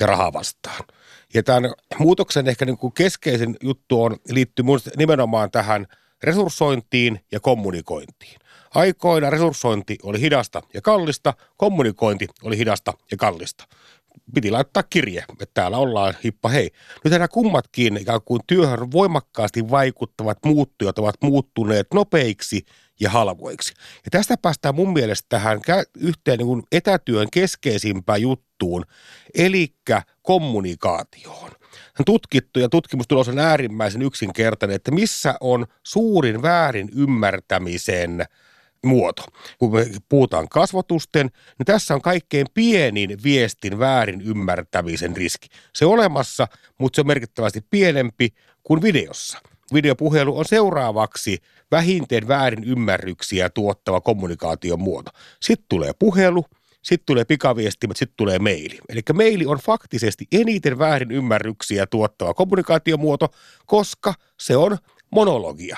ja 0.00 0.06
rahaa 0.06 0.32
vastaan. 0.32 0.84
Ja 1.34 1.42
tämän 1.42 1.72
muutoksen 1.98 2.48
ehkä 2.48 2.64
niin 2.64 2.78
kuin 2.78 2.92
keskeisin 2.92 3.56
juttu 3.62 4.02
on, 4.02 4.16
liittyy 4.28 4.64
nimenomaan 4.96 5.50
tähän 5.50 5.86
resurssointiin 6.22 7.20
ja 7.32 7.40
kommunikointiin. 7.40 8.38
Aikoina 8.74 9.30
resurssointi 9.30 9.98
oli 10.02 10.20
hidasta 10.20 10.62
ja 10.74 10.82
kallista, 10.82 11.34
kommunikointi 11.56 12.26
oli 12.42 12.58
hidasta 12.58 12.92
ja 13.10 13.16
kallista. 13.16 13.64
Piti 14.34 14.50
laittaa 14.50 14.82
kirje, 14.82 15.24
että 15.32 15.54
täällä 15.54 15.78
ollaan, 15.78 16.14
hippa 16.24 16.48
hei. 16.48 16.70
Nyt 17.04 17.12
nämä 17.12 17.28
kummatkin 17.28 17.96
ikään 17.96 18.20
kuin 18.24 18.40
työhön 18.46 18.92
voimakkaasti 18.92 19.70
vaikuttavat 19.70 20.38
muuttujat 20.44 20.98
ovat 20.98 21.14
muuttuneet 21.22 21.86
nopeiksi 21.94 22.64
ja 23.00 23.10
halvoiksi. 23.10 23.74
Ja 24.04 24.10
tästä 24.10 24.36
päästään 24.42 24.74
mun 24.74 24.92
mielestä 24.92 25.26
tähän 25.28 25.60
yhteen 25.98 26.38
niin 26.38 26.62
etätyön 26.72 27.28
keskeisimpään 27.32 28.22
juttuun, 28.22 28.84
eli 29.34 29.74
kommunikaatioon. 30.22 31.50
On 31.98 32.04
tutkittu 32.04 32.60
ja 32.60 32.68
tutkimustulos 32.68 33.28
on 33.28 33.38
äärimmäisen 33.38 34.02
yksinkertainen, 34.02 34.76
että 34.76 34.90
missä 34.90 35.34
on 35.40 35.66
suurin 35.82 36.42
väärin 36.42 36.88
ymmärtämisen 36.96 38.24
muoto. 38.84 39.22
Kun 39.58 39.72
me 39.72 39.86
puhutaan 40.08 40.48
kasvotusten, 40.48 41.30
niin 41.58 41.66
tässä 41.66 41.94
on 41.94 42.02
kaikkein 42.02 42.46
pienin 42.54 43.22
viestin 43.22 43.78
väärin 43.78 44.20
ymmärtämisen 44.20 45.16
riski. 45.16 45.48
Se 45.74 45.86
on 45.86 45.92
olemassa, 45.92 46.48
mutta 46.78 46.96
se 46.96 47.00
on 47.00 47.06
merkittävästi 47.06 47.60
pienempi 47.70 48.34
kuin 48.62 48.82
videossa. 48.82 49.38
Videopuhelu 49.74 50.38
on 50.38 50.44
seuraavaksi 50.44 51.38
vähintään 51.70 52.28
väärin 52.28 52.64
ymmärryksiä 52.64 53.50
tuottava 53.50 54.00
kommunikaation 54.00 54.80
muoto. 54.80 55.10
Sitten 55.40 55.66
tulee 55.68 55.92
puhelu, 55.98 56.44
sitten 56.82 57.06
tulee 57.06 57.24
pikaviestimet, 57.24 57.96
sitten 57.96 58.16
tulee 58.16 58.38
maili. 58.38 58.78
Eli 58.88 59.00
maili 59.12 59.46
on 59.46 59.58
faktisesti 59.58 60.26
eniten 60.32 60.78
väärin 60.78 61.10
ymmärryksiä 61.10 61.86
tuottava 61.86 62.34
kommunikaatiomuoto, 62.34 63.28
koska 63.66 64.14
se 64.40 64.56
on 64.56 64.78
monologia. 65.10 65.76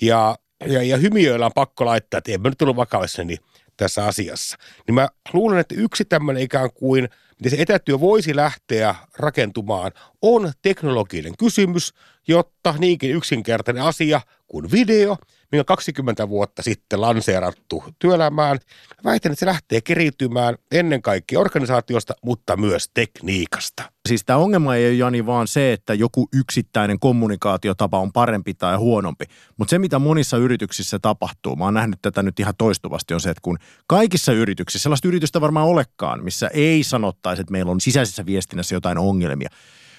Ja, 0.00 0.36
ja, 0.66 0.82
ja 0.82 0.96
hymiöillä 0.96 1.46
on 1.46 1.52
pakko 1.54 1.86
laittaa, 1.86 2.18
että 2.18 2.32
en 2.32 2.42
mä 2.42 2.48
nyt 2.48 2.58
tullut 2.58 2.76
vakavissani 2.76 3.36
tässä 3.76 4.04
asiassa. 4.04 4.56
Niin 4.86 4.94
mä 4.94 5.08
luulen, 5.32 5.58
että 5.58 5.74
yksi 5.78 6.04
tämmöinen 6.04 6.42
ikään 6.42 6.70
kuin, 6.74 7.08
miten 7.38 7.50
se 7.58 7.62
etätyö 7.62 8.00
voisi 8.00 8.36
lähteä 8.36 8.94
rakentumaan, 9.16 9.92
on 10.22 10.52
teknologinen 10.62 11.36
kysymys, 11.38 11.94
jotta 12.28 12.74
niinkin 12.78 13.10
yksinkertainen 13.10 13.82
asia 13.82 14.20
kuin 14.46 14.70
video– 14.70 15.16
minkä 15.52 15.64
20 15.64 16.28
vuotta 16.28 16.62
sitten 16.62 17.00
lanseerattu 17.00 17.84
työelämään. 17.98 18.58
Väitän, 19.04 19.32
että 19.32 19.40
se 19.40 19.46
lähtee 19.46 19.80
keriytymään 19.80 20.54
ennen 20.72 21.02
kaikkea 21.02 21.40
organisaatiosta, 21.40 22.14
mutta 22.24 22.56
myös 22.56 22.90
tekniikasta. 22.94 23.82
Siis 24.08 24.24
tämä 24.24 24.38
ongelma 24.38 24.74
ei 24.74 24.86
ole 24.86 24.94
Jani 24.94 25.26
vaan 25.26 25.48
se, 25.48 25.72
että 25.72 25.94
joku 25.94 26.28
yksittäinen 26.32 26.98
kommunikaatiotapa 26.98 27.98
on 27.98 28.12
parempi 28.12 28.54
tai 28.54 28.76
huonompi. 28.76 29.24
Mutta 29.56 29.70
se, 29.70 29.78
mitä 29.78 29.98
monissa 29.98 30.36
yrityksissä 30.36 30.98
tapahtuu, 30.98 31.56
mä 31.56 31.64
oon 31.64 31.74
nähnyt 31.74 31.98
tätä 32.02 32.22
nyt 32.22 32.40
ihan 32.40 32.54
toistuvasti, 32.58 33.14
on 33.14 33.20
se, 33.20 33.30
että 33.30 33.40
kun 33.42 33.58
kaikissa 33.86 34.32
yrityksissä, 34.32 34.82
sellaista 34.82 35.08
yritystä 35.08 35.40
varmaan 35.40 35.66
olekaan, 35.66 36.24
missä 36.24 36.48
ei 36.48 36.84
sanottaisi, 36.84 37.40
että 37.40 37.52
meillä 37.52 37.70
on 37.70 37.80
sisäisessä 37.80 38.26
viestinnässä 38.26 38.74
jotain 38.74 38.98
ongelmia, 38.98 39.48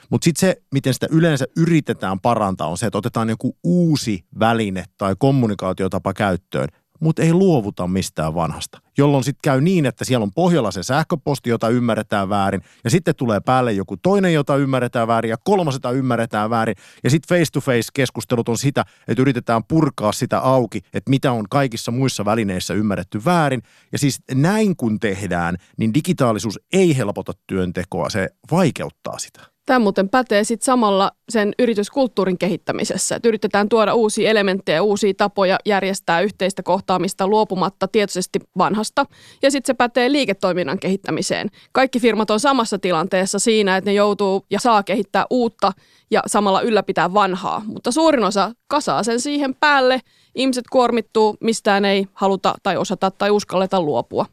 mutta 0.10 0.26
sitten 0.26 0.39
se, 0.39 0.62
miten 0.74 0.93
sitä 0.93 1.07
yleensä 1.12 1.45
yritetään 1.57 2.20
parantaa, 2.20 2.68
on 2.68 2.78
se, 2.78 2.86
että 2.86 2.97
otetaan 2.97 3.30
joku 3.30 3.57
uusi 3.64 4.26
väline 4.39 4.86
tai 4.97 5.16
kommunikaatiotapa 5.20 6.14
käyttöön, 6.14 6.68
mutta 6.99 7.22
ei 7.22 7.34
luovuta 7.34 7.88
mistään 7.88 8.36
vanhasta. 8.36 8.82
Jolloin 8.97 9.24
sitten 9.24 9.39
käy 9.43 9.62
niin, 9.62 9.86
että 9.86 10.05
siellä 10.05 10.24
on 10.24 10.34
pohjalla 10.34 10.72
se 10.72 10.84
sähköposti, 10.84 11.49
jota 11.49 11.70
ymmärretään 11.70 12.30
väärin, 12.30 12.62
ja 12.84 12.89
sitten 12.89 13.16
tulee 13.16 13.39
päälle 13.39 13.74
joku 13.74 13.97
toinen, 13.97 14.34
jota 14.34 14.55
ymmärretään 14.55 15.07
väärin, 15.07 15.30
ja 15.30 15.38
kolmas, 15.43 15.74
jota 15.74 15.91
ymmärretään 15.91 16.49
väärin. 16.49 16.76
Ja 17.03 17.10
sitten 17.10 17.38
face-to-face-keskustelut 17.38 18.49
on 18.49 18.57
sitä, 18.57 18.86
että 19.07 19.22
yritetään 19.22 19.64
purkaa 19.64 20.12
sitä 20.12 20.39
auki, 20.39 20.82
että 20.93 21.10
mitä 21.10 21.32
on 21.32 21.45
kaikissa 21.49 21.91
muissa 21.91 22.26
välineissä 22.26 22.74
ymmärretty 22.74 23.22
väärin. 23.26 23.62
Ja 23.91 23.99
siis 23.99 24.20
näin 24.34 24.76
kun 24.76 24.99
tehdään, 24.99 25.57
niin 25.78 25.93
digitaalisuus 25.93 26.60
ei 26.74 26.97
helpota 26.97 27.34
työntekoa, 27.47 28.10
se 28.10 28.30
vaikeuttaa 28.51 29.20
sitä. 29.20 29.59
Tämä 29.70 29.80
muuten 29.80 30.09
pätee 30.09 30.43
sitten 30.43 30.65
samalla 30.65 31.11
sen 31.30 31.53
yrityskulttuurin 31.59 32.38
kehittämisessä, 32.38 33.15
että 33.15 33.28
yritetään 33.28 33.70
tuoda 33.70 33.93
uusia 33.93 34.30
elementtejä, 34.30 34.84
uusia 34.84 35.13
tapoja 35.13 35.57
järjestää 35.65 36.22
yhteistä 36.22 36.63
kohtaamista 36.63 37.28
luopumatta 37.28 37.88
tietoisesti 37.88 38.39
vanhasta. 38.57 39.05
Ja 39.41 39.51
sitten 39.51 39.67
se 39.67 39.74
pätee 39.74 40.11
liiketoiminnan 40.11 40.80
kehittämiseen. 40.80 41.49
Kaikki 41.72 41.99
firmat 41.99 42.30
on 42.30 42.39
samassa 42.39 42.80
tilanteessa 42.80 43.39
siinä, 43.39 43.78
että 43.78 43.89
ne 43.89 43.93
joutuu 43.93 44.45
ja 44.49 44.59
saa 44.59 44.84
kehittää 44.84 45.26
uutta 45.30 45.72
ja 46.11 46.22
samalla 46.28 46.61
ylläpitää 46.61 47.13
vanhaa. 47.13 47.61
Mutta 47.65 47.91
suurin 47.91 48.24
osa 48.24 48.51
kasaa 48.67 49.03
sen 49.03 49.20
siihen 49.20 49.55
päälle. 49.55 49.99
Ihmiset 50.36 50.65
kuormittuu, 50.72 51.38
mistään 51.41 51.86
ei 51.86 52.07
haluta 52.13 52.55
tai 52.63 52.78
osata 52.78 53.11
tai 53.11 53.32
uskalleta 53.32 53.82
luopua 53.82 54.26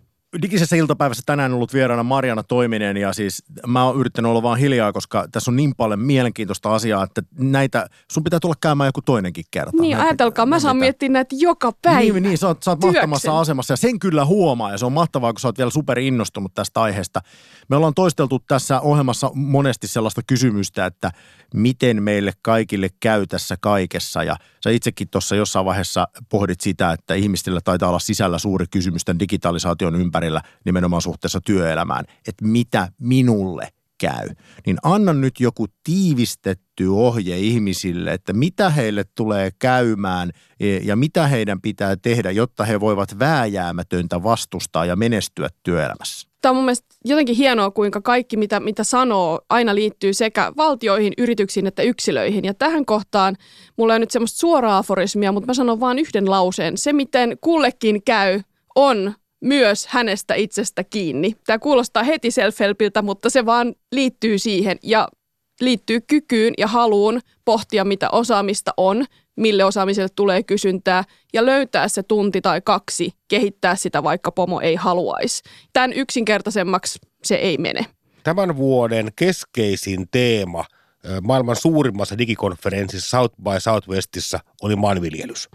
digisessä 0.42 0.76
iltapäivässä 0.76 1.22
tänään 1.26 1.52
ollut 1.52 1.74
vieraana 1.74 2.02
Mariana 2.02 2.42
Toiminen 2.42 2.96
ja 2.96 3.12
siis 3.12 3.44
mä 3.66 3.84
oon 3.84 4.00
yrittänyt 4.00 4.28
olla 4.28 4.42
vaan 4.42 4.58
hiljaa, 4.58 4.92
koska 4.92 5.28
tässä 5.32 5.50
on 5.50 5.56
niin 5.56 5.74
paljon 5.76 6.00
mielenkiintoista 6.00 6.74
asiaa, 6.74 7.04
että 7.04 7.22
näitä, 7.38 7.86
sun 8.12 8.24
pitää 8.24 8.40
tulla 8.40 8.54
käymään 8.60 8.88
joku 8.88 9.02
toinenkin 9.02 9.44
kerta. 9.50 9.72
Niin, 9.80 9.90
näitä, 9.90 10.08
ajatelkaa, 10.08 10.46
mä 10.46 10.60
saan 10.60 10.76
miettiä 10.76 11.08
näitä 11.08 11.36
joka 11.38 11.72
päivä. 11.82 12.00
Niin, 12.00 12.22
niin 12.22 12.38
sä 12.38 12.46
oot, 12.46 12.62
sä 12.62 12.70
oot 12.70 12.80
mahtavassa 12.80 13.40
asemassa 13.40 13.72
ja 13.72 13.76
sen 13.76 13.98
kyllä 13.98 14.24
huomaa 14.24 14.72
ja 14.72 14.78
se 14.78 14.86
on 14.86 14.92
mahtavaa, 14.92 15.32
kun 15.32 15.40
sä 15.40 15.48
oot 15.48 15.58
vielä 15.58 15.70
super 15.70 15.98
innostunut 15.98 16.54
tästä 16.54 16.82
aiheesta. 16.82 17.20
Me 17.68 17.76
ollaan 17.76 17.94
toisteltu 17.94 18.38
tässä 18.48 18.80
ohjelmassa 18.80 19.30
monesti 19.34 19.86
sellaista 19.86 20.20
kysymystä, 20.26 20.86
että 20.86 21.10
miten 21.54 22.02
meille 22.02 22.32
kaikille 22.42 22.88
käy 23.00 23.26
tässä 23.26 23.56
kaikessa 23.60 24.22
ja 24.22 24.36
sä 24.64 24.70
itsekin 24.70 25.08
tuossa 25.08 25.36
jossain 25.36 25.64
vaiheessa 25.64 26.08
pohdit 26.28 26.60
sitä, 26.60 26.92
että 26.92 27.14
ihmisillä 27.14 27.60
taitaa 27.60 27.88
olla 27.88 27.98
sisällä 27.98 28.38
suuri 28.38 28.66
kysymys 28.70 29.04
tämän 29.04 29.18
digitalisaation 29.18 29.94
ympärillä 29.94 30.25
nimenomaan 30.64 31.02
suhteessa 31.02 31.40
työelämään, 31.40 32.04
että 32.28 32.44
mitä 32.44 32.88
minulle 32.98 33.68
käy, 33.98 34.28
niin 34.66 34.76
anna 34.82 35.12
nyt 35.12 35.40
joku 35.40 35.66
tiivistetty 35.84 36.86
ohje 36.86 37.38
ihmisille, 37.38 38.12
että 38.12 38.32
mitä 38.32 38.70
heille 38.70 39.04
tulee 39.14 39.50
käymään 39.58 40.30
e, 40.60 40.76
ja 40.76 40.96
mitä 40.96 41.26
heidän 41.26 41.60
pitää 41.60 41.96
tehdä, 41.96 42.30
jotta 42.30 42.64
he 42.64 42.80
voivat 42.80 43.18
vääjäämätöntä 43.18 44.22
vastustaa 44.22 44.84
ja 44.84 44.96
menestyä 44.96 45.48
työelämässä. 45.62 46.28
Tämä 46.42 46.50
on 46.50 46.56
mun 46.56 46.64
mielestä 46.64 46.94
jotenkin 47.04 47.36
hienoa, 47.36 47.70
kuinka 47.70 48.00
kaikki, 48.00 48.36
mitä, 48.36 48.60
mitä 48.60 48.84
sanoo, 48.84 49.40
aina 49.48 49.74
liittyy 49.74 50.14
sekä 50.14 50.52
valtioihin, 50.56 51.12
yrityksiin 51.18 51.66
että 51.66 51.82
yksilöihin. 51.82 52.44
Ja 52.44 52.54
tähän 52.54 52.84
kohtaan 52.84 53.36
mulla 53.76 53.92
ei 53.92 54.00
nyt 54.00 54.10
semmoista 54.10 54.38
suoraa 54.38 54.78
aforismia, 54.78 55.32
mutta 55.32 55.46
mä 55.46 55.54
sanon 55.54 55.80
vain 55.80 55.98
yhden 55.98 56.30
lauseen. 56.30 56.78
Se, 56.78 56.92
miten 56.92 57.36
kullekin 57.40 58.02
käy, 58.02 58.40
on 58.74 59.14
myös 59.46 59.86
hänestä 59.86 60.34
itsestä 60.34 60.84
kiinni. 60.84 61.36
Tämä 61.46 61.58
kuulostaa 61.58 62.02
heti 62.02 62.30
self 62.30 62.56
mutta 63.02 63.30
se 63.30 63.46
vaan 63.46 63.74
liittyy 63.92 64.38
siihen 64.38 64.78
ja 64.82 65.08
liittyy 65.60 66.00
kykyyn 66.00 66.54
ja 66.58 66.66
haluun 66.66 67.20
pohtia, 67.44 67.84
mitä 67.84 68.10
osaamista 68.10 68.74
on, 68.76 69.04
mille 69.36 69.64
osaamiselle 69.64 70.08
tulee 70.16 70.42
kysyntää 70.42 71.04
ja 71.32 71.46
löytää 71.46 71.88
se 71.88 72.02
tunti 72.02 72.40
tai 72.40 72.60
kaksi, 72.60 73.10
kehittää 73.28 73.76
sitä 73.76 74.02
vaikka 74.02 74.32
pomo 74.32 74.60
ei 74.60 74.74
haluaisi. 74.74 75.42
Tämän 75.72 75.92
yksinkertaisemmaksi 75.92 76.98
se 77.24 77.34
ei 77.34 77.58
mene. 77.58 77.86
Tämän 78.22 78.56
vuoden 78.56 79.10
keskeisin 79.16 80.06
teema 80.10 80.64
maailman 81.22 81.56
suurimmassa 81.56 82.18
digikonferenssissa 82.18 83.18
South 83.18 83.34
by 83.36 83.60
Southwestissa 83.60 84.40
oli 84.62 84.76
maanviljelys. 84.76 85.48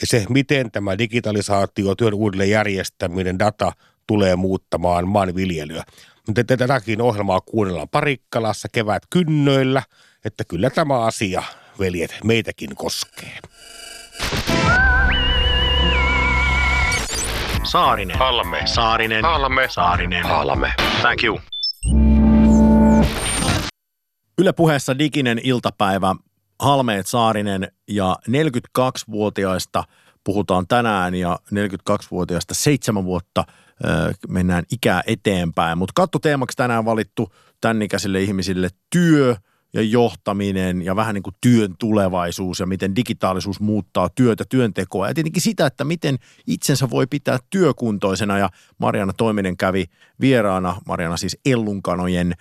Ja 0.00 0.06
se, 0.06 0.26
miten 0.28 0.70
tämä 0.70 0.98
digitalisaatio, 0.98 1.94
työn 1.94 2.14
uudelleen 2.14 2.50
järjestäminen, 2.50 3.38
data 3.38 3.72
tulee 4.06 4.36
muuttamaan 4.36 5.08
maanviljelyä. 5.08 5.84
Mutta 6.26 6.44
tätäkin 6.44 7.02
ohjelmaa 7.02 7.40
kuunnellaan 7.40 7.88
Parikkalassa 7.88 8.68
kevät 8.72 9.02
kynnöillä, 9.10 9.82
että 10.24 10.44
kyllä 10.44 10.70
tämä 10.70 11.00
asia, 11.00 11.42
veljet, 11.78 12.18
meitäkin 12.24 12.76
koskee. 12.76 13.38
Saarinen. 17.64 18.18
Halme. 18.18 18.62
Saarinen. 18.64 19.24
Halme. 19.24 19.66
Saarinen. 19.70 20.24
Halme. 20.24 20.72
Thank 21.00 21.24
you. 21.24 21.40
Yle 24.38 24.52
puheessa 24.52 24.98
diginen 24.98 25.40
iltapäivä. 25.42 26.16
Halmeet 26.60 27.06
Saarinen 27.06 27.68
ja 27.88 28.16
42-vuotiaista 28.28 29.84
puhutaan 30.24 30.66
tänään 30.66 31.14
ja 31.14 31.38
42-vuotiaista 31.54 32.54
seitsemän 32.54 33.04
vuotta 33.04 33.44
mennään 34.28 34.64
ikää 34.72 35.02
eteenpäin. 35.06 35.78
Mutta 35.78 35.92
kattoteemaksi 35.94 36.56
tänään 36.56 36.84
valittu 36.84 37.32
tämän 37.60 37.82
ikäisille 37.82 38.22
ihmisille 38.22 38.68
työ– 38.90 39.36
ja 39.72 39.82
johtaminen 39.82 40.82
ja 40.82 40.96
vähän 40.96 41.14
niin 41.14 41.22
kuin 41.22 41.36
työn 41.40 41.74
tulevaisuus 41.78 42.60
ja 42.60 42.66
miten 42.66 42.96
digitaalisuus 42.96 43.60
muuttaa 43.60 44.08
työtä, 44.08 44.44
työntekoa. 44.48 45.08
Ja 45.08 45.14
tietenkin 45.14 45.42
sitä, 45.42 45.66
että 45.66 45.84
miten 45.84 46.18
itsensä 46.46 46.90
voi 46.90 47.06
pitää 47.06 47.38
työkuntoisena. 47.50 48.38
Ja 48.38 48.50
Mariana 48.78 49.12
Toiminen 49.12 49.56
kävi 49.56 49.84
vieraana, 50.20 50.76
Mariana 50.86 51.16
siis 51.16 51.38
Ellunkanojen 51.44 52.34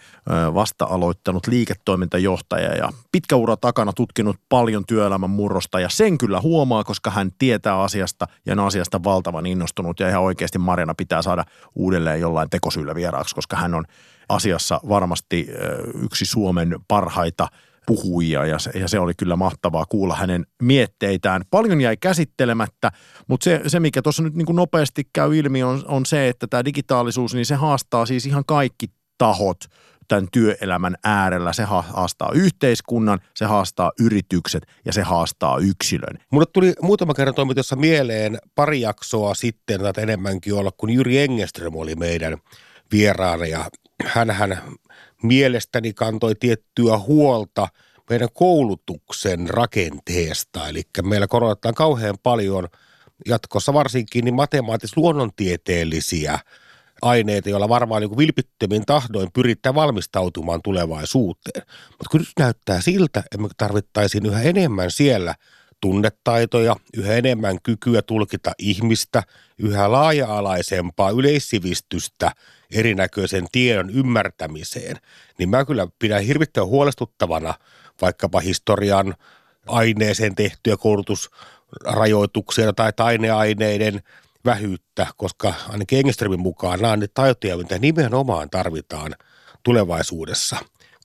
vasta 0.54 0.86
aloittanut 0.86 1.48
liiketoimintajohtaja 1.48 2.76
ja 2.76 2.90
pitkä 3.12 3.36
ura 3.36 3.58
takana 3.58 3.94
tutkinut 3.94 4.38
paljon 4.50 4.86
työelämän 4.86 5.30
murrosta. 5.30 5.80
Ja 5.80 5.90
sen 5.90 6.18
kyllä 6.18 6.42
huomaa, 6.42 6.84
koska 6.84 7.10
hän 7.12 7.32
tietää 7.40 7.82
asiasta 7.82 8.28
ja 8.46 8.54
on 8.54 8.60
asiasta 8.60 9.04
valtavan 9.04 9.46
innostunut. 9.46 10.00
Ja 10.00 10.10
ihan 10.10 10.24
oikeasti 10.24 10.60
Mariana 10.60 10.96
pitää 10.96 11.22
saada 11.22 11.46
uudelleen 11.76 12.22
jollain 12.22 12.50
tekosyllä 12.50 12.96
vieraaksi, 12.96 13.36
koska 13.36 13.58
hän 13.58 13.74
on 13.74 13.86
asiassa 14.30 14.80
varmasti 14.90 15.48
yksi 16.04 16.26
Suomen 16.26 16.76
parhaita 16.88 17.48
puhujia 17.86 18.46
ja 18.46 18.60
se, 18.60 18.72
ja 18.80 18.88
se 18.88 19.00
oli 19.00 19.14
kyllä 19.14 19.36
mahtavaa 19.36 19.86
kuulla 19.86 20.16
hänen 20.16 20.46
mietteitään. 20.62 21.42
Paljon 21.52 21.82
jäi 21.82 21.98
käsittelemättä, 21.98 22.92
mutta 23.28 23.44
se, 23.44 23.62
se 23.68 23.80
mikä 23.80 24.02
tuossa 24.02 24.24
nyt 24.24 24.34
niin 24.34 24.46
kuin 24.46 24.56
nopeasti 24.56 25.10
käy 25.14 25.38
ilmi 25.38 25.64
on, 25.64 25.84
on 25.88 26.06
se, 26.06 26.28
että 26.28 26.48
tämä 26.48 26.66
digitaalisuus, 26.66 27.34
niin 27.34 27.46
se 27.46 27.56
haastaa 27.56 28.06
siis 28.06 28.26
ihan 28.26 28.46
kaikki 28.46 28.88
tahot 29.18 29.58
tämän 30.08 30.28
työelämän 30.32 30.96
äärellä. 31.04 31.54
Se 31.54 31.64
haastaa 31.64 32.32
yhteiskunnan, 32.34 33.20
se 33.34 33.46
haastaa 33.46 33.92
yritykset 34.00 34.64
ja 34.86 34.94
se 34.94 35.02
haastaa 35.02 35.58
yksilön. 35.58 36.18
Mulle 36.32 36.46
tuli 36.54 36.74
muutama 36.82 37.14
kerran 37.14 37.36
toimitussa 37.36 37.76
mieleen 37.76 38.38
pari 38.56 38.82
jaksoa 38.82 39.34
sitten, 39.34 39.82
tai 39.82 39.94
enemmänkin 39.98 40.54
olla, 40.54 40.72
kun 40.78 40.90
Jyri 40.90 41.18
Engeström 41.18 41.76
oli 41.76 41.96
meidän 41.96 42.38
vieraana 42.92 43.46
ja 43.46 43.70
hän 44.06 44.62
mielestäni 45.24 45.94
kantoi 45.94 46.36
tiettyä 46.36 46.98
huolta 46.98 47.68
meidän 48.10 48.30
koulutuksen 48.34 49.50
rakenteesta. 49.50 50.68
Eli 50.68 50.82
meillä 51.04 51.28
korotetaan 51.28 51.76
kauhean 51.76 52.16
paljon 52.24 52.68
jatkossa 53.28 53.74
varsinkin 53.74 54.26
niin 54.26 54.36
matemaatis-luonnontieteellisiä 54.36 56.40
aineita, 57.02 57.50
joilla 57.50 57.70
varmaan 57.70 58.02
niin 58.02 58.18
vilpittömin 58.18 58.86
tahdoin 58.86 59.30
pyritään 59.34 59.76
valmistautumaan 59.76 60.62
tulevaisuuteen. 60.62 61.64
Mutta 61.90 62.10
kun 62.12 62.20
nyt 62.20 62.30
näyttää 62.40 62.82
siltä, 62.82 63.20
että 63.20 63.38
me 63.38 63.48
tarvittaisiin 63.58 64.26
yhä 64.26 64.42
enemmän 64.42 64.92
siellä 64.92 65.36
tunnetaitoja, 65.82 66.76
yhä 66.98 67.14
enemmän 67.14 67.58
kykyä 67.64 68.02
tulkita 68.02 68.52
ihmistä, 68.60 69.24
yhä 69.58 69.92
laaja-alaisempaa 69.92 71.10
yleissivistystä– 71.10 72.32
erinäköisen 72.72 73.46
tiedon 73.52 73.90
ymmärtämiseen, 73.90 74.98
niin 75.40 75.50
mä 75.50 75.66
kyllä 75.66 75.88
pidän 76.00 76.24
hirvittävän 76.24 76.70
huolestuttavana 76.70 77.54
vaikkapa 78.02 78.40
historian 78.40 79.16
aineeseen 79.68 80.36
tehtyjä 80.36 80.78
koulutusrajoituksia 80.78 82.74
tai 82.74 82.94
taineaineiden 82.94 84.02
vähyyttä, 84.46 85.08
koska 85.18 85.54
ainakin 85.70 86.00
Engströmin 86.00 86.40
mukaan 86.40 86.80
nämä 86.82 86.94
on 86.94 87.00
ne 87.00 87.08
taitoja, 87.14 87.58
mitä 87.58 87.80
nimenomaan 87.80 88.50
tarvitaan 88.50 89.16
tulevaisuudessa 89.64 90.58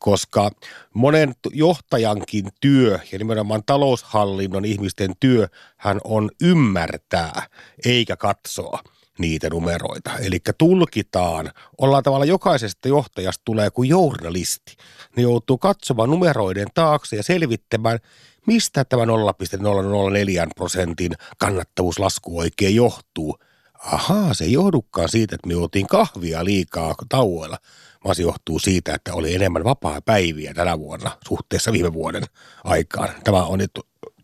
koska 0.02 0.50
monen 0.94 1.34
johtajankin 1.52 2.48
työ 2.60 2.98
ja 3.12 3.18
nimenomaan 3.18 3.62
taloushallinnon 3.66 4.64
ihmisten 4.64 5.10
työ 5.20 5.48
hän 5.76 6.00
on 6.04 6.30
ymmärtää 6.40 7.46
eikä 7.84 8.16
katsoa 8.16 8.80
niitä 9.18 9.50
numeroita. 9.50 10.10
Eli 10.18 10.38
tulkitaan, 10.58 11.52
ollaan 11.78 12.02
tavallaan 12.02 12.28
jokaisesta 12.28 12.88
johtajasta 12.88 13.42
tulee 13.44 13.70
kuin 13.70 13.88
journalisti. 13.88 14.76
Ne 15.16 15.22
joutuu 15.22 15.58
katsomaan 15.58 16.10
numeroiden 16.10 16.68
taakse 16.74 17.16
ja 17.16 17.22
selvittämään, 17.22 17.98
mistä 18.46 18.84
tämä 18.84 19.06
0,004 19.06 20.46
prosentin 20.56 21.12
kannattavuuslasku 21.38 22.38
oikein 22.38 22.74
johtuu. 22.74 23.38
Ahaa, 23.84 24.34
se 24.34 24.44
ei 24.44 24.52
johdukaan 24.52 25.08
siitä, 25.08 25.34
että 25.34 25.48
me 25.48 25.54
kahvia 25.88 26.44
liikaa 26.44 26.94
tauoilla, 27.08 27.58
vaan 28.04 28.14
se 28.14 28.22
johtuu 28.22 28.58
siitä, 28.58 28.94
että 28.94 29.14
oli 29.14 29.34
enemmän 29.34 29.64
vapaa-päiviä 29.64 30.54
tänä 30.54 30.78
vuonna 30.78 31.10
suhteessa 31.28 31.72
viime 31.72 31.92
vuoden 31.92 32.22
aikaan. 32.64 33.08
Tämä 33.24 33.44
on 33.44 33.58
nyt 33.58 33.70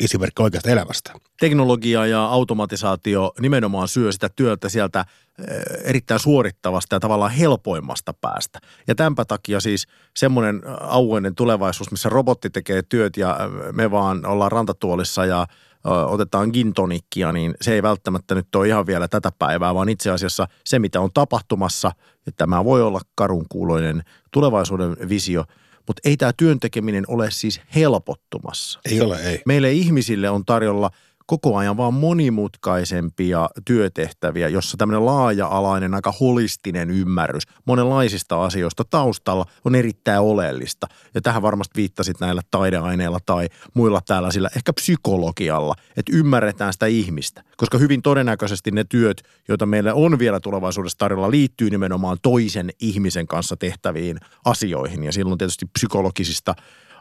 esimerkki 0.01 0.43
oikeasta 0.43 0.71
elämästä. 0.71 1.13
Teknologia 1.41 2.07
ja 2.07 2.25
automatisaatio 2.25 3.33
nimenomaan 3.41 3.89
syö 3.89 4.13
sitä 4.13 4.29
työtä 4.37 4.69
sieltä 4.69 5.05
eh, 5.39 5.47
erittäin 5.85 6.21
suorittavasta 6.21 6.97
ja 6.97 7.01
tavallaan 7.01 7.31
helpoimmasta 7.31 8.13
päästä. 8.13 8.59
Ja 8.89 8.95
tämänpä 8.95 9.25
takia 9.25 9.61
siis 9.61 9.87
semmoinen 10.17 10.63
auoinen 10.81 11.35
tulevaisuus, 11.35 11.91
missä 11.91 12.09
robotti 12.09 12.51
tekee 12.51 12.83
työt 12.83 13.17
ja 13.17 13.39
eh, 13.41 13.73
me 13.73 13.91
vaan 13.91 14.27
ollaan 14.27 14.53
rantatuolissa 14.53 15.25
ja 15.27 15.47
otetaan 15.85 16.51
gintonikkia, 16.53 17.33
niin 17.33 17.55
se 17.61 17.75
ei 17.75 17.83
välttämättä 17.83 18.35
nyt 18.35 18.55
ole 18.55 18.69
ihan 18.69 18.87
vielä 18.87 19.09
tätä 19.09 19.33
päivää, 19.39 19.75
vaan 19.75 19.89
itse 19.89 20.11
asiassa 20.11 20.49
se, 20.65 20.79
mitä 20.79 21.01
on 21.01 21.11
tapahtumassa, 21.15 21.93
ja 22.27 22.33
tämä 22.33 22.65
voi 22.65 22.83
olla 22.83 23.01
karunkuuloinen 23.15 24.03
tulevaisuuden 24.31 24.97
visio– 25.09 25.45
mutta 25.89 26.09
ei 26.09 26.17
tämä 26.17 26.33
työntekeminen 26.37 27.05
ole 27.09 27.31
siis 27.31 27.61
helpottumassa. 27.75 28.81
Ei 28.85 29.01
ole, 29.01 29.21
ei. 29.21 29.43
Meille 29.47 29.73
ihmisille 29.73 30.31
on 30.31 30.45
tarjolla– 30.45 30.91
koko 31.29 31.57
ajan 31.57 31.77
vaan 31.77 31.95
monimutkaisempia 31.95 33.49
työtehtäviä, 33.65 34.49
jossa 34.49 34.77
tämmöinen 34.77 35.07
laaja-alainen, 35.07 35.95
aika 35.95 36.13
holistinen 36.21 36.91
ymmärrys 36.91 37.43
monenlaisista 37.65 38.45
asioista 38.45 38.85
taustalla 38.91 39.47
on 39.65 39.75
erittäin 39.75 40.21
oleellista. 40.21 40.87
Ja 41.15 41.21
tähän 41.21 41.43
varmasti 41.43 41.73
viittasit 41.77 42.21
näillä 42.21 42.43
taideaineilla 42.51 43.19
tai 43.27 43.49
muilla 43.75 44.01
tällaisilla, 44.07 44.49
ehkä 44.57 44.73
psykologialla, 44.73 45.75
että 45.97 46.13
ymmärretään 46.15 46.73
sitä 46.73 46.87
ihmistä. 46.87 47.43
Koska 47.57 47.79
hyvin 47.79 48.03
todennäköisesti 48.03 48.71
ne 48.71 48.85
työt, 48.85 49.23
joita 49.49 49.67
meillä 49.67 49.95
on 49.95 50.19
vielä 50.19 50.41
tulevaisuudessa 50.41 50.99
tarjolla, 50.99 51.31
liittyy 51.31 51.71
nimenomaan 51.71 52.19
toisen 52.23 52.71
ihmisen 52.81 53.27
kanssa 53.27 53.57
tehtäviin 53.57 54.19
asioihin. 54.45 55.05
Ja 55.05 55.13
silloin 55.13 55.39
tietysti 55.39 55.67
psykologisista 55.67 56.55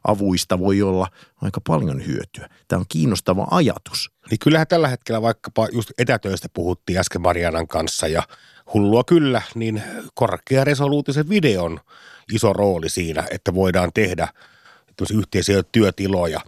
avuista 0.08 0.60
voi 0.60 0.82
olla 0.82 1.08
aika 1.42 1.62
paljon 1.68 2.06
hyötyä. 2.06 2.50
Tämä 2.68 2.80
on 2.80 2.86
kiinnostava 2.90 3.48
ajatus. 3.52 4.17
Niin 4.30 4.40
kyllähän 4.40 4.68
tällä 4.68 4.88
hetkellä 4.88 5.22
vaikkapa 5.22 5.68
just 5.72 5.92
etätöistä 5.98 6.48
puhuttiin 6.54 7.00
äsken 7.00 7.22
Marianan 7.22 7.68
kanssa 7.68 8.08
ja 8.08 8.24
hullua 8.74 9.04
kyllä, 9.04 9.42
niin 9.56 9.84
korkearesoluutisen 10.14 11.30
videon 11.30 11.80
iso 12.34 12.54
rooli 12.54 12.90
siinä, 12.90 13.24
että 13.32 13.54
voidaan 13.54 13.92
tehdä 13.94 14.28
yhteisiä 15.14 15.64
työtiloja. 15.72 16.40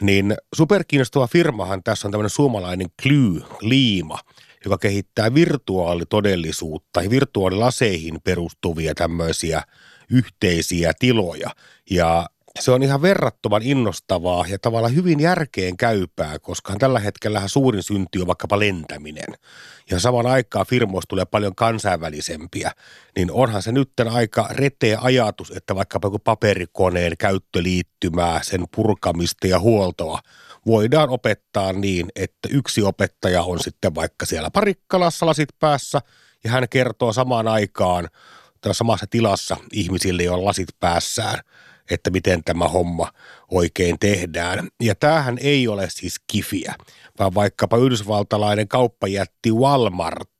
Niin 0.00 0.36
superkiinnostava 0.54 1.26
firmahan 1.26 1.82
tässä 1.82 2.08
on 2.08 2.12
tämmöinen 2.12 2.30
suomalainen 2.30 2.86
Kly, 3.02 3.42
Liima, 3.60 4.18
joka 4.64 4.78
kehittää 4.78 5.34
virtuaalitodellisuutta 5.34 7.02
ja 7.02 7.10
virtuaalilaseihin 7.10 8.20
perustuvia 8.24 8.94
tämmöisiä 8.94 9.62
yhteisiä 10.10 10.92
tiloja. 10.98 11.50
Ja 11.90 12.26
se 12.60 12.70
on 12.70 12.82
ihan 12.82 13.02
verrattoman 13.02 13.62
innostavaa 13.62 14.44
ja 14.48 14.58
tavallaan 14.58 14.94
hyvin 14.94 15.20
järkeen 15.20 15.76
käypää, 15.76 16.38
koska 16.38 16.74
tällä 16.78 16.98
hetkellä 16.98 17.42
suurin 17.46 17.82
synti 17.82 18.20
on 18.20 18.26
vaikkapa 18.26 18.58
lentäminen. 18.58 19.34
Ja 19.90 20.00
saman 20.00 20.26
aikaan 20.26 20.66
firmoista 20.66 21.08
tulee 21.08 21.24
paljon 21.24 21.54
kansainvälisempiä, 21.54 22.72
niin 23.16 23.30
onhan 23.32 23.62
se 23.62 23.72
nyt 23.72 23.92
aika 24.10 24.48
reteä 24.50 24.98
ajatus, 25.00 25.50
että 25.56 25.74
vaikkapa 25.74 26.06
joku 26.06 26.18
paperikoneen 26.18 27.12
käyttöliittymää, 27.18 28.40
sen 28.42 28.64
purkamista 28.76 29.46
ja 29.46 29.60
huoltoa 29.60 30.20
voidaan 30.66 31.08
opettaa 31.08 31.72
niin, 31.72 32.06
että 32.16 32.48
yksi 32.50 32.82
opettaja 32.82 33.42
on 33.42 33.60
sitten 33.60 33.94
vaikka 33.94 34.26
siellä 34.26 34.50
parikkalassa 34.50 35.26
lasit 35.26 35.48
päässä 35.58 36.00
ja 36.44 36.50
hän 36.50 36.68
kertoo 36.70 37.12
samaan 37.12 37.48
aikaan 37.48 38.08
samassa 38.72 39.06
tilassa 39.10 39.56
ihmisille, 39.72 40.22
joilla 40.22 40.44
lasit 40.44 40.68
päässään– 40.80 41.38
että 41.90 42.10
miten 42.10 42.44
tämä 42.44 42.68
homma 42.68 43.12
oikein 43.50 43.98
tehdään. 43.98 44.68
Ja 44.80 44.94
tämähän 44.94 45.38
ei 45.40 45.68
ole 45.68 45.88
siis 45.90 46.20
kifiä, 46.26 46.74
vaan 47.18 47.34
vaikkapa 47.34 47.76
yhdysvaltalainen 47.76 48.68
kauppajätti 48.68 49.52
Walmart, 49.52 50.30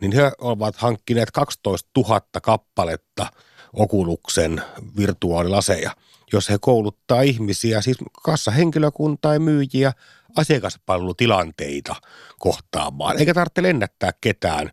niin 0.00 0.12
he 0.12 0.32
ovat 0.38 0.76
hankkineet 0.76 1.30
12 1.30 1.90
000 1.96 2.20
kappaletta 2.42 3.26
Okuluksen 3.72 4.62
virtuaalilaseja, 4.96 5.90
jos 6.32 6.50
he 6.50 6.58
kouluttaa 6.60 7.22
ihmisiä, 7.22 7.80
siis 7.80 7.96
kassahenkilökuntaa 8.22 9.34
ja 9.34 9.40
myyjiä 9.40 9.92
asiakaspalvelutilanteita 10.36 11.94
kohtaamaan. 12.38 13.18
Eikä 13.18 13.34
tarvitse 13.34 13.62
lennättää 13.62 14.10
ketään 14.20 14.70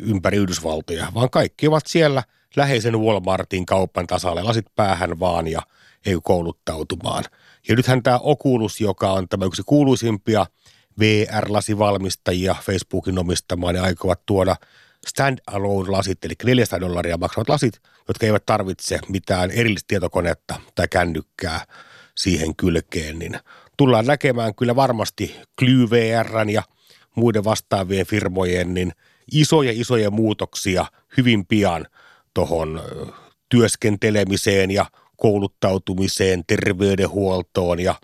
ympäri 0.00 0.36
Yhdysvaltoja, 0.36 1.12
vaan 1.14 1.30
kaikki 1.30 1.68
ovat 1.68 1.86
siellä– 1.86 2.22
läheisen 2.56 3.00
Walmartin 3.00 3.66
kaupan 3.66 4.06
tasalle, 4.06 4.42
lasit 4.42 4.66
päähän 4.76 5.20
vaan 5.20 5.48
ja 5.48 5.62
ei 6.06 6.18
kouluttautumaan. 6.22 7.24
Ja 7.68 7.76
nythän 7.76 8.02
tämä 8.02 8.18
Oculus, 8.18 8.80
joka 8.80 9.12
on 9.12 9.28
tämä 9.28 9.44
yksi 9.44 9.62
kuuluisimpia 9.66 10.46
VR-lasivalmistajia 11.00 12.56
Facebookin 12.62 13.18
omistamaan, 13.18 13.74
ne 13.74 13.80
aikovat 13.80 14.26
tuoda 14.26 14.56
stand-alone-lasit, 15.06 16.24
eli 16.24 16.34
400 16.44 16.80
dollaria 16.80 17.16
maksavat 17.16 17.48
lasit, 17.48 17.80
jotka 18.08 18.26
eivät 18.26 18.46
tarvitse 18.46 18.98
mitään 19.08 19.50
erillistä 19.50 19.88
tietokonetta 19.88 20.60
tai 20.74 20.88
kännykkää 20.88 21.66
siihen 22.14 22.56
kylkeen, 22.56 23.18
niin 23.18 23.38
tullaan 23.76 24.06
näkemään 24.06 24.54
kyllä 24.54 24.76
varmasti 24.76 25.36
KlyVRn 25.58 26.50
ja 26.50 26.62
muiden 27.14 27.44
vastaavien 27.44 28.06
firmojen 28.06 28.74
niin 28.74 28.92
isoja 29.32 29.72
isoja 29.74 30.10
muutoksia 30.10 30.86
hyvin 31.16 31.46
pian– 31.46 31.86
tuohon 32.34 32.82
työskentelemiseen 33.48 34.70
ja 34.70 34.86
kouluttautumiseen, 35.16 36.44
terveydenhuoltoon 36.46 37.80
ja 37.80 37.94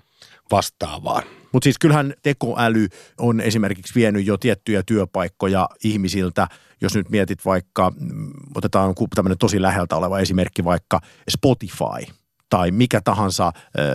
vastaavaan. 0.51 1.22
Mutta 1.53 1.64
siis 1.64 1.78
kyllähän 1.78 2.14
tekoäly 2.22 2.89
on 3.18 3.41
esimerkiksi 3.41 3.95
vienyt 3.95 4.26
jo 4.26 4.37
tiettyjä 4.37 4.83
työpaikkoja 4.87 5.68
ihmisiltä. 5.85 6.49
Jos 6.81 6.95
nyt 6.95 7.11
mietit 7.11 7.45
vaikka, 7.45 7.93
mm, 8.01 8.31
otetaan 8.55 8.95
tämmöinen 9.14 9.39
tosi 9.39 9.62
läheltä 9.62 9.97
oleva 9.97 10.18
esimerkki, 10.18 10.64
vaikka 10.64 11.01
Spotify 11.31 12.14
tai 12.51 12.70
mikä 12.70 13.01
tahansa 13.01 13.47
äh, 13.47 13.53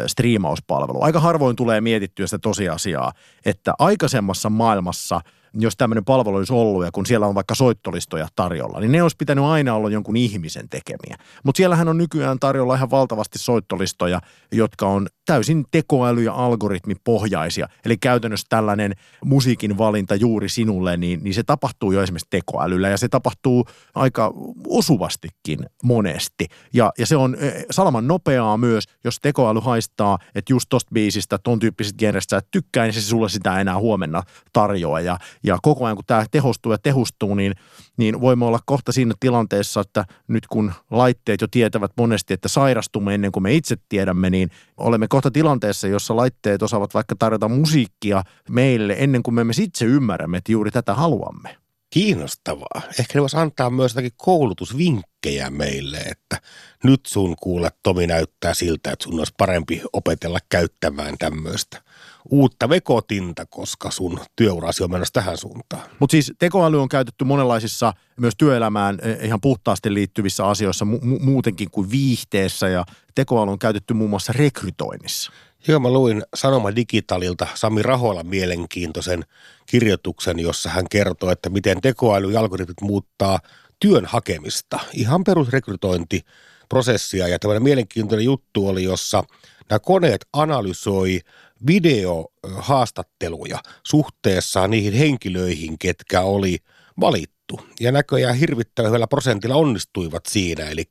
striimauspalvelu. 0.08 1.02
Aika 1.02 1.20
harvoin 1.20 1.56
tulee 1.56 1.82
mietittyä 1.82 2.28
sitä 2.28 2.40
tosiasiaa, 2.40 3.14
että 3.46 3.74
aikaisemmassa 3.80 4.50
maailmassa– 4.50 5.22
jos 5.56 5.78
tämmöinen 5.78 6.06
palvelu 6.06 6.36
olisi 6.36 6.54
ollut 6.54 6.86
ja 6.86 6.92
kun 6.92 7.06
siellä 7.06 7.28
on 7.28 7.36
vaikka 7.36 7.56
soittolistoja 7.56 8.28
tarjolla, 8.36 8.80
niin 8.80 8.92
ne 8.92 9.04
olisi 9.04 9.18
pitänyt 9.18 9.46
aina 9.46 9.76
olla 9.76 9.90
jonkun 9.90 10.18
ihmisen 10.18 10.70
tekemiä. 10.70 11.18
Mutta 11.44 11.58
siellähän 11.58 11.88
on 11.88 11.98
nykyään 11.98 12.40
tarjolla 12.40 12.76
ihan 12.76 12.92
valtavasti 12.92 13.40
soittolistoja, 13.40 14.22
jotka 14.52 14.88
on 14.88 15.08
täysin 15.26 15.66
tekoäly- 15.72 16.24
ja 16.24 16.34
algoritmipohjaisia. 16.34 17.68
Eli 17.86 17.98
käytännössä 17.98 18.46
tällainen 18.50 18.94
musiikin 19.26 19.78
valinta 19.78 20.16
juuri 20.16 20.50
sinulle, 20.50 20.98
niin, 20.98 21.24
niin 21.24 21.34
se 21.34 21.44
tapahtuu 21.44 21.92
jo 21.92 22.04
esimerkiksi 22.04 22.28
tekoälyllä 22.30 22.90
ja 22.90 22.98
se 22.98 23.08
tapahtuu 23.08 23.66
aika 23.96 24.34
osuvastikin 24.68 25.60
monesti. 25.84 26.48
Ja, 26.74 26.92
ja 26.98 27.06
se 27.06 27.16
on 27.16 27.36
eh, 27.40 27.66
salaman 27.72 28.08
nopeaa 28.08 28.58
myös, 28.58 28.84
jos 29.04 29.18
tekoäly 29.22 29.60
haistaa, 29.60 30.20
että 30.36 30.54
just 30.54 30.66
tosta 30.70 30.90
biisistä, 30.94 31.38
ton 31.38 31.60
tyyppisestä 31.60 31.98
genrestä 31.98 32.38
et 32.38 32.48
tykkää, 32.52 32.86
niin 32.86 32.94
se 32.94 33.02
sulle 33.02 33.30
sitä 33.30 33.60
enää 33.60 33.78
huomenna 33.78 34.24
tarjoaa. 34.54 35.02
Ja, 35.02 35.18
ja 35.46 35.58
koko 35.62 35.86
ajan 35.86 35.96
kun 35.96 36.06
tämä 36.08 36.26
tehostuu 36.32 36.72
ja 36.72 36.78
tehostuu, 36.78 37.36
niin, 37.36 37.54
niin 37.98 38.22
voimme 38.22 38.46
olla 38.46 38.60
kohta 38.66 38.92
siinä 38.92 39.14
tilanteessa, 39.20 39.82
että 39.82 40.06
nyt 40.28 40.48
kun 40.48 40.74
laitteet 40.92 41.42
jo 41.42 41.48
tietävät 41.52 41.92
monesti, 41.98 42.34
että 42.34 42.48
sairastumme 42.48 43.16
ennen 43.16 43.32
kuin 43.32 43.44
me 43.44 43.54
itse 43.54 43.76
tiedämme, 43.90 44.30
niin 44.30 44.50
olemme 44.78 45.08
kohta 45.08 45.32
tilanteessa, 45.32 45.88
jossa 45.88 46.16
laitteet 46.16 46.64
osaavat 46.64 46.94
vaikka 46.94 47.16
tarjota 47.20 47.48
musiikkia 47.48 48.24
meille 48.50 48.96
ennen 49.00 49.24
kuin 49.24 49.36
me 49.36 49.42
emme 49.42 49.54
itse 49.62 49.86
ymmärrämme, 49.86 50.38
että 50.38 50.52
juuri 50.52 50.72
tätä 50.72 50.94
haluamme. 50.94 51.58
Kiinnostavaa. 51.90 52.82
Ehkä 53.00 53.14
ne 53.14 53.22
voisi 53.22 53.38
antaa 53.38 53.70
myös 53.70 53.92
jotakin 53.92 54.12
koulutusvinkkejä 54.18 55.50
meille, 55.50 55.98
että 55.98 56.42
nyt 56.84 57.02
sun 57.08 57.36
kuule 57.42 57.70
Tomi 57.84 58.08
näyttää 58.08 58.54
siltä, 58.54 58.92
että 58.92 59.04
sun 59.04 59.20
olisi 59.20 59.34
parempi 59.38 59.82
opetella 59.94 60.40
käyttämään 60.50 61.18
tämmöistä 61.20 61.82
uutta 62.30 62.70
vekotinta, 62.70 63.46
koska 63.46 63.92
sun 63.92 64.20
työurasi 64.36 64.84
on 64.84 64.92
menossa 64.92 65.14
tähän 65.14 65.38
suuntaan. 65.38 65.84
Mutta 66.00 66.12
siis 66.12 66.34
tekoäly 66.40 66.82
on 66.82 66.90
käytetty 66.90 67.26
monenlaisissa 67.26 67.94
myös 68.20 68.34
työelämään 68.38 69.00
eh, 69.02 69.26
ihan 69.26 69.42
puhtaasti 69.42 69.94
liittyvissä 69.94 70.48
asioissa 70.48 70.86
mu- 70.86 71.24
muutenkin 71.24 71.72
kuin 71.72 71.92
viihteessä 71.92 72.68
ja 72.68 72.86
tekoäly 73.16 73.52
on 73.52 73.60
käytetty 73.60 73.94
muun 73.94 74.10
muassa 74.10 74.34
rekrytoinnissa. 74.34 75.32
Joo, 75.68 75.80
mä 75.80 75.90
luin 75.90 76.24
Sanoma 76.36 76.76
Digitalilta 76.76 77.48
Sami 77.56 77.84
Rahola 77.84 78.24
mielenkiintoisen 78.24 79.24
kirjoituksen, 79.66 80.40
jossa 80.40 80.70
hän 80.70 80.86
kertoo, 80.92 81.32
että 81.32 81.50
miten 81.50 81.82
tekoäly 81.82 82.32
ja 82.32 82.40
algoritmit 82.40 82.82
muuttaa 82.82 83.40
työn 83.80 84.06
hakemista. 84.06 84.80
Ihan 84.94 85.24
perusrekrytointiprosessia 85.24 87.28
ja 87.28 87.40
tämmöinen 87.40 87.64
mielenkiintoinen 87.64 88.26
juttu 88.26 88.68
oli, 88.68 88.84
jossa 88.84 89.24
nämä 89.70 89.80
koneet 89.80 90.26
analysoi 90.34 91.20
videohaastatteluja 91.68 93.60
suhteessa 93.84 94.68
niihin 94.68 94.94
henkilöihin, 94.94 95.80
ketkä 95.80 96.22
oli 96.22 96.58
valittu. 97.00 97.60
Ja 97.80 97.92
näköjään 97.92 98.36
hirvittävän 98.36 98.90
hyvällä 98.90 99.08
prosentilla 99.08 99.56
onnistuivat 99.56 100.26
siinä, 100.26 100.64
eli 100.64 100.84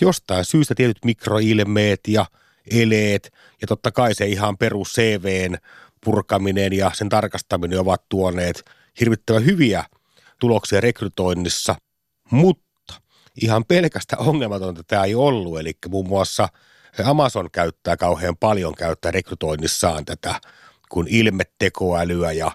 jostain 0.00 0.44
syystä 0.44 0.74
tietyt 0.74 1.04
mikroilmeet 1.04 2.00
ja 2.08 2.26
eleet 2.70 3.32
ja 3.60 3.66
totta 3.66 3.92
kai 3.92 4.14
se 4.14 4.26
ihan 4.26 4.58
perus 4.58 4.92
CVn 4.92 5.56
purkaminen 6.04 6.72
ja 6.72 6.90
sen 6.94 7.08
tarkastaminen 7.08 7.80
ovat 7.80 8.02
tuoneet 8.08 8.64
hirvittävän 9.00 9.44
hyviä 9.44 9.84
tuloksia 10.40 10.80
rekrytoinnissa, 10.80 11.74
mutta 12.30 12.94
ihan 13.42 13.64
pelkästä 13.64 14.16
ongelmatonta 14.16 14.82
tämä 14.84 15.04
ei 15.04 15.14
ollut, 15.14 15.60
eli 15.60 15.72
muun 15.88 16.08
muassa– 16.08 16.48
Amazon 17.04 17.50
käyttää 17.50 17.96
kauhean 17.96 18.36
paljon 18.36 18.74
käyttää 18.74 19.10
rekrytoinnissaan 19.10 20.04
tätä, 20.04 20.40
kun 20.88 21.06
ilmetekoälyä 21.08 22.32
ja 22.32 22.52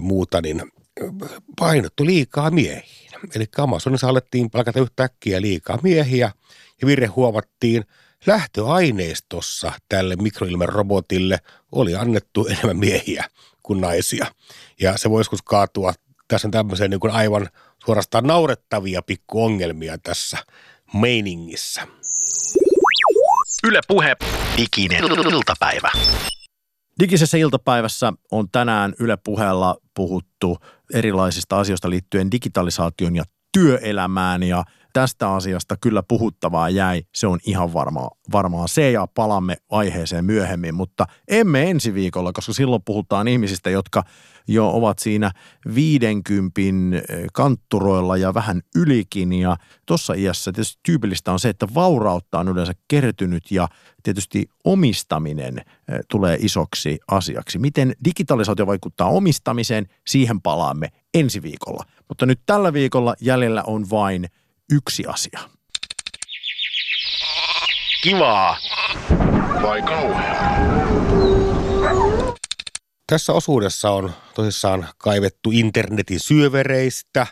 muuta, 0.00 0.40
niin 0.40 0.62
painottu 1.60 2.04
liikaa 2.06 2.50
miehiin. 2.50 3.10
Eli 3.34 3.44
Amazonissa 3.58 4.08
alettiin 4.08 4.50
palkata 4.50 4.80
yhtäkkiä 4.80 5.40
liikaa 5.40 5.78
miehiä 5.82 6.32
ja 6.80 6.86
virhe 6.86 7.06
huomattiin 7.06 7.84
lähtöaineistossa 8.26 9.72
tälle 9.88 10.16
mikroilmerobotille 10.16 11.38
oli 11.72 11.94
annettu 11.96 12.46
enemmän 12.46 12.76
miehiä 12.76 13.24
kuin 13.62 13.80
naisia. 13.80 14.26
Ja 14.80 14.98
se 14.98 15.10
voisi 15.10 15.20
joskus 15.20 15.42
kaatua 15.42 15.92
tässä 16.28 16.48
on 16.48 16.52
tämmöiseen 16.52 16.90
niin 16.90 17.00
kuin 17.00 17.12
aivan 17.12 17.48
suorastaan 17.84 18.24
naurettavia 18.24 19.02
pikkuongelmia 19.02 19.98
tässä 19.98 20.38
meiningissä. 20.94 21.82
Yle 23.64 23.80
Puhe, 23.88 24.16
diginen 24.56 25.04
iltapäivä. 25.32 25.90
Digisessä 27.00 27.36
iltapäivässä 27.36 28.12
on 28.30 28.48
tänään 28.52 28.94
Yle 29.00 29.18
Puheella 29.24 29.76
puhuttu 29.94 30.58
erilaisista 30.94 31.58
asioista 31.58 31.90
liittyen 31.90 32.30
digitalisaation 32.30 33.16
ja 33.16 33.24
työelämään 33.52 34.42
ja 34.42 34.64
tästä 34.92 35.34
asiasta 35.34 35.76
kyllä 35.76 36.02
puhuttavaa 36.08 36.68
jäi. 36.68 37.02
Se 37.14 37.26
on 37.26 37.38
ihan 37.46 37.72
varmaa, 37.72 38.10
varmaa 38.32 38.66
se 38.66 38.90
ja 38.90 39.06
palamme 39.14 39.56
aiheeseen 39.70 40.24
myöhemmin, 40.24 40.74
mutta 40.74 41.06
emme 41.28 41.70
ensi 41.70 41.94
viikolla, 41.94 42.32
koska 42.32 42.52
silloin 42.52 42.82
puhutaan 42.84 43.28
ihmisistä, 43.28 43.70
jotka 43.70 44.02
jo 44.48 44.70
ovat 44.70 44.98
siinä 44.98 45.30
50 45.74 46.60
eh, 46.60 47.26
kantturoilla 47.32 48.16
ja 48.16 48.34
vähän 48.34 48.60
ylikin. 48.76 49.32
Ja 49.32 49.56
tuossa 49.86 50.14
iässä 50.14 50.52
tietysti 50.52 50.80
tyypillistä 50.82 51.32
on 51.32 51.38
se, 51.38 51.48
että 51.48 51.68
vaurautta 51.74 52.38
on 52.38 52.48
yleensä 52.48 52.72
kertynyt 52.88 53.50
ja 53.50 53.68
tietysti 54.02 54.46
omistaminen 54.64 55.58
eh, 55.58 55.64
tulee 56.10 56.36
isoksi 56.40 56.98
asiaksi. 57.10 57.58
Miten 57.58 57.94
digitalisaatio 58.04 58.66
vaikuttaa 58.66 59.08
omistamiseen, 59.08 59.86
siihen 60.06 60.40
palaamme 60.40 60.88
ensi 61.14 61.42
viikolla. 61.42 61.84
Mutta 62.08 62.26
nyt 62.26 62.40
tällä 62.46 62.72
viikolla 62.72 63.14
jäljellä 63.20 63.62
on 63.66 63.90
vain 63.90 64.26
yksi 64.70 65.06
asia. 65.06 65.40
Kivaa. 68.02 68.56
vai 69.62 69.82
kauhea? 69.82 70.40
Tässä 73.06 73.32
osuudessa 73.32 73.90
on 73.90 74.12
tosissaan 74.34 74.88
kaivettu 74.98 75.50
internetin 75.52 76.20
syövereistä 76.20 77.26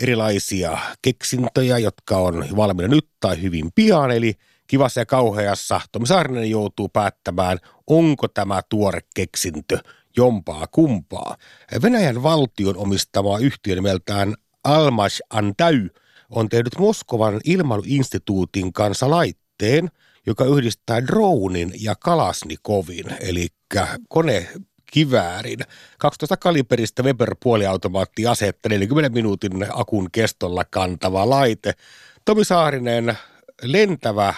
erilaisia 0.00 0.78
keksintöjä, 1.02 1.78
jotka 1.78 2.16
on 2.16 2.44
valmiina 2.56 2.88
nyt 2.88 3.08
tai 3.20 3.42
hyvin 3.42 3.72
pian. 3.74 4.10
Eli 4.10 4.34
kivassa 4.66 5.00
ja 5.00 5.06
kauheassa 5.06 5.80
Tomi 5.92 6.06
Saarinen 6.06 6.50
joutuu 6.50 6.88
päättämään, 6.88 7.58
onko 7.86 8.28
tämä 8.28 8.62
tuore 8.68 9.00
keksintö 9.14 9.78
jompaa 10.16 10.66
kumpaa. 10.66 11.36
Venäjän 11.82 12.22
valtion 12.22 12.76
omistama 12.76 13.38
yhtiö 13.38 13.74
nimeltään 13.74 14.34
Almash 14.64 15.20
Antäy 15.30 15.88
on 16.30 16.48
tehnyt 16.48 16.78
Moskovan 16.78 17.40
ilmailuinstituutin 17.44 18.72
kanssa 18.72 19.10
laitteen, 19.10 19.90
joka 20.26 20.44
yhdistää 20.44 21.06
dronin 21.06 21.72
ja 21.80 21.94
kalasnikovin, 21.94 23.04
eli 23.20 23.48
kone 24.08 24.48
kiväärin. 24.92 25.58
12 25.98 26.36
kaliberistä 26.36 27.02
Weber 27.02 27.36
puoliautomaatti 27.42 28.26
asetta 28.26 28.68
40 28.68 29.14
minuutin 29.14 29.66
akun 29.72 30.08
kestolla 30.12 30.64
kantava 30.70 31.30
laite. 31.30 31.72
Tomi 32.24 32.44
Saarinen, 32.44 33.18
lentävä 33.62 34.34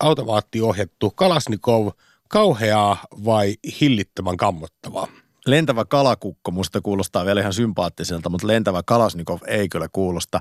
automaattiohjattu 0.00 1.10
Kalasnikov, 1.10 1.88
kauheaa 2.28 2.96
vai 3.24 3.54
hillittömän 3.80 4.36
kammottavaa? 4.36 5.08
Lentävä 5.46 5.84
kalakukko 5.84 6.50
musta 6.50 6.80
kuulostaa 6.80 7.26
vielä 7.26 7.40
ihan 7.40 7.52
sympaattiselta, 7.52 8.28
mutta 8.28 8.46
lentävä 8.46 8.82
Kalasnikov 8.82 9.38
ei 9.46 9.68
kyllä 9.68 9.88
kuulosta. 9.92 10.40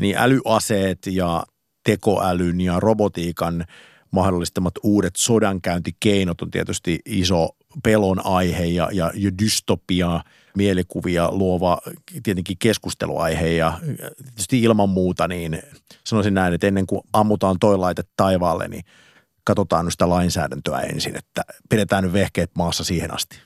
Niin 0.00 0.16
älyaseet 0.18 0.98
ja 1.06 1.44
tekoälyn 1.84 2.60
ja 2.60 2.80
robotiikan 2.80 3.64
mahdollistamat 4.10 4.74
uudet 4.82 5.16
sodankäyntikeinot 5.16 6.42
on 6.42 6.50
tietysti 6.50 7.00
iso 7.06 7.48
pelon 7.82 8.26
aihe 8.26 8.64
ja, 8.64 8.88
ja, 8.92 9.10
ja 9.14 9.38
dystopia, 9.38 10.20
mielikuvia 10.56 11.32
luova 11.32 11.78
tietenkin 12.22 12.56
keskusteluaihe 12.58 13.48
ja 13.48 13.80
tietysti 14.24 14.62
ilman 14.62 14.88
muuta 14.88 15.28
niin 15.28 15.62
sanoisin 16.04 16.34
näin, 16.34 16.54
että 16.54 16.66
ennen 16.66 16.86
kuin 16.86 17.00
ammutaan 17.12 17.56
toi 17.60 17.78
laite 17.78 18.02
taivaalle, 18.16 18.68
niin 18.68 18.84
katsotaan 19.44 19.90
sitä 19.90 20.08
lainsäädäntöä 20.08 20.80
ensin, 20.80 21.16
että 21.16 21.42
pidetään 21.68 22.04
nyt 22.04 22.12
vehkeet 22.12 22.50
maassa 22.54 22.84
siihen 22.84 23.14
asti. 23.14 23.36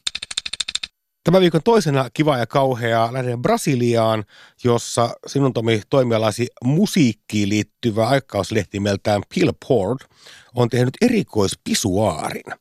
Tämän 1.25 1.41
viikon 1.41 1.62
toisena 1.62 2.11
kiva 2.14 2.39
ja 2.39 2.47
kauhea 2.47 3.12
lähden 3.12 3.43
Brasiliaan, 3.43 4.25
jossa 4.64 5.11
sinun 5.27 5.53
Tomi 5.53 5.83
toimialasi 5.91 6.47
musiikkiin 6.64 7.49
liittyvä 7.49 8.09
aikauslehti 8.09 8.79
nimeltään 8.79 9.23
Billboard 9.35 9.99
on 10.55 10.68
tehnyt 10.68 10.95
erikoispisuaarin. 11.01 12.53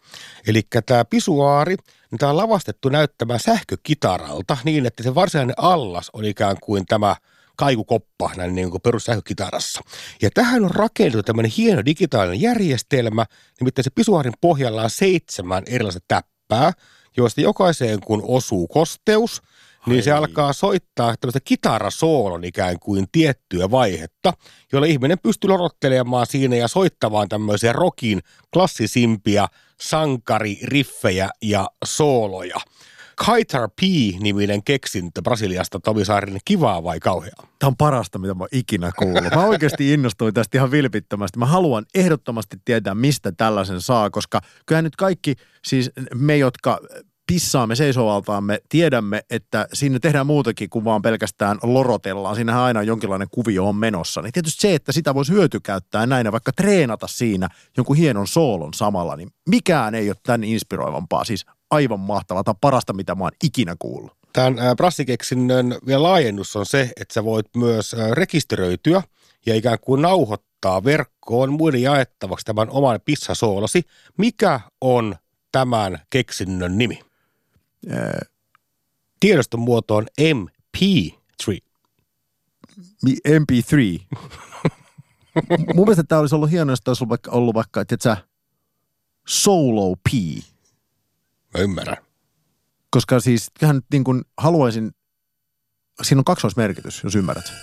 Eli 0.48 0.62
tämä 0.86 1.06
pisuaari, 1.06 1.76
niin 2.12 2.20
tämä 2.20 2.30
on 2.30 2.38
lavastettu 2.38 2.90
näyttämään 2.90 3.40
sähkökitaralta 3.40 4.58
niin, 4.64 4.86
että 4.86 5.04
se 5.04 5.16
varsinainen 5.16 5.56
allas 5.58 6.10
on 6.14 6.26
ikään 6.26 6.58
kuin 6.64 6.86
tämä 6.86 7.16
kaikukoppa 7.56 8.32
näin 8.38 8.56
niin 8.56 8.72
kuin 8.72 8.82
perussähkökitarassa. 8.82 9.82
Ja 10.22 10.30
tähän 10.34 10.64
on 10.64 10.72
rakennettu 10.72 11.24
tämmöinen 11.24 11.52
hieno 11.58 11.86
digitaalinen 11.86 12.42
järjestelmä, 12.42 13.26
nimittäin 13.60 13.84
se 13.84 13.90
pisuaarin 13.96 14.34
pohjalla 14.42 14.84
on 14.84 14.90
seitsemän 14.90 15.64
erilaista 15.68 16.00
täppää, 16.08 16.74
joista 17.20 17.42
jokaiseen 17.42 18.00
kun 18.00 18.24
osuu 18.28 18.68
kosteus, 18.68 19.42
niin 19.86 19.96
Ai. 19.96 20.02
se 20.02 20.12
alkaa 20.12 20.54
soittaa 20.54 21.16
tämmöistä 21.20 21.40
kitarasoolon 21.44 22.44
ikään 22.44 22.80
kuin 22.80 23.06
tiettyä 23.12 23.72
vaihetta, 23.72 24.34
jolla 24.74 24.88
ihminen 24.88 25.20
pystyy 25.20 25.48
lorottelemaan 25.48 26.28
siinä 26.28 26.56
ja 26.56 26.68
soittamaan 26.68 27.30
tämmöisiä 27.30 27.74
rokin 27.74 28.20
klassisimpia 28.54 29.48
sankaririffejä 29.82 31.30
ja 31.42 31.68
sooloja. 31.86 32.58
Kaitar 33.26 33.70
P-niminen 33.70 34.64
keksintö 34.64 35.22
Brasiliasta, 35.22 35.80
Tomi 35.80 36.06
Saarinen, 36.06 36.42
kivaa 36.46 36.84
vai 36.84 37.00
kauheaa? 37.00 37.48
Tämä 37.60 37.68
on 37.68 37.78
parasta, 37.78 38.20
mitä 38.20 38.34
mä 38.34 38.46
ikinä 38.52 38.92
kuullut. 39.00 39.36
Mä 39.36 39.46
oikeasti 39.46 39.94
innostuin 39.94 40.34
tästä 40.34 40.58
ihan 40.58 40.72
vilpittömästi. 40.72 41.40
Mä 41.40 41.46
haluan 41.46 41.86
ehdottomasti 41.96 42.58
tietää, 42.66 42.96
mistä 42.96 43.32
tällaisen 43.32 43.82
saa, 43.82 44.10
koska 44.10 44.42
kyllä 44.66 44.82
nyt 44.82 44.96
kaikki, 44.96 45.36
siis 45.66 45.92
me, 46.16 46.38
jotka 46.38 46.80
pissaamme 47.30 47.76
seisovaltaamme, 47.76 48.62
tiedämme, 48.70 49.22
että 49.30 49.68
sinne 49.74 50.00
tehdään 50.00 50.28
muutakin 50.28 50.70
kuin 50.70 50.86
vaan 50.86 51.02
pelkästään 51.02 51.58
lorotellaan. 51.64 52.36
Siinähän 52.36 52.62
aina 52.62 52.84
jonkinlainen 52.84 53.28
kuvio 53.32 53.70
on 53.70 53.76
menossa. 53.76 54.22
Niin 54.22 54.32
tietysti 54.32 54.62
se, 54.62 54.76
että 54.76 54.92
sitä 54.92 55.16
voisi 55.16 55.32
hyötykäyttää 55.32 56.06
näin 56.06 56.32
vaikka 56.32 56.52
treenata 56.52 57.08
siinä 57.08 57.50
jonkun 57.78 57.96
hienon 57.96 58.28
soolon 58.28 58.74
samalla, 58.74 59.16
niin 59.16 59.30
mikään 59.50 59.96
ei 59.96 60.10
ole 60.10 60.16
tämän 60.24 60.44
inspiroivampaa. 60.44 61.24
Siis 61.24 61.46
aivan 61.72 62.00
mahtavaa. 62.00 62.44
Tämä 62.44 62.52
on 62.52 62.60
parasta, 62.62 62.94
mitä 62.94 63.16
mä 63.16 63.24
oon 63.24 63.32
ikinä 63.44 63.76
kuullut. 63.80 64.12
Tämän 64.34 64.56
brassikeksinnön 64.78 65.76
vielä 65.86 66.04
laajennus 66.04 66.56
on 66.56 66.66
se, 66.66 66.92
että 67.02 67.14
sä 67.14 67.24
voit 67.24 67.48
myös 67.56 67.96
rekisteröityä 68.12 69.04
ja 69.46 69.56
ikään 69.56 69.78
kuin 69.82 70.02
nauhoittaa 70.02 70.84
verkkoon 70.84 71.54
muiden 71.54 71.82
jaettavaksi 71.82 72.46
tämän 72.46 72.70
oman 72.70 73.00
pissasoolosi. 73.06 73.82
Mikä 74.18 74.60
on 74.82 75.16
tämän 75.52 76.00
keksinnön 76.10 76.78
nimi? 76.78 77.09
Tiedoston 79.20 79.60
muoto 79.60 79.96
on 79.96 80.08
MP3. 80.22 81.58
MP3. 83.08 84.16
Mun 85.76 85.86
mielestä 85.86 86.04
tämä 86.04 86.22
olisi 86.22 86.36
ollut 86.36 86.52
hienoa, 86.52 86.72
jos 86.72 86.80
olisi 86.88 87.04
ollut 87.04 87.10
vaikka, 87.10 87.32
ollut 87.32 87.56
vaikka 87.56 87.82
että 87.82 87.96
sä, 88.02 88.18
Solo 89.28 89.96
P. 89.96 90.14
Mä 91.54 91.62
ymmärrän. 91.62 91.98
Koska 92.90 93.20
siis 93.20 93.52
ihan 93.62 93.76
nyt 93.76 93.86
niin 93.92 94.04
kuin 94.04 94.22
haluaisin, 94.38 94.92
siinä 96.02 96.20
on 96.20 96.26
kaksoismerkitys, 96.26 97.04
jos 97.04 97.16
ymmärrät. 97.16 97.54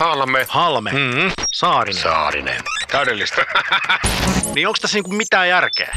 Halme. 0.00 0.46
Halme. 0.48 0.92
Mm-hmm. 0.92 1.32
Saarinen. 1.54 2.02
Saarinen. 2.02 2.62
Täydellistä. 2.92 3.42
Niin 4.54 4.68
onko 4.68 4.78
tässä 4.80 4.96
niinku 4.96 5.12
mitään 5.12 5.48
järkeä? 5.48 5.96